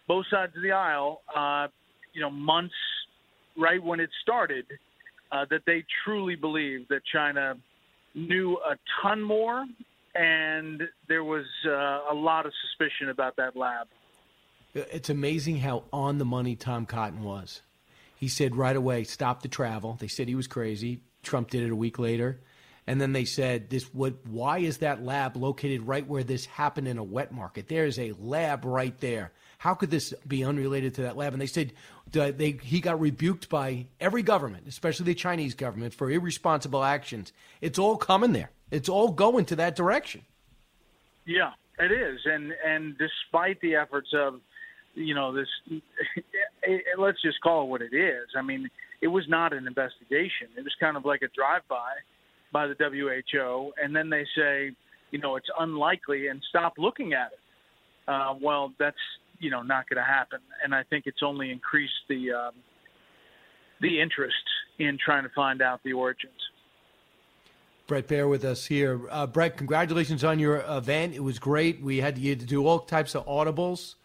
[0.07, 1.69] both sides of the aisle, uh,
[2.13, 2.75] you know, months
[3.57, 4.67] right when it started,
[5.33, 7.57] uh, that they truly believe that China
[8.15, 9.65] knew a ton more,
[10.15, 13.89] and there was uh, a lot of suspicion about that lab.
[14.75, 17.63] It's amazing how on the money Tom Cotton was.
[18.17, 19.97] He said right away, stop the travel.
[20.01, 21.01] They said he was crazy.
[21.23, 22.41] Trump did it a week later.
[22.87, 24.27] And then they said, "This what?
[24.27, 27.69] Why is that lab located right where this happened in a wet market?
[27.69, 29.33] There is a lab right there.
[29.59, 31.73] How could this be unrelated to that lab?" And they said,
[32.15, 37.33] they, he got rebuked by every government, especially the Chinese government, for irresponsible actions.
[37.61, 38.51] It's all coming there.
[38.71, 40.23] It's all going to that direction.
[41.27, 44.41] Yeah, it is, and and despite the efforts of,
[44.95, 45.49] you know, this,
[46.99, 48.29] let's just call it what it is.
[48.37, 48.69] I mean,
[49.01, 50.49] it was not an investigation.
[50.57, 51.93] It was kind of like a drive-by
[52.55, 54.71] by the WHO, and then they say,
[55.11, 57.39] you know, it's unlikely, and stop looking at it.
[58.09, 58.97] Uh, well, that's
[59.41, 62.53] you know not going to happen, and I think it's only increased the um,
[63.83, 64.37] the interest
[64.79, 66.33] in trying to find out the origins.
[67.87, 69.01] Bret Baier with us here.
[69.11, 71.15] Uh, Bret, congratulations on your event.
[71.15, 71.83] It was great.
[71.83, 73.97] We had to, had to do all types of audibles,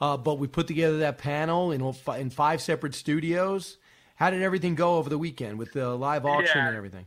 [0.00, 1.82] uh, but we put together that panel in,
[2.18, 3.76] in five separate studios.
[4.14, 6.68] How did everything go over the weekend with the live auction yeah.
[6.68, 7.04] and everything?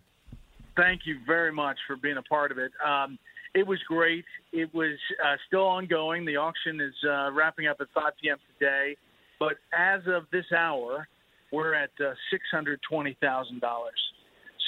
[0.80, 2.72] Thank you very much for being a part of it.
[2.85, 3.18] Um,
[3.53, 4.26] it was great.
[4.53, 6.26] It was uh, still ongoing.
[6.26, 8.38] The auction is uh, wrapping up at 5 p.m.
[8.57, 8.95] today.
[9.39, 11.07] But as of this hour,
[11.51, 12.14] we're at uh,
[12.53, 13.61] $620,000.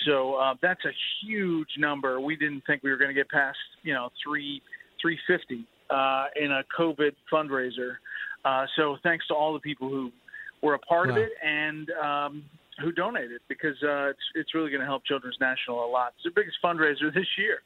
[0.05, 0.91] So uh, that's a
[1.23, 2.19] huge number.
[2.19, 4.61] We didn't think we were going to get past, you know, three
[5.01, 7.95] 350 uh, in a COVID fundraiser.
[8.43, 10.11] Uh, so thanks to all the people who
[10.63, 11.15] were a part wow.
[11.15, 12.43] of it, and um,
[12.81, 16.13] who donated because uh, it's it's really going to help Children's National a lot.
[16.15, 17.61] It's the biggest fundraiser this year.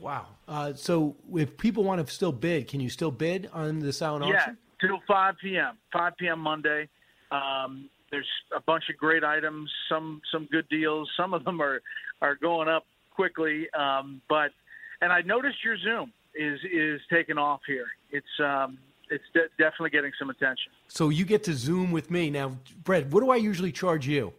[0.00, 0.26] Wow.
[0.48, 4.26] Uh, so if people want to still bid, can you still bid on the silent
[4.26, 4.58] yeah, auction?
[4.82, 5.78] Yeah, till 5 p.m.
[5.92, 6.40] 5 p.m.
[6.40, 6.88] Monday.
[7.30, 11.10] Um, there's a bunch of great items, some some good deals.
[11.16, 11.82] Some of them are
[12.22, 13.68] are going up quickly.
[13.78, 14.52] Um, but
[15.00, 17.86] and I noticed your Zoom is is taking off here.
[18.10, 18.78] It's um,
[19.10, 20.72] it's de- definitely getting some attention.
[20.88, 23.06] So you get to Zoom with me now, Bret.
[23.08, 24.32] What do I usually charge you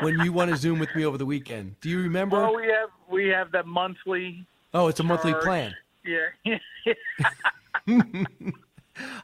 [0.00, 1.76] when you want to Zoom with me over the weekend?
[1.80, 2.36] Do you remember?
[2.40, 4.46] Well, we have we have that monthly.
[4.72, 5.74] oh, it's a monthly plan.
[6.04, 6.58] Yeah.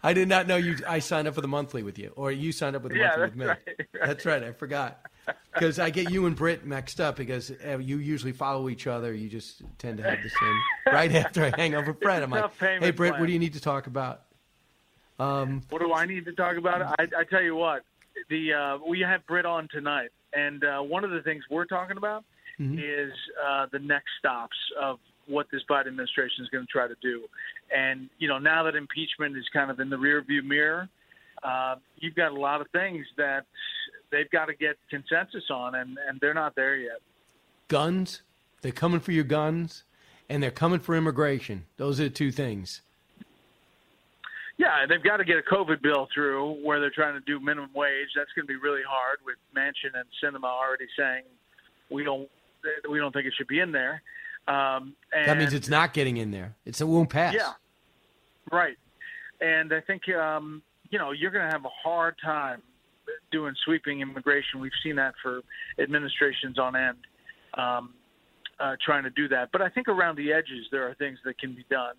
[0.02, 0.77] I did not know you.
[0.89, 3.09] I signed up for the monthly with you, or you signed up with the Yeah,
[3.09, 3.47] monthly with me.
[3.47, 3.89] right, right.
[4.06, 4.43] That's right.
[4.43, 5.01] I forgot
[5.52, 9.12] because I get you and Brit mixed up because uh, you usually follow each other.
[9.12, 10.94] You just tend to have the same.
[10.94, 13.55] right after I hang up with Bret, I'm like, "Hey, Brit, what do you need
[13.55, 14.23] to talk about?"
[15.19, 16.82] Um, What do I need to talk about?
[16.98, 17.82] I, I tell you what,
[18.28, 21.97] the uh, we have Brit on tonight, and uh, one of the things we're talking
[21.97, 22.24] about
[22.59, 22.78] Mhm.
[22.78, 23.12] is
[23.43, 27.27] uh, the next stops of what this Biden administration is going to try to do.
[27.74, 30.89] And you know, now that impeachment is kind of in the rearview mirror,
[31.43, 33.47] uh, you've got a lot of things that
[34.10, 37.00] they've got to get consensus on, and, and they're not there yet.
[37.68, 38.22] guns.
[38.62, 39.84] They're coming for your guns,
[40.28, 41.64] and they're coming for immigration.
[41.78, 42.82] Those are the two things.
[44.58, 47.70] Yeah, they've got to get a COVID bill through where they're trying to do minimum
[47.74, 48.08] wage.
[48.14, 51.22] That's going to be really hard with Manchin and Sinema already saying
[51.90, 52.28] we don't
[52.90, 54.02] we don't think it should be in there.
[54.46, 56.54] Um, and that means it's not getting in there.
[56.66, 57.32] It's a won't pass.
[57.32, 57.52] yeah,
[58.52, 58.76] right.
[59.40, 62.60] And I think um, you know you're going to have a hard time
[63.31, 64.61] doing sweeping immigration.
[64.61, 65.40] We've seen that for
[65.78, 66.98] administrations on end
[67.55, 67.94] um,
[68.59, 69.51] uh, trying to do that.
[69.52, 71.94] But I think around the edges there are things that can be done.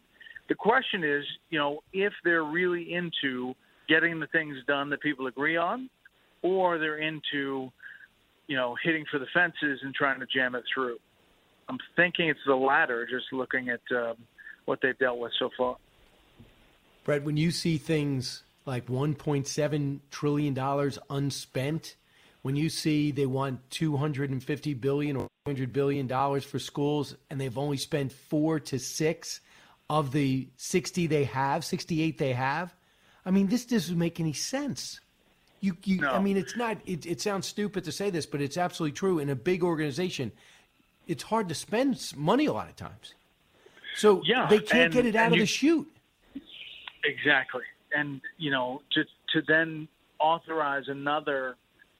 [0.49, 3.53] The question is, you know, if they're really into
[3.87, 5.89] getting the things done that people agree on,
[6.41, 7.71] or they're into,
[8.47, 10.97] you know, hitting for the fences and trying to jam it through.
[11.69, 14.15] I'm thinking it's the latter, just looking at um,
[14.65, 15.77] what they've dealt with so far.
[17.03, 21.95] Brett, when you see things like 1.7 trillion dollars unspent,
[22.41, 27.57] when you see they want 250 billion or 100 billion dollars for schools, and they've
[27.57, 29.41] only spent four to six
[29.89, 32.73] of the 60 they have, 68 they have,
[33.25, 34.99] I mean, this doesn't make any sense.
[35.59, 36.77] You, you I mean, it's not.
[36.87, 39.19] It, it sounds stupid to say this, but it's absolutely true.
[39.19, 40.31] In a big organization,
[41.07, 43.13] it's hard to spend money a lot of times.
[43.95, 45.87] So Yeah, they can't and- get it out of you- the chute.
[47.03, 47.63] Exactly,
[47.95, 49.03] and you know, to
[49.33, 49.87] to then
[50.19, 51.55] authorize another,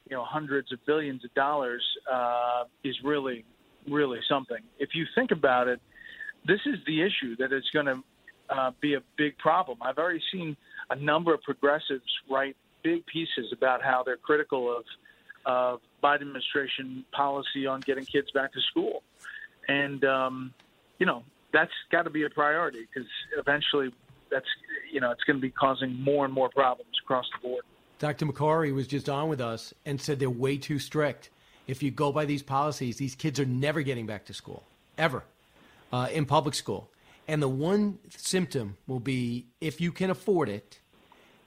[0.09, 3.43] you know, hundreds of billions of dollars uh, is really,
[3.89, 4.59] really something.
[4.79, 5.81] If you think about it,
[6.45, 8.03] this is the issue that is going to
[8.49, 9.79] uh, be a big problem.
[9.81, 10.55] I've already seen
[10.89, 14.83] a number of progressives write big pieces about how they're critical of
[15.43, 19.01] of Biden administration policy on getting kids back to school,
[19.67, 20.53] and um,
[20.99, 23.91] you know that's got to be a priority because eventually
[24.31, 24.47] that's
[24.91, 27.63] you know it's going to be causing more and more problems across the board.
[27.99, 28.25] Dr.
[28.25, 31.29] Makary was just on with us and said they're way too strict.
[31.67, 34.63] If you go by these policies, these kids are never getting back to school,
[34.97, 35.23] ever,
[35.93, 36.89] uh, in public school.
[37.27, 40.79] And the one symptom will be if you can afford it,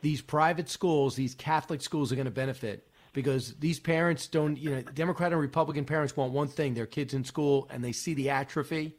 [0.00, 4.70] these private schools, these Catholic schools are going to benefit because these parents don't, you
[4.70, 8.14] know, Democrat and Republican parents want one thing their kids in school and they see
[8.14, 8.94] the atrophy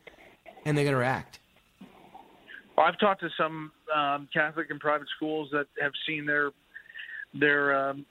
[0.65, 1.39] and they're going to react.
[2.75, 6.51] Well, I've talked to some um, Catholic and private schools that have seen their
[7.33, 8.05] their um,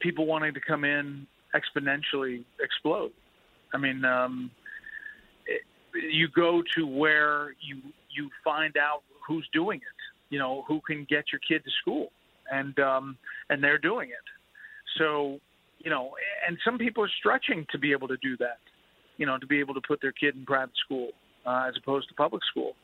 [0.00, 3.12] people wanting to come in exponentially explode.
[3.72, 4.50] I mean, um,
[5.46, 5.62] it,
[6.12, 7.80] you go to where you
[8.10, 9.82] you find out who's doing it.
[10.30, 12.10] You know, who can get your kid to school,
[12.50, 13.16] and um,
[13.50, 14.98] and they're doing it.
[14.98, 15.38] So,
[15.78, 16.12] you know,
[16.46, 18.58] and some people are stretching to be able to do that.
[19.18, 21.10] You know, to be able to put their kid in private school
[21.46, 22.74] uh, as opposed to public school.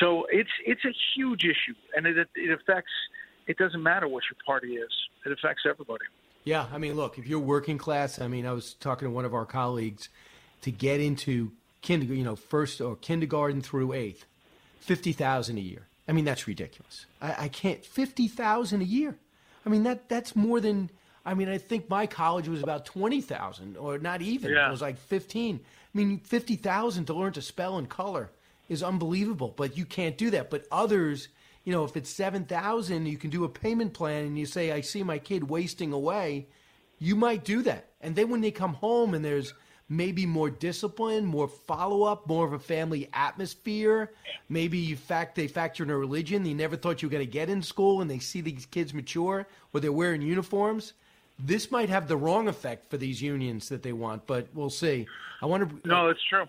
[0.00, 2.92] So it's it's a huge issue, and it it affects.
[3.46, 4.90] It doesn't matter what your party is;
[5.26, 6.04] it affects everybody.
[6.44, 9.24] Yeah, I mean, look, if you're working class, I mean, I was talking to one
[9.24, 10.10] of our colleagues
[10.62, 14.26] to get into kindergarten, you know, first or kindergarten through eighth,
[14.78, 15.86] fifty thousand a year.
[16.06, 17.06] I mean, that's ridiculous.
[17.20, 19.16] I, I can't fifty thousand a year.
[19.64, 20.90] I mean, that that's more than.
[21.26, 24.52] I mean, I think my college was about twenty thousand, or not even.
[24.52, 24.68] Yeah.
[24.68, 25.60] It was like fifteen.
[25.94, 28.30] I mean, fifty thousand to learn to spell and color
[28.68, 29.52] is unbelievable.
[29.56, 30.50] But you can't do that.
[30.50, 31.28] But others,
[31.64, 34.72] you know, if it's seven thousand, you can do a payment plan, and you say,
[34.72, 36.48] "I see my kid wasting away."
[36.98, 39.52] You might do that, and then when they come home and there's
[39.88, 44.12] maybe more discipline, more follow up, more of a family atmosphere.
[44.48, 47.30] Maybe you fact they factor in a religion you never thought you were going to
[47.30, 50.94] get in school, and they see these kids mature or they're wearing uniforms.
[51.38, 55.06] This might have the wrong effect for these unions that they want, but we'll see.
[55.42, 55.88] I want to.
[55.88, 56.46] No, it's true.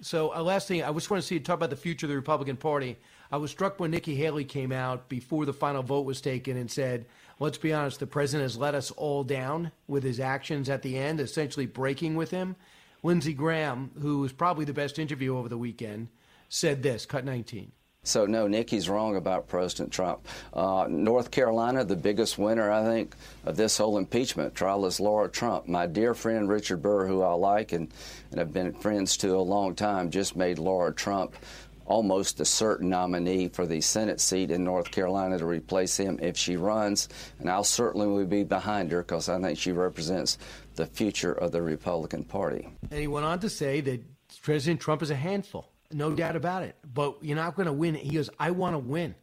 [0.00, 2.10] So, uh, last thing, I just want to see you talk about the future of
[2.10, 2.96] the Republican Party.
[3.32, 6.70] I was struck when Nikki Haley came out before the final vote was taken and
[6.70, 7.06] said,
[7.40, 10.96] let's be honest, the president has let us all down with his actions at the
[10.96, 12.54] end, essentially breaking with him.
[13.02, 16.08] Lindsey Graham, who was probably the best interview over the weekend,
[16.48, 17.04] said this.
[17.04, 17.72] Cut 19.
[18.08, 20.26] So, no, Nikki's wrong about President Trump.
[20.54, 23.14] Uh, North Carolina, the biggest winner, I think,
[23.44, 25.68] of this whole impeachment trial is Lara Trump.
[25.68, 27.92] My dear friend Richard Burr, who I like and,
[28.30, 31.36] and have been friends to a long time, just made Lara Trump
[31.84, 36.36] almost a certain nominee for the Senate seat in North Carolina to replace him if
[36.36, 37.10] she runs.
[37.40, 40.38] And I'll certainly be behind her because I think she represents
[40.76, 42.68] the future of the Republican Party.
[42.90, 44.02] And he went on to say that
[44.42, 45.72] President Trump is a handful.
[45.92, 46.76] No doubt about it.
[46.92, 47.94] But you're not going to win.
[47.94, 49.14] He goes, I want to win.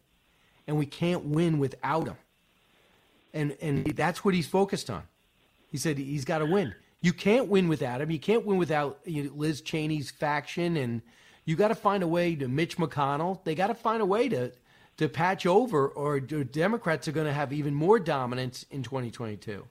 [0.67, 2.17] And we can't win without him.
[3.33, 5.03] And, and that's what he's focused on.
[5.69, 6.73] He said he's got to win.
[7.01, 8.09] You can't win without him.
[8.09, 10.77] You can't win without Liz Cheney's faction.
[10.77, 11.01] And
[11.43, 13.43] you got to find a way to Mitch McConnell.
[13.43, 14.51] They got to find a way to,
[14.97, 19.65] to patch over, or Democrats are going to have even more dominance in 2022.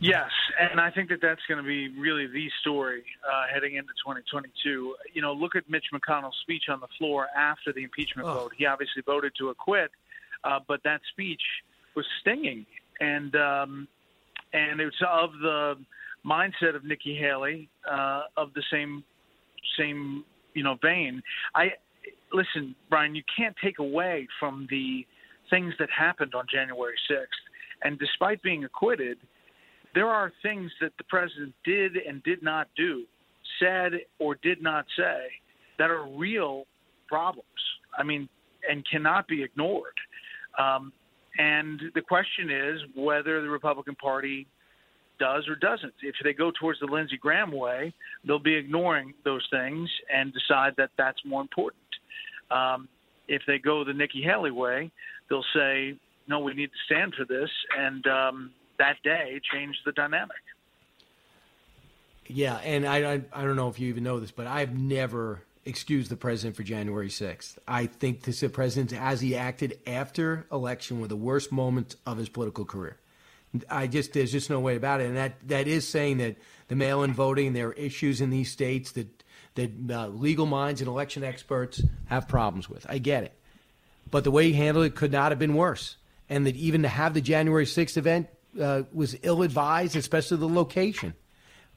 [0.00, 3.92] Yes, and I think that that's going to be really the story uh, heading into
[4.04, 4.94] 2022.
[5.12, 8.34] You know, look at Mitch McConnell's speech on the floor after the impeachment oh.
[8.34, 8.52] vote.
[8.56, 9.90] He obviously voted to acquit,
[10.44, 11.42] uh, but that speech
[11.94, 12.66] was stinging,
[13.00, 13.88] and um,
[14.52, 15.74] and it's of the
[16.26, 19.04] mindset of Nikki Haley, uh, of the same
[19.78, 20.24] same
[20.54, 21.22] you know vein.
[21.54, 21.70] I
[22.32, 23.14] listen, Brian.
[23.14, 25.06] You can't take away from the
[25.50, 27.26] things that happened on January 6th,
[27.84, 29.18] and despite being acquitted
[29.98, 33.02] there are things that the president did and did not do,
[33.58, 35.26] said or did not say,
[35.76, 36.66] that are real
[37.08, 37.48] problems.
[37.98, 38.28] I mean,
[38.70, 39.98] and cannot be ignored.
[40.56, 40.92] Um,
[41.36, 44.46] and the question is whether the Republican Party
[45.18, 45.94] does or doesn't.
[46.00, 47.92] If they go towards the Lindsey Graham way,
[48.24, 51.82] they'll be ignoring those things and decide that that's more important.
[52.52, 52.88] Um,
[53.26, 54.92] if they go the Nikki Haley way,
[55.28, 55.96] they'll say,
[56.28, 60.36] no, we need to stand for this, and um, that day changed the dynamic.
[62.26, 65.42] Yeah, and I, I, I don't know if you even know this, but I've never
[65.64, 67.58] excused the president for January 6th.
[67.66, 72.18] I think this the president, as he acted after election, were the worst moments of
[72.18, 72.98] his political career.
[73.70, 76.36] I just there's just no way about it, and that that is saying that
[76.68, 79.24] the mail-in voting, there are issues in these states that
[79.54, 82.86] that uh, legal minds and election experts have problems with.
[82.88, 83.32] I get it,
[84.10, 85.96] but the way he handled it could not have been worse.
[86.30, 88.28] And that even to have the January 6th event
[88.60, 91.14] uh, was ill advised, especially the location.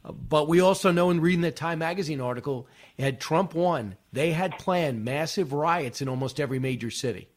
[0.03, 2.67] Uh, but we also know in reading the Time Magazine article,
[2.97, 7.27] had Trump won, they had planned massive riots in almost every major city.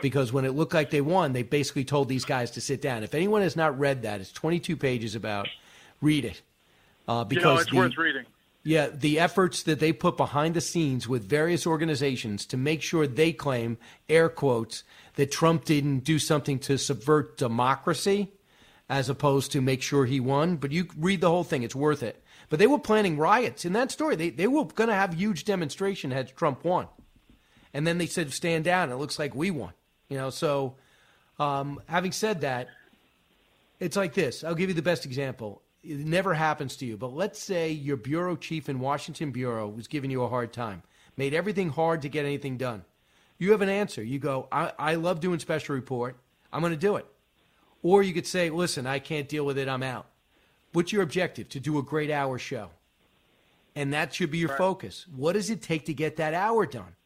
[0.00, 3.02] Because when it looked like they won, they basically told these guys to sit down.
[3.02, 5.48] If anyone has not read that, it's 22 pages about.
[6.00, 6.42] Read it.
[7.08, 8.24] Uh, because you know, it's the, worth reading.
[8.62, 13.06] Yeah, the efforts that they put behind the scenes with various organizations to make sure
[13.06, 14.84] they claim, air quotes,
[15.14, 18.30] that Trump didn't do something to subvert democracy
[18.88, 20.56] as opposed to make sure he won.
[20.56, 22.22] But you read the whole thing, it's worth it.
[22.48, 24.16] But they were planning riots in that story.
[24.16, 26.88] They, they were going to have huge demonstration had Trump won.
[27.74, 28.90] And then they said, stand down.
[28.90, 29.72] It looks like we won.
[30.08, 30.76] You know, so
[31.38, 32.68] um, having said that,
[33.78, 34.42] it's like this.
[34.42, 35.62] I'll give you the best example.
[35.84, 39.86] It never happens to you, but let's say your bureau chief in Washington Bureau was
[39.86, 40.82] giving you a hard time,
[41.16, 42.84] made everything hard to get anything done.
[43.38, 44.02] You have an answer.
[44.02, 46.16] You go, I, I love doing special report.
[46.52, 47.06] I'm going to do it.
[47.82, 50.06] Or you could say, listen, I can't deal with it, I'm out.
[50.72, 51.48] What's your objective?
[51.50, 52.70] To do a great hour show.
[53.74, 54.58] And that should be your right.
[54.58, 55.06] focus.
[55.14, 56.96] What does it take to get that hour done?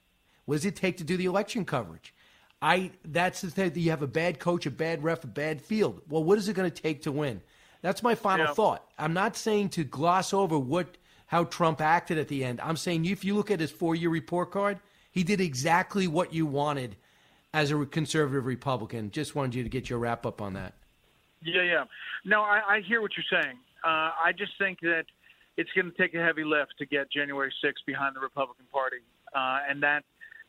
[0.47, 2.15] What does it take to do the election coverage?
[2.61, 5.61] I that's the thing that you have a bad coach, a bad ref, a bad
[5.61, 6.01] field.
[6.09, 7.43] Well, what is it going to take to win?
[7.83, 8.55] That's my final yeah.
[8.55, 8.89] thought.
[8.99, 10.97] I'm not saying to gloss over what
[11.27, 12.61] how Trump acted at the end.
[12.61, 14.79] I'm saying if you look at his four year report card,
[15.11, 16.97] he did exactly what you wanted
[17.55, 19.11] as a conservative Republican.
[19.11, 20.75] Just wanted you to get your wrap up on that.
[21.43, 21.85] Yeah, yeah.
[22.25, 23.57] No, I, I hear what you're saying.
[23.85, 25.05] Uh, I just think that
[25.57, 28.99] it's going to take a heavy lift to get January 6th behind the Republican Party,
[29.35, 30.05] uh, and that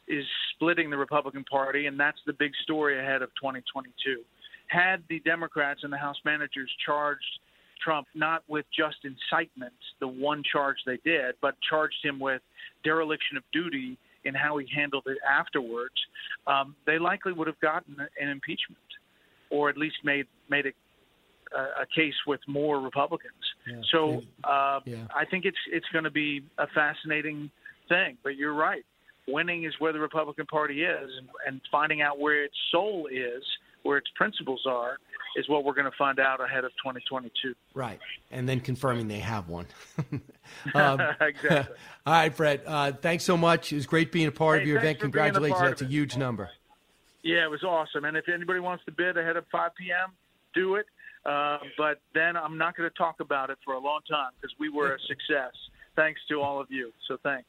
[0.07, 4.21] is splitting the Republican Party, and that's the big story ahead of 2022.
[4.67, 7.39] Had the Democrats and the House managers charged
[7.83, 12.41] Trump not with just incitement, the one charge they did, but charged him with
[12.83, 15.95] dereliction of duty in how he handled it afterwards,
[16.47, 18.79] um, they likely would have gotten an impeachment,
[19.49, 20.73] or at least made made a,
[21.81, 23.33] a case with more Republicans.
[23.67, 23.81] Yeah.
[23.91, 25.07] So uh, yeah.
[25.15, 27.51] I think it's it's going to be a fascinating
[27.89, 28.17] thing.
[28.23, 28.85] But you're right,
[29.27, 33.43] winning is where the Republican Party is, and, and finding out where its soul is,
[33.83, 34.97] where its principles are,
[35.35, 37.53] is what we're going to find out ahead of 2022.
[37.73, 37.99] Right,
[38.31, 39.67] and then confirming they have one.
[40.75, 41.49] um, exactly.
[42.05, 42.61] all right, Fred.
[42.65, 43.71] Uh, thanks so much.
[43.71, 44.99] It was great being a part hey, of your event.
[44.99, 45.61] Congratulations.
[45.61, 46.49] That's a huge number.
[47.23, 48.05] Yeah, it was awesome.
[48.05, 50.11] And if anybody wants to bid ahead of 5 p.m.,
[50.53, 50.85] do it.
[51.25, 54.53] Uh, but then I'm not going to talk about it for a long time because
[54.59, 55.53] we were a success.
[55.95, 56.91] Thanks to all of you.
[57.07, 57.47] So thanks.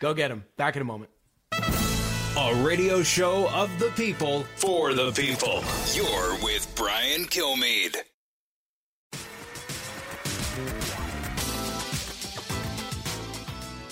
[0.00, 0.44] Go get them.
[0.56, 1.10] Back in a moment.
[2.34, 5.62] A radio show of the people for the people.
[5.92, 7.94] You're with Brian Kilmeade.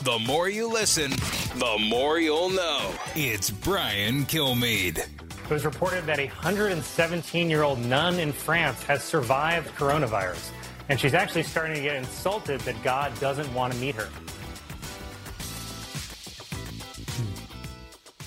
[0.04, 1.10] The more you listen,
[1.56, 2.94] the more you'll know.
[3.14, 5.00] It's Brian Kilmeade.
[5.00, 10.48] It was reported that a 117 year old nun in France has survived coronavirus.
[10.88, 14.08] And she's actually starting to get insulted that God doesn't want to meet her.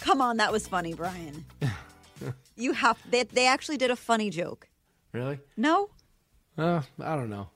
[0.03, 1.45] Come on, that was funny, Brian.
[2.57, 4.67] you have they, they actually did a funny joke.
[5.13, 5.39] Really?
[5.55, 5.89] No?
[6.57, 7.47] Uh, I don't know.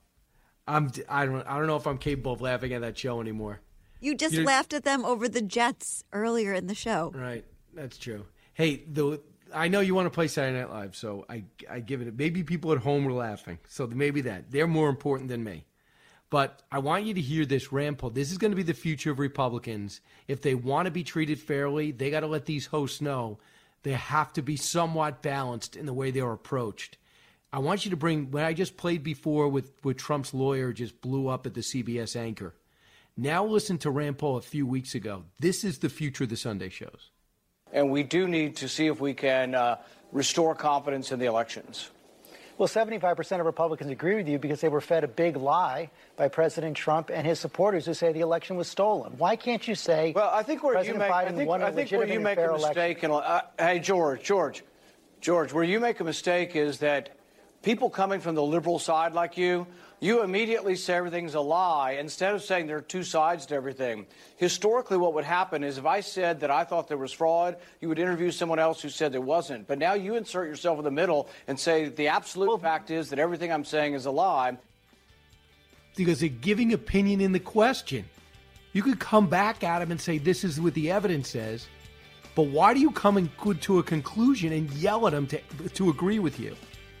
[0.66, 3.60] I'm I don't I don't know if I'm capable of laughing at that show anymore.
[4.00, 7.12] You just You're- laughed at them over the Jets earlier in the show.
[7.14, 7.44] Right,
[7.74, 8.24] that's true.
[8.54, 9.20] Hey, the
[9.54, 12.16] I know you want to play Saturday Night Live, so I I give it.
[12.16, 15.66] Maybe people at home were laughing, so maybe that they're more important than me.
[16.30, 18.10] But I want you to hear this Paul.
[18.10, 20.00] This is going to be the future of Republicans.
[20.26, 23.38] If they want to be treated fairly, they got to let these hosts know
[23.82, 26.98] they have to be somewhat balanced in the way they are approached.
[27.52, 31.00] I want you to bring what I just played before with, with Trump's lawyer just
[31.00, 32.54] blew up at the CBS anchor.
[33.16, 35.24] Now listen to Rand Paul a few weeks ago.
[35.40, 37.10] This is the future of the Sunday shows.
[37.72, 39.76] And we do need to see if we can uh,
[40.12, 41.90] restore confidence in the elections.
[42.58, 46.26] Well, 75% of Republicans agree with you because they were fed a big lie by
[46.26, 49.12] President Trump and his supporters who say the election was stolen.
[49.16, 51.62] Why can't you say Well, I think where President you make, Biden I think, won
[51.62, 54.64] I think where you make a mistake, and uh, hey, George, George,
[55.20, 57.10] George, where you make a mistake is that
[57.62, 59.64] people coming from the liberal side like you,
[60.00, 64.06] you immediately say everything's a lie instead of saying there are two sides to everything.
[64.36, 67.88] Historically, what would happen is if I said that I thought there was fraud, you
[67.88, 69.66] would interview someone else who said there wasn't.
[69.66, 73.18] But now you insert yourself in the middle and say the absolute fact is that
[73.18, 74.56] everything I'm saying is a lie.
[75.96, 78.04] because they're giving opinion in the question.
[78.72, 81.66] You could come back at him and say, This is what the evidence says.
[82.36, 83.30] But why do you come and
[83.62, 86.54] to a conclusion and yell at them to, to agree with you?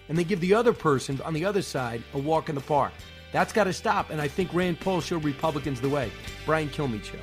[0.08, 2.92] And they give the other person on the other side a walk in the park.
[3.32, 4.10] That's got to stop.
[4.10, 6.10] And I think Rand Paul showed Republicans the way.
[6.46, 7.18] Brian Kilmeade Show.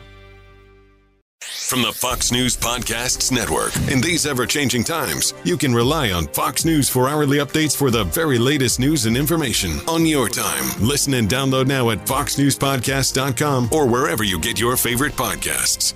[1.68, 3.76] From the Fox News Podcasts Network.
[3.90, 7.90] In these ever changing times, you can rely on Fox News for hourly updates for
[7.90, 10.64] the very latest news and information on your time.
[10.80, 15.96] Listen and download now at foxnewspodcast.com or wherever you get your favorite podcasts.